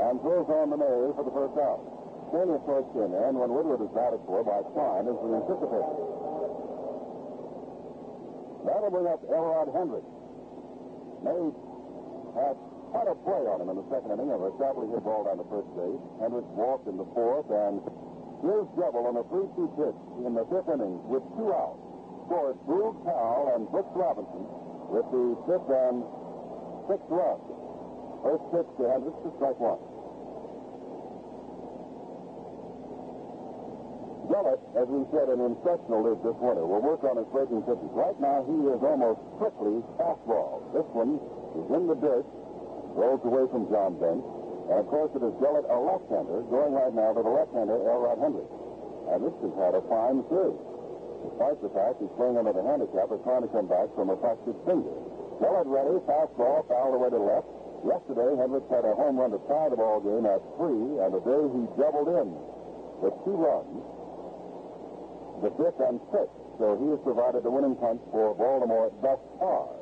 [0.07, 1.83] and throws on the nose for the first out.
[2.31, 5.97] Chaney, of in when Woodward is batted for by Cline as the anticipated.
[8.63, 10.13] That'll bring up Elrod Hendricks.
[11.27, 11.51] May
[12.39, 12.55] had
[12.95, 15.35] quite a play on him in the second inning of a sharply hit ball down
[15.35, 16.03] the first base.
[16.23, 17.83] Hendricks walked in the fourth, and
[18.39, 21.83] his double on a 3-2 pitch in the fifth inning with two outs
[22.31, 24.47] scored Boog Powell and Brooks Robinson
[24.91, 26.03] with the fifth and
[26.91, 27.47] sixth runs.
[28.21, 29.81] First pitch to Hendricks to strike one.
[34.29, 37.91] Gullett, as we said, an instructional league this winter, will work on his breaking pitches.
[37.91, 40.63] Right now, he is almost strictly fastball.
[40.71, 41.19] This one
[41.57, 42.23] is in the dirt,
[42.95, 44.23] rolls away from John Bench.
[44.71, 48.23] And, of course, it is Gullett, a left-hander, going right now to the left-hander, Elrod
[48.23, 48.55] Hendricks.
[49.11, 50.70] And this has had a fine series.
[51.21, 54.17] Despite the fact he's playing under the handicap of trying to come back from a
[54.17, 54.95] fractured finger.
[55.37, 57.49] Gullett ready, fastball, fouled away to left.
[57.81, 61.41] Yesterday, Hendricks had a home run to tie the ball game at three, and today
[61.49, 62.27] he doubled in
[63.01, 64.01] with two runs
[65.41, 66.37] the fifth and sixth.
[66.61, 69.73] So he has provided the winning punch for Baltimore thus far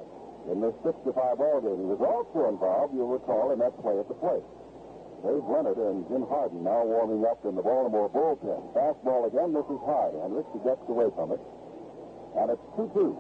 [0.48, 1.84] in this 6 to 5 ball game.
[1.84, 4.46] He was also involved, you'll recall, in that play at the plate.
[5.20, 8.72] Dave Leonhard and Jim Hardin now warming up in the Baltimore bullpen.
[8.72, 10.12] Fastball again, this is high.
[10.16, 11.42] Hendricks gets away from it.
[12.40, 13.16] And it's 2-2.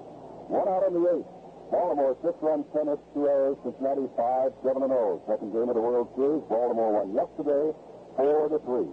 [0.48, 1.30] One out in the eighth.
[1.70, 3.58] Baltimore, six runs, ten hits, two errors.
[3.62, 5.22] Cincinnati, five, seven and oh.
[5.30, 6.42] Second game of the World Series.
[6.50, 7.70] Baltimore won yesterday,
[8.18, 8.90] four to three.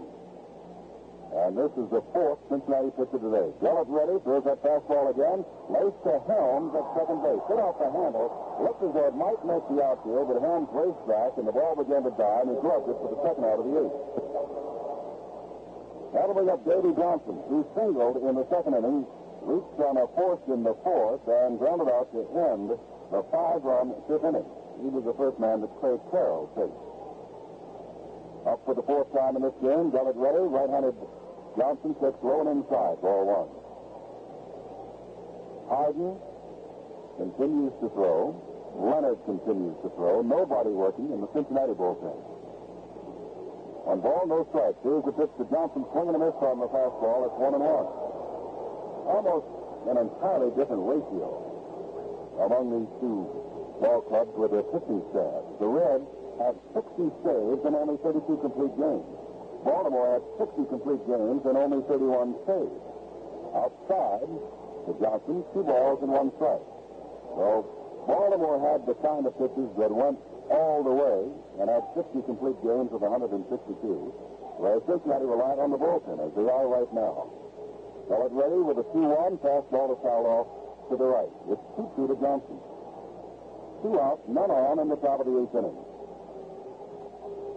[1.26, 3.50] And this is the fourth Cincinnati pitcher today.
[3.58, 5.44] Gullett ready, throws that fastball again.
[5.68, 7.42] Laced to Helms at second base.
[7.50, 8.30] Hit off the handle.
[8.62, 11.74] Looked as though it might make the outfield, but Helms raced back, and the ball
[11.76, 13.98] began to die, and he gloved it for the second out of the eighth.
[16.14, 19.04] That'll bring up Davey Johnson, who singled in the second inning,
[19.42, 22.22] reached on a force in the fourth, and grounded out to
[22.54, 22.70] end
[23.12, 24.46] the five-run fifth inning.
[24.80, 26.85] He was the first man that Clay Carroll faced.
[28.46, 30.94] Up for the fourth time in this game, Gullett ready, right-handed
[31.58, 33.50] Johnson sits low and inside, ball one.
[35.66, 36.14] Hardin
[37.18, 38.36] continues to throw.
[38.76, 40.20] Leonhard continues to throw.
[40.20, 42.12] Nobody working in the Cincinnati bullpen.
[43.88, 44.76] One ball, no strikes.
[44.84, 47.24] Here's the pitch to Johnson, swinging a miss on the fastball.
[47.24, 47.88] It's one and one.
[49.10, 49.48] Almost
[49.90, 51.30] an entirely different ratio
[52.46, 53.26] among these two
[53.80, 55.50] ball clubs with their pitching staffs.
[55.56, 56.04] The Reds
[56.40, 59.08] have 60 saves and only 32 complete games.
[59.64, 62.82] Baltimore had 60 complete games and only 31 saves.
[63.56, 64.30] Outside,
[64.86, 66.62] the Johnsons, two balls and one strike.
[67.34, 67.66] So
[68.06, 71.26] Baltimore had the kind of pitches that went all the way
[71.58, 73.42] and had 60 complete games of 162,
[74.62, 77.26] whereas Cincinnati relied on the bullpen, as they are right now.
[78.06, 80.48] Gullett ready with a 2-1, fastball to foul off
[80.90, 81.32] to the right.
[81.50, 82.58] It's 2-2 to Johnson.
[83.82, 85.74] Two out, none on in the top of the eighth inning.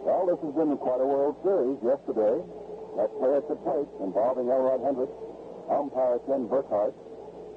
[0.09, 2.41] Well, this has been quite a World Series yesterday.
[2.97, 5.13] That play at the plate involving Elrod Hendricks,
[5.69, 6.97] umpire Ken Burkhart,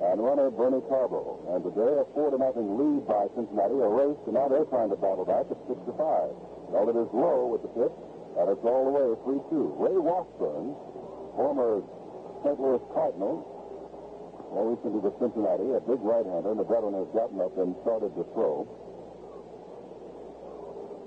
[0.05, 1.49] and runner Bernie Carbo.
[1.49, 4.93] And today, a 4 to nothing lead by Cincinnati, a race, and now they're trying
[4.93, 5.97] to battle back at 6 to 5.
[5.97, 7.97] Well, it is low with the pitch,
[8.37, 9.73] and it's all the way 3 2.
[9.81, 10.77] Ray Washburn,
[11.33, 11.81] former
[12.45, 12.61] St.
[12.61, 13.49] Louis Cardinal,
[14.53, 17.73] well, recently with Cincinnati, a big right hander, and the veteran has gotten up and
[17.81, 18.69] started to throw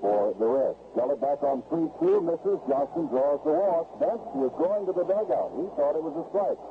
[0.05, 0.77] for the Reds.
[0.93, 2.61] Gullett back on 3-2, misses.
[2.69, 3.97] Johnson draws the walk.
[3.97, 5.49] Bench was going to the dugout.
[5.57, 6.61] He thought it was a strike.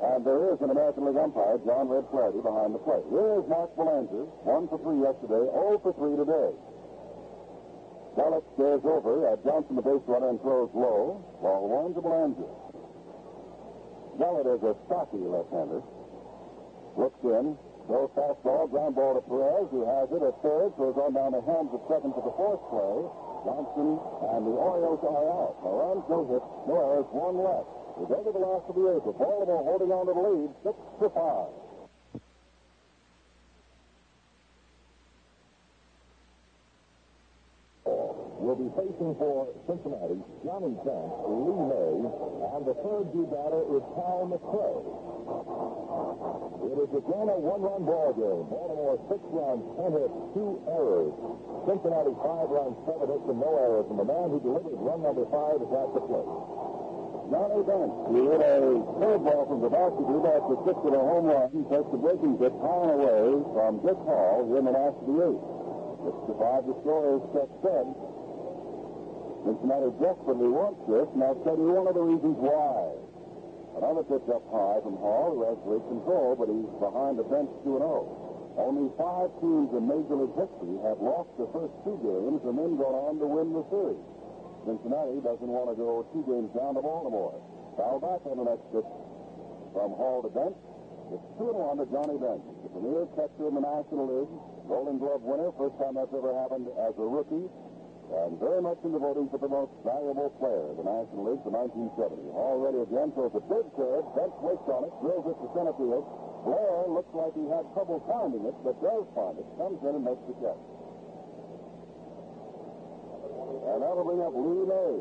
[0.00, 3.02] And there is an American League umpire, John Red Flaherty, behind the plate.
[3.10, 6.50] Here is Mark Belanger, 1 for 3 yesterday, 0 for 3 today.
[8.14, 11.18] Gullett stares over at Johnson, the base runner, and throws low.
[11.42, 12.50] Ball one to Belanger.
[14.18, 15.82] Gullett is a stocky left-hander.
[16.96, 17.58] Looks in,
[17.90, 21.42] throws fastball, ground ball to Perez, who has it at third, throws on down the
[21.42, 23.02] hands at second for the fourth play.
[23.42, 23.98] Johnson
[24.30, 25.58] and the Orioles are out.
[25.66, 27.66] No runs, no hits, no errors, one left.
[27.98, 30.78] We go to the last of the eighth Baltimore holding on to the lead, six
[31.02, 31.50] to five.
[38.40, 41.96] Will be facing for Cincinnati Johnny Bench, Lee May,
[42.56, 44.80] and the third due batter is Hal McRae.
[46.72, 48.48] It is again a one-run ball game.
[48.48, 51.12] Baltimore six runs, ten hits, two errors.
[51.68, 53.86] Cincinnati five runs, seven hits, and no errors.
[53.92, 56.32] And the man who delivered run number five is at the plate.
[57.28, 58.56] Johnny Bench, he hit a
[59.04, 61.52] curveball from the back to that to six with a home run.
[61.52, 65.28] He takes the breaking pitch high away from Dick Hall in the last of the
[65.28, 65.44] eighth.
[66.00, 66.64] Six to five,
[69.40, 69.70] is set said.
[69.70, 72.96] Cincinnati desperately wants this, and I'll tell you one of the reasons why.
[73.80, 77.48] Another pitch up high from Hall, who has great control, but he's behind the bench
[77.64, 77.80] 2-0.
[78.58, 82.76] Only five teams in Major League history have lost the first two games and then
[82.76, 84.02] gone on to win the series.
[84.66, 87.38] Cincinnati doesn't want to go two games down to Baltimore.
[87.78, 88.90] Foul back on the next pitch
[89.72, 90.58] from Hall to Bench.
[91.14, 94.34] It's 2 1 to Johnny Bench, the premier catcher in the National League,
[94.70, 97.50] Golden Glove winner, first time that's ever happened as a rookie,
[98.10, 101.42] and very much in the voting for the most valuable player of the National League
[101.46, 102.26] for 1970.
[102.34, 106.02] Already again throws a big curve, Bench waits on it, drills it to center field.
[106.42, 110.02] Blair looks like he had trouble finding it, but does find it, comes in and
[110.02, 110.64] makes the catch.
[113.70, 114.94] And that'll bring up Lee May,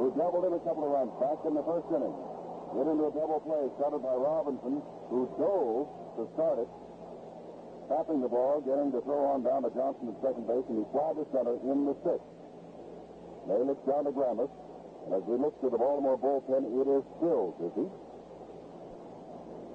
[0.00, 2.16] who doubled in a couple of runs back in the first inning.
[2.72, 4.80] Get into a double play started by Robinson,
[5.12, 6.68] who dove to start it
[7.88, 10.84] tapping the ball, getting to throw on down to Johnson at second base, and he
[10.90, 12.30] fly to center in the sixth.
[13.46, 14.50] May looks down to Grammas,
[15.06, 17.86] and as we look to the Baltimore bullpen, it is still busy.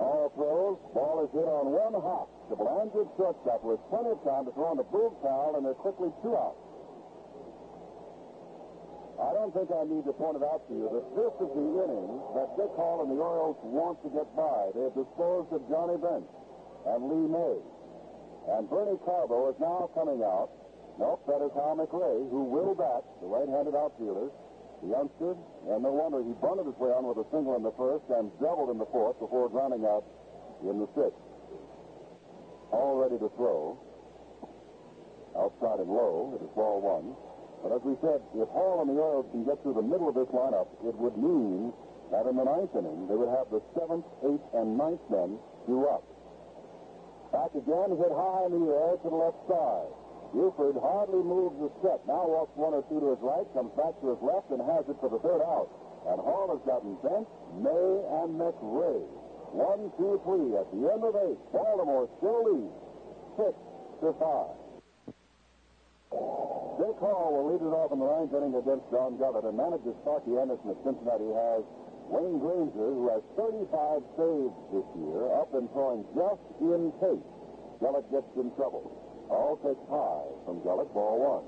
[0.01, 2.27] All throws, ball is hit on one hop.
[2.49, 5.77] The Belanger shortstop with plenty of time to throw on the Boog foul, and they're
[5.77, 6.57] quickly two out.
[9.21, 11.67] I don't think I need to point it out to you that this is the
[11.85, 14.73] inning that Dick Hall and the Orioles want to get by.
[14.73, 16.25] They have disposed of Johnny Bench
[16.89, 17.61] and Lee May.
[18.49, 20.49] And Bernie Carbo is now coming out.
[20.99, 24.29] Nope, that is Hal McRae, who will bat, the right-handed outfielder,
[24.83, 25.37] the youngster.
[25.69, 28.33] And no wonder he bunted his way on with a single in the first and
[28.41, 30.03] doubled in the fourth before grounding out
[30.65, 31.21] in the sixth.
[32.73, 33.77] All ready to throw.
[35.37, 37.15] Outside and low, it is ball one.
[37.63, 40.15] But as we said, if Hall and the Orioles can get through the middle of
[40.17, 41.71] this lineup, it would mean
[42.11, 45.87] that in the ninth inning, they would have the seventh, eighth, and ninth men due
[45.87, 46.03] up.
[47.31, 49.91] Back again, hit high in the air to the left side.
[50.35, 52.03] Buford hardly moves the step.
[52.07, 54.83] Now walks one or two to his right, comes back to his left, and has
[54.87, 55.67] it for the third out.
[56.11, 57.27] And Hall has gotten Bench,
[57.59, 57.87] May,
[58.23, 59.07] and McRae.
[59.51, 60.55] One, two, three.
[60.55, 62.75] At the end of eight, Baltimore still leads.
[63.35, 63.55] Six
[64.03, 64.55] to five.
[66.79, 69.95] Dick Hall will lead it off in the ninth inning against John Gullett, and manager
[70.03, 71.63] Sparky Anderson of Cincinnati has
[72.11, 77.23] Wayne Granger, who has 35 saves this year, up and throwing just in case
[77.79, 78.83] Gullett gets in trouble.
[79.31, 81.47] All takes high from Gullett, ball one.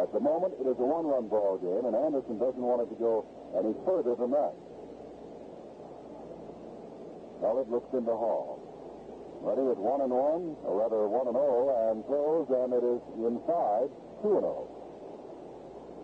[0.00, 2.96] At the moment, it is a one-run ball game, and Anderson doesn't want it to
[2.96, 4.56] go any further than that.
[7.44, 8.64] Gullett looks into Hall.
[9.44, 13.00] Ready at one and one, or rather one and oh, and throws, and it is
[13.22, 13.92] inside
[14.24, 14.66] two and oh.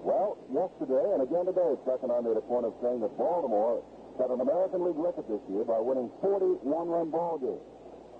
[0.04, 1.72] Well, yesterday and again today,
[2.04, 3.82] and I made a point of saying that Baltimore
[4.18, 7.62] set an American League record this year by winning 40 one-run ball games.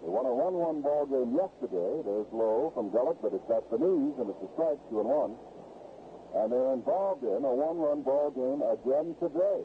[0.02, 2.02] They won a one-run ball game yesterday.
[2.04, 5.08] There's low from Gullett, but it's at the knees, and it's a strike, two and
[5.08, 5.32] one.
[6.36, 9.62] And they're involved in a one-run ball game again today.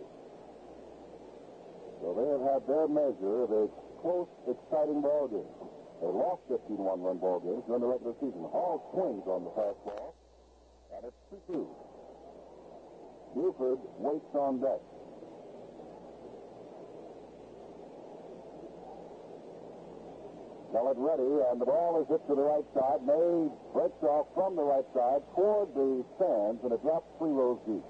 [2.00, 3.64] So they have had their measure of a
[4.00, 5.52] close, exciting ball game.
[6.00, 8.40] They lost 15 one-run ball games during the regular season.
[8.48, 10.16] Hall swings on the fastball,
[10.96, 11.20] and it's
[11.52, 11.68] 2-2.
[13.36, 14.80] Buford waits on deck.
[20.70, 23.02] Gullett ready, and the ball is hit to the right side.
[23.02, 27.58] May breaks off from the right side toward the stands, and it drops three rows
[27.66, 27.82] deep.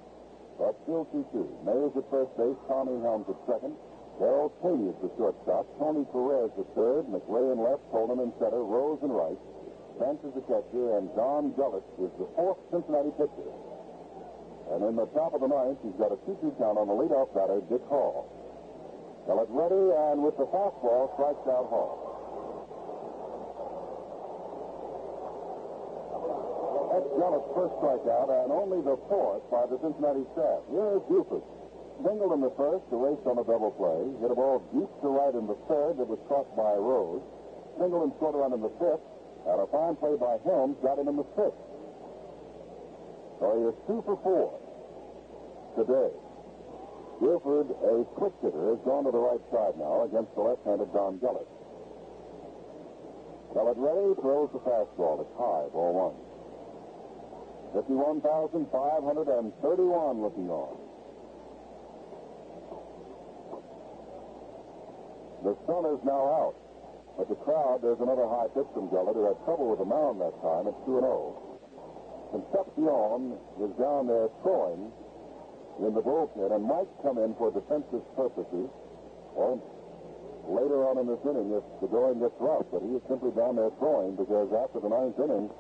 [0.55, 1.67] But still 2-2.
[1.67, 3.75] May is at first base, Tommy Helms at second.
[4.19, 8.63] Darrel Chaney is the shortstop, Tony Perez the third, McRae in left, Coleman in center,
[8.63, 9.39] Rose in right.
[9.99, 13.51] Bench is the catcher, and Don Gullett is the fourth Cincinnati pitcher.
[14.75, 17.31] And in the top of the ninth, he's got a 2-2 count on the leadoff
[17.35, 18.27] batter, Dick Hall.
[19.27, 22.08] Gullett ready, and with the fastball, strikes out Hall.
[27.17, 30.61] Gullett's first strikeout, and only the fourth by the Cincinnati staff.
[30.69, 31.43] Here's Buford.
[32.05, 33.99] singled in the first, erased on a double play.
[34.21, 37.23] Hit a ball deep to right in the third that was caught by Rose.
[37.79, 39.03] Single and short run in the fifth.
[39.47, 41.63] And a fine play by Helms got him in the sixth.
[43.39, 44.51] So he is two for four
[45.79, 46.11] today.
[47.23, 51.19] Buford, a quick hitter, has gone to the right side now against the left-handed Don
[51.19, 51.47] Gullett.
[53.55, 55.23] Gullett ready, throws the fastball.
[55.23, 56.28] It's high, ball one.
[57.73, 60.77] 51,531 looking on.
[65.43, 66.55] The sun is now out.
[67.19, 70.21] But the crowd, there's another high pitch from Gullett who had trouble with the mound
[70.23, 71.35] that time at 2 0.
[72.31, 74.87] Concepcion is down there throwing
[75.83, 78.69] in the bullpen and might come in for defensive purposes
[79.35, 79.59] or
[80.47, 82.67] later on in this inning if the going gets rough.
[82.71, 85.51] But he is simply down there throwing because after the ninth inning,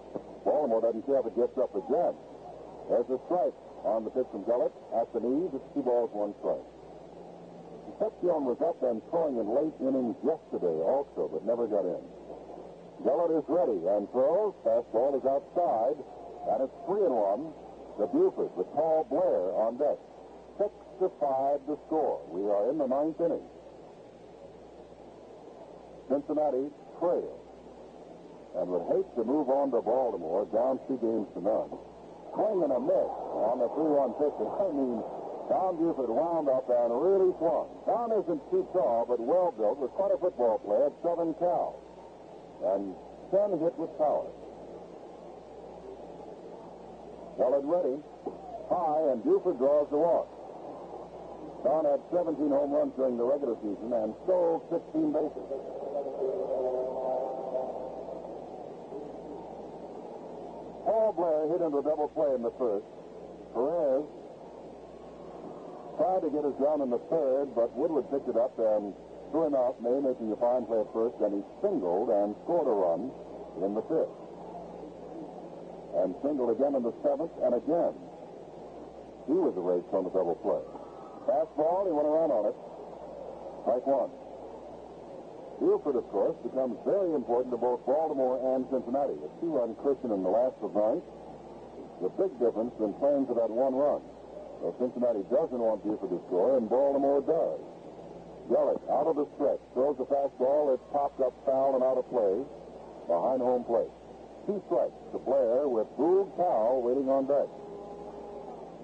[0.49, 2.17] Baltimore doesn't care if it gets up again.
[2.89, 3.53] There's a strike
[3.85, 5.53] on the pitch from Gullett at the knees.
[5.53, 6.65] It's two balls, one strike.
[7.85, 12.01] Concepcion was up and throwing in late innings yesterday also, but never got in.
[13.05, 14.57] Gullett is ready and throws.
[14.65, 16.01] Fastball is outside,
[16.49, 17.53] and it's three and one
[18.01, 20.01] to Buford with Paul Blair on deck.
[20.57, 22.25] Six to five to score.
[22.33, 23.45] We are in the ninth inning.
[26.09, 27.37] Cincinnati trail
[28.57, 31.69] and would hate to move on to Baltimore down two games to none.
[32.39, 33.11] And a miss
[33.51, 34.37] on the 3-1 pitch.
[34.39, 35.03] I mean,
[35.51, 37.67] Don Buford wound up and really swung.
[37.83, 41.75] Don isn't too tall, but well built, was quite a football player at Southern Cal.
[42.63, 42.95] And
[43.33, 44.29] 10 hit with power.
[47.41, 47.97] Gullett ready.
[48.69, 50.29] High, and Buford draws the walk.
[51.65, 55.78] Don had 17 home runs during the regular season and stole 16 bases.
[60.89, 62.89] Paul Blair hit into a double play in the first.
[63.53, 64.09] Perez
[66.01, 68.97] tried to get his ground in the third, but Woodward picked it up and
[69.29, 72.65] threw him out, May making a fine play at first, and he singled and scored
[72.65, 73.13] a run
[73.61, 74.17] in the fifth.
[76.01, 77.93] And singled again in the seventh, and again.
[79.29, 80.65] He was erased on the double play.
[81.29, 82.57] Fastball, he went around on it.
[83.61, 84.09] Strike one.
[85.59, 89.19] Buford, of course, becomes very important to both Baltimore and Cincinnati.
[89.19, 91.03] A two-run cushion in the last of ninth.
[91.99, 93.99] The big difference in playing for that one run.
[94.63, 97.59] Well, Cincinnati doesn't want Buford to score, and Baltimore does.
[98.47, 100.73] Gullett out of the stretch, throws the fastball.
[100.73, 102.39] It's popped up foul and out of play
[103.11, 103.91] behind home plate.
[104.47, 107.51] Two strikes to Blair with Boog Powell waiting on deck.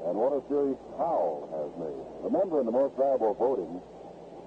[0.06, 2.04] And what a series Powell has made.
[2.30, 3.82] Remember, in the most valuable voting,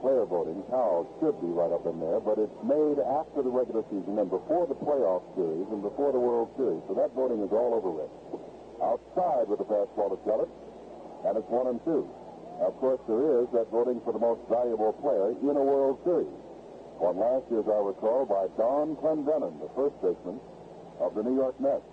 [0.01, 3.83] player voting, Powell should be right up in there, but it's made after the regular
[3.91, 6.83] season and before the playoff series and before the World Series.
[6.87, 8.11] So that voting is all over with.
[8.79, 10.51] Outside with the fastball to Gullett,
[11.27, 12.07] and it's one and two.
[12.62, 16.31] Of course, there is that voting for the most valuable player in a World Series.
[16.99, 20.43] Won last year, as I recall, by Donn Clendenon, the first baseman
[20.99, 21.87] of the New York Mets.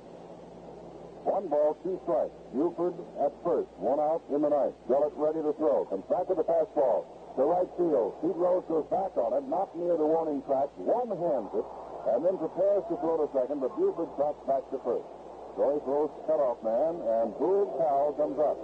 [1.26, 2.34] One ball, two strikes.
[2.53, 4.77] Buford at first, one out in the ninth.
[4.90, 5.86] Gullett ready to throw.
[5.90, 7.06] Comes back with the fastball
[7.36, 8.16] to right field.
[8.24, 10.72] Pete Rose goes back on it, not near the warning track.
[10.80, 11.68] One hands it,
[12.16, 15.07] and then prepares to throw to second, but Buford drops back to first.
[15.56, 18.60] He throws cutoff man, and Boog Powell comes up.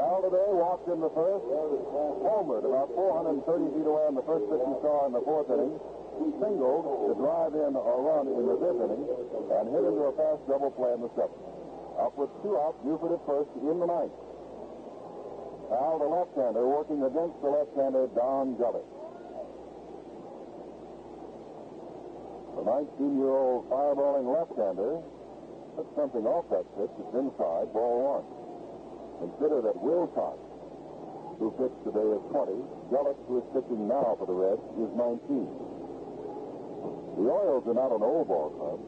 [0.00, 1.44] Powell today walked in the first,
[2.24, 3.44] homered about 430
[3.76, 5.76] feet away on the first pitch he saw in the fourth inning.
[6.24, 10.12] He singled to drive in a run in the fifth inning and hit into a
[10.16, 11.36] fast double play in the seventh.
[12.00, 14.16] Up with two outs, Buford at first in the ninth.
[15.70, 18.82] Powell, the left-hander, working against the left-hander, Don Gullett.
[22.58, 24.98] The 19-year-old fireballing left-hander
[25.78, 26.90] took something off that pitch.
[26.90, 28.26] It's inside, ball one.
[29.22, 30.42] Consider that Wilcox,
[31.38, 32.50] who pitched today, is 20.
[32.90, 35.70] Gullett, who is pitching now for the Reds, is 19.
[37.14, 38.82] The Orioles are not an old ball club,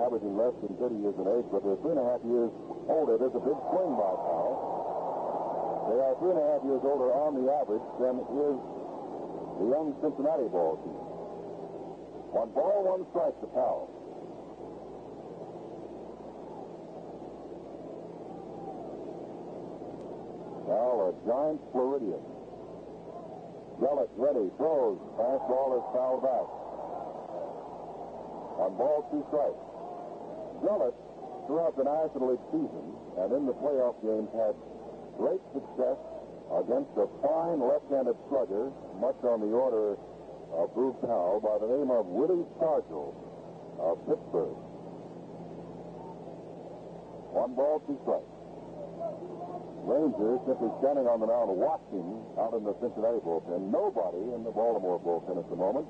[0.00, 2.48] averaging less than 30 years in age, but they're three and a half years
[2.88, 3.20] older.
[3.20, 4.71] There's a big swing by Powell.
[5.82, 8.58] They are three and a half years older on the average than is
[9.58, 10.94] the young Cincinnati ball team.
[12.32, 13.90] One ball, one strike to Powell.
[20.70, 22.22] Now a giant Floridian.
[23.82, 24.96] Gullett ready, throws.
[25.18, 26.48] Fastball is fouled back.
[28.62, 29.66] On ball, two strikes.
[30.62, 30.94] Gullett,
[31.50, 32.86] throughout the National League season
[33.18, 34.54] and in the playoff games, had
[35.18, 35.98] great success
[36.52, 38.68] against a fine left-handed slugger,
[39.00, 39.96] much on the order
[40.52, 43.16] of Boog Powell, by the name of Willie Stargell
[43.80, 44.56] of Pittsburgh.
[47.32, 48.28] One ball, two strikes.
[49.88, 53.72] Granger simply standing on the mound watching out in the Cincinnati bullpen.
[53.72, 55.88] Nobody in the Baltimore bullpen at the moment.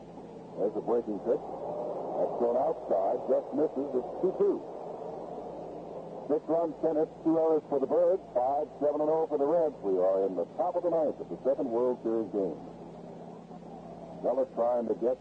[0.56, 1.42] There's a breaking pitch.
[1.42, 3.20] That's thrown outside.
[3.28, 3.88] Just misses.
[3.92, 4.71] It's 2-2.
[6.32, 8.24] Six runs, ten hits, two errors for the Birds.
[8.32, 9.76] Five, seven, and zero for the Reds.
[9.84, 12.56] We are in the top of the ninth of the second World Series game.
[14.24, 15.20] Zeller trying to get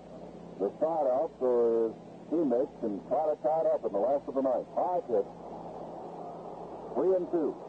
[0.63, 1.93] the side out so his
[2.31, 4.63] teammates can try to tie it up in the last of the ninth.
[4.71, 5.31] High pitch.
[6.95, 7.59] Three and two.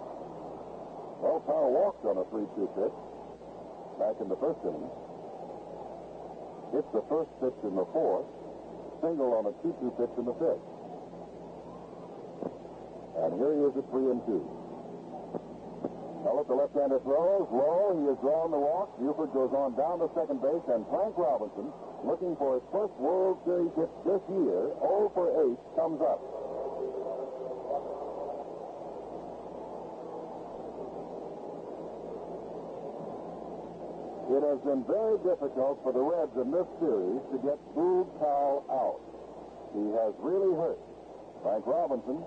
[1.19, 2.47] Well, Powell walked on a 3-2
[2.79, 2.99] pitch
[3.99, 4.87] back in the first inning.
[6.79, 8.23] Hits the first pitch in the fourth.
[9.03, 10.72] Single on a 2-2 pitch in the fifth.
[13.13, 14.41] And here he is at 3 and 2.
[16.25, 17.51] Now look, the left-hander throws.
[17.51, 17.99] Low.
[17.99, 18.95] He is drawn the walk.
[18.97, 21.69] Buford goes on down to second base, and Frank Robinson,
[22.07, 26.23] looking for his first World Series hit this year, 0 for 8, comes up.
[34.33, 38.65] It has been very difficult for the Reds in this series to get Boog Powell
[38.73, 39.03] out.
[39.77, 40.81] He has really hurt.
[41.43, 42.25] Frank Robinson,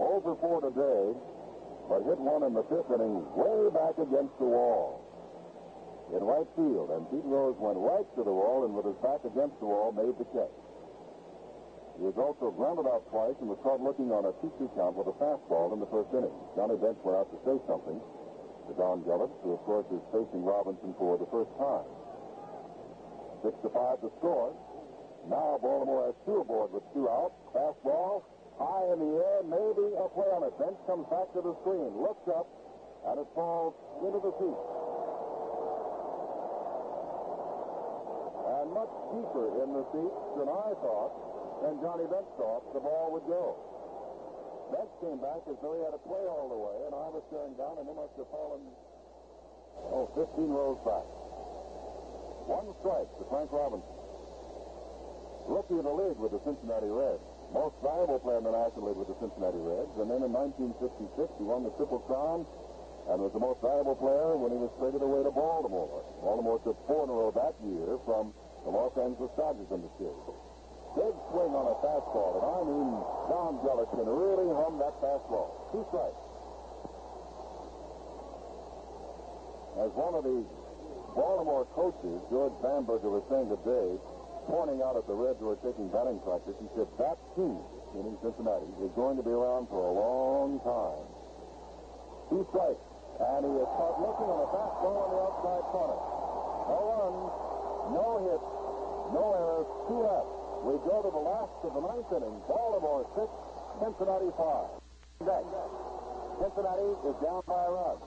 [0.00, 1.04] 0 for 4 today,
[1.92, 5.04] but hit one in the fifth inning way back against the wall
[6.10, 6.90] in right field.
[6.90, 9.92] And Pete Rose went right to the wall and with his back against the wall
[9.92, 10.56] made the catch.
[12.00, 15.12] He was also grounded out twice and was caught looking on a 2-2 count with
[15.12, 16.32] a fastball in the first inning.
[16.56, 20.40] Johnny Bench went out to say something to Don Gullett, who of course is facing
[20.40, 21.84] Robinson for the first time.
[23.44, 24.56] Six to five to score.
[25.28, 27.36] Now Baltimore has two aboard with two out.
[27.52, 28.24] Fastball
[28.60, 30.52] high in the air, maybe a play on it.
[30.60, 32.44] Bench comes back to the screen, looks up,
[33.08, 33.72] and it falls
[34.04, 34.60] into the seat.
[38.60, 41.12] And much deeper in the seats than I thought,
[41.64, 43.56] than Johnny Bench thought the ball would go.
[44.76, 47.24] Bench came back as though he had a play all the way, and I was
[47.32, 48.60] staring down, and he must have fallen,
[49.88, 51.08] oh, 15 rows back.
[52.44, 53.96] One strike to Frank Robinson.
[55.48, 57.29] Rookie of the league with the Cincinnati Reds.
[57.50, 59.94] Most valuable player in the National League with the Cincinnati Reds.
[59.98, 62.46] And then in 1966, he won the Triple Crown
[63.10, 66.04] and was the most valuable player when he was traded away to Baltimore.
[66.22, 68.30] Baltimore took four in a row that year from
[68.62, 70.38] the Los Angeles Dodgers in the series.
[70.94, 72.90] Big swing on a fastball, and I mean,
[73.30, 75.70] Don can really hum that fastball.
[75.70, 76.18] Two strikes.
[79.78, 80.42] As one of the
[81.14, 83.98] Baltimore coaches, George Bamberger, was saying today,
[84.48, 87.60] pointing out at the Reds who are taking batting practice, he said that team,
[87.92, 91.04] meaning Cincinnati, is going to be around for a long time.
[92.30, 92.84] Two strikes,
[93.18, 95.98] and he is caught looking on a fastball on the outside corner.
[96.70, 97.32] No runs,
[97.90, 98.48] no hits,
[99.10, 100.30] no errors, two left.
[100.60, 102.36] We go to the last of the ninth inning.
[102.46, 103.28] Baltimore six,
[103.82, 104.68] Cincinnati five.
[105.24, 105.74] Next,
[106.38, 107.98] Cincinnati is down by a run.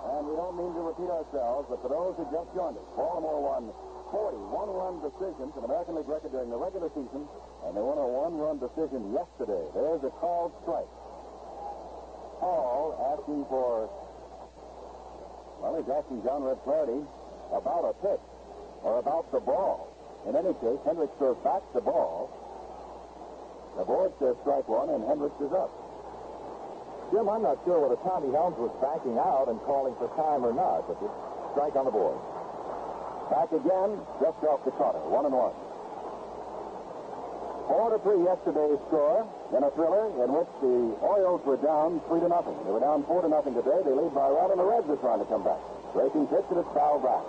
[0.00, 3.44] And we don't mean to repeat ourselves, but for those who just joined us, Baltimore
[3.44, 3.68] won
[4.10, 7.26] 40 one-run decisions in American League record during the regular season,
[7.66, 9.62] and they won a one-run decision yesterday.
[9.74, 10.90] There's a called strike.
[12.42, 13.86] Paul asking for,
[15.62, 17.06] well, he's asking John Red Flaherty
[17.54, 18.24] about a pitch
[18.82, 19.92] or about the ball.
[20.26, 22.28] In any case, Hendricks throws back the ball.
[23.78, 25.70] The board says strike one, and Hendricks is up.
[27.12, 30.54] Jim, I'm not sure whether Tommy Helms was backing out and calling for time or
[30.54, 30.98] not, but
[31.54, 32.18] strike on the board.
[33.30, 35.54] Back again, just off the cutter, one and one.
[37.70, 39.22] Four to three yesterday's score
[39.54, 42.58] in a thriller in which the Orioles were down three to nothing.
[42.66, 43.86] They were down four to nothing today.
[43.86, 45.62] They lead by one, and the Reds are trying to come back.
[45.94, 47.22] Breaking pitch and it's fouled back.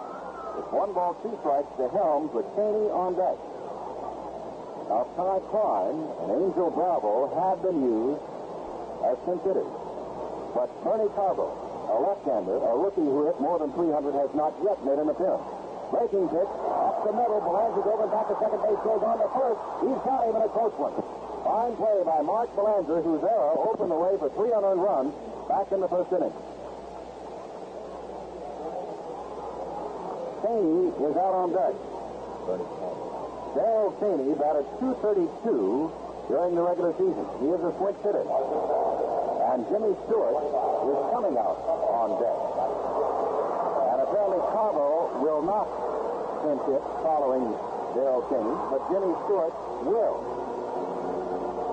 [0.58, 3.38] It's one ball, two strikes to Helms with Chaney on deck.
[4.90, 8.26] Now, Ty Cline and Angel Bravo have been used
[9.06, 9.70] as hitters.
[10.58, 14.82] But Bernie Carbo, a left-hander, a rookie who hit more than 300, has not yet
[14.82, 15.61] made an appearance.
[15.92, 19.60] Breaking pitch, up the middle, Belanger over back to second base, goes on to first.
[19.84, 20.96] He's got him in a close one.
[21.44, 25.12] Fine play by Mark Belanger, whose error opened the way for three unearned runs
[25.52, 26.32] back in the first inning.
[30.42, 31.76] Chaney is out on deck.
[33.52, 35.92] Darrel Chaney batted 232
[36.32, 37.26] during the regular season.
[37.44, 38.24] He is a switch hitter.
[38.24, 41.60] And Jimmy Stewart is coming out
[41.92, 43.11] on deck.
[44.22, 45.66] Apparently Carbo will not
[46.46, 47.42] pinch hit following
[47.98, 49.50] Darrel Chaney, but Jimmy Stewart
[49.82, 50.22] will.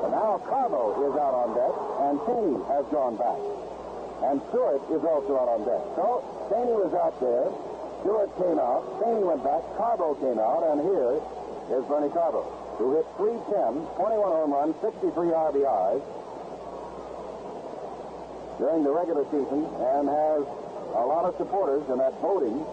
[0.09, 1.75] And now Carbo is out on deck,
[2.09, 3.37] and Chaney has gone back.
[4.33, 5.85] And Stewart is also out on deck.
[5.93, 7.53] So Chaney was out there.
[8.01, 8.97] Stewart came out.
[8.97, 9.61] Chaney went back.
[9.77, 10.65] Carbo came out.
[10.73, 11.21] And here
[11.77, 12.49] is Bernie Carbo,
[12.81, 16.01] who hit 310, 21 home runs, 63 RBIs.
[18.57, 20.43] during the regular season and has
[20.95, 22.65] a lot of supporters in that voting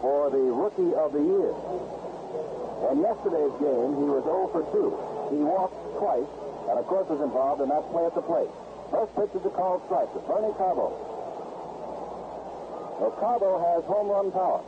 [0.00, 1.52] for the Rookie of the Year.
[2.92, 5.34] In yesterday's game, he was 0 for 2.
[5.34, 6.28] He walked twice,
[6.70, 8.52] and of course was involved in that play at the plate.
[8.92, 10.94] First pitch is a called strike to Bernie Carbo.
[13.00, 14.62] Well, Carbo has home run power.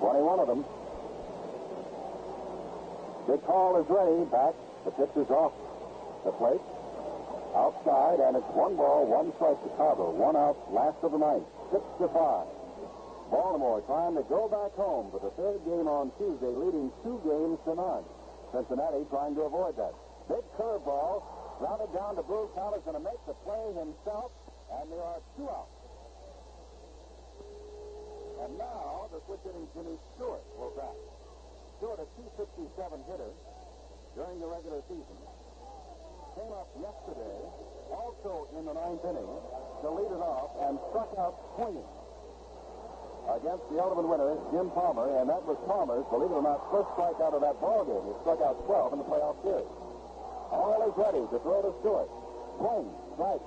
[0.00, 0.64] 21 of them.
[3.26, 4.24] Big call is ready.
[4.28, 4.54] Back.
[4.84, 5.52] The pitch is off
[6.24, 6.60] the plate.
[7.54, 10.10] Outside, and it's one ball, one strike to Carbo.
[10.10, 11.46] One out, last of the ninth.
[11.70, 12.50] Six to five.
[13.30, 17.58] Baltimore trying to go back home for the third game on Tuesday, leading two games
[17.66, 18.02] to none.
[18.50, 19.94] Cincinnati trying to avoid that.
[20.26, 21.22] Big curveball,
[21.58, 24.34] grounded down to Bruce Howler's going to make the play himself,
[24.78, 25.78] and there are two outs.
[28.42, 30.98] And now the switch hitting Jimmy Stewart will bat.
[31.78, 32.66] Stewart, a 267
[33.06, 33.30] hitter
[34.18, 35.18] during the regular season,
[36.34, 37.38] came up yesterday,
[37.94, 39.32] also in the ninth inning,
[39.82, 41.86] to lead it off and struck out swinging
[43.38, 46.90] against the ultimate winner, Jim Palmer, and that was Palmer's, believe it or not, first
[46.98, 48.02] strikeout of that ball game.
[48.02, 49.70] He struck out 12 in the playoff series.
[50.50, 52.10] All is ready to throw to Stewart.
[52.58, 53.44] Swing, strike.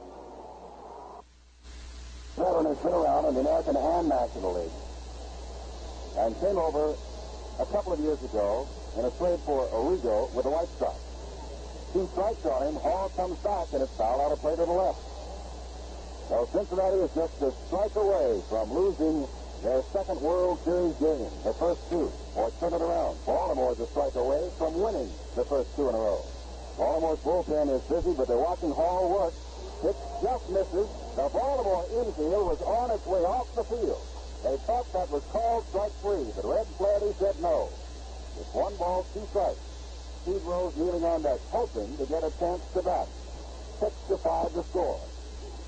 [2.39, 4.77] Veteran has been around in the American and National League
[6.17, 6.95] and came over
[7.59, 11.06] a couple of years ago in a trade for Origo with the White Sox.
[11.93, 14.71] Two strikes on him, Hall comes back, and it's foul out of play to the
[14.71, 14.99] left.
[16.27, 19.25] So Cincinnati is just a strike away from losing
[19.63, 23.17] their second World Series game, the first two, or turn it around.
[23.25, 26.21] Baltimore's a strike away from winning the first two in a row.
[26.77, 29.33] Baltimore's bullpen is busy, but they're watching Hall work.
[29.81, 30.89] Pitch just misses.
[31.15, 34.01] The Baltimore infield was on its way off the field.
[34.43, 37.69] They thought that was called strike three, but Red Flaherty said no.
[38.37, 39.66] It's one ball, two strikes.
[40.27, 43.07] Pete Rose kneeling on deck, hoping to get a chance to bat.
[43.79, 44.99] Six to five the score.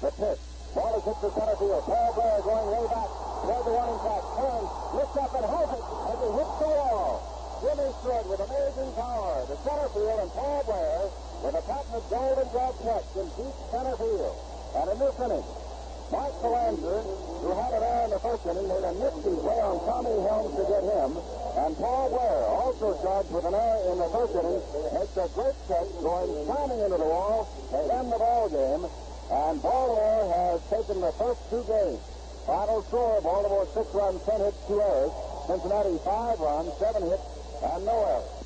[0.03, 0.44] The pitch.
[0.76, 1.80] Ball is hit to center field.
[1.88, 3.07] Paul Blair going way back.
[3.48, 4.23] There's the running back.
[4.36, 7.23] Turns, lifts up and holds it as he hits the wall.
[7.64, 10.99] Jimmy Stewart with amazing power to center field, and Paul Blair
[11.40, 14.36] with a patented golden glove catch in deep center field.
[14.76, 15.48] And a new inning,
[16.11, 17.02] Mark Belanger,
[17.45, 20.57] who had it there in the first inning, made a nifty play on Tommy Helms
[20.57, 21.14] to get him.
[21.53, 24.57] And Paul Blair, also charged with an error in the first inning,
[24.98, 28.90] makes a great catch going slamming into the wall to end the ball game.
[29.30, 32.02] And Baltimore has taken the first two games.
[32.49, 35.14] Final score, Baltimore six runs, ten hits, two errors.
[35.45, 37.22] Cincinnati five runs, seven hits,
[37.61, 38.38] and no errors.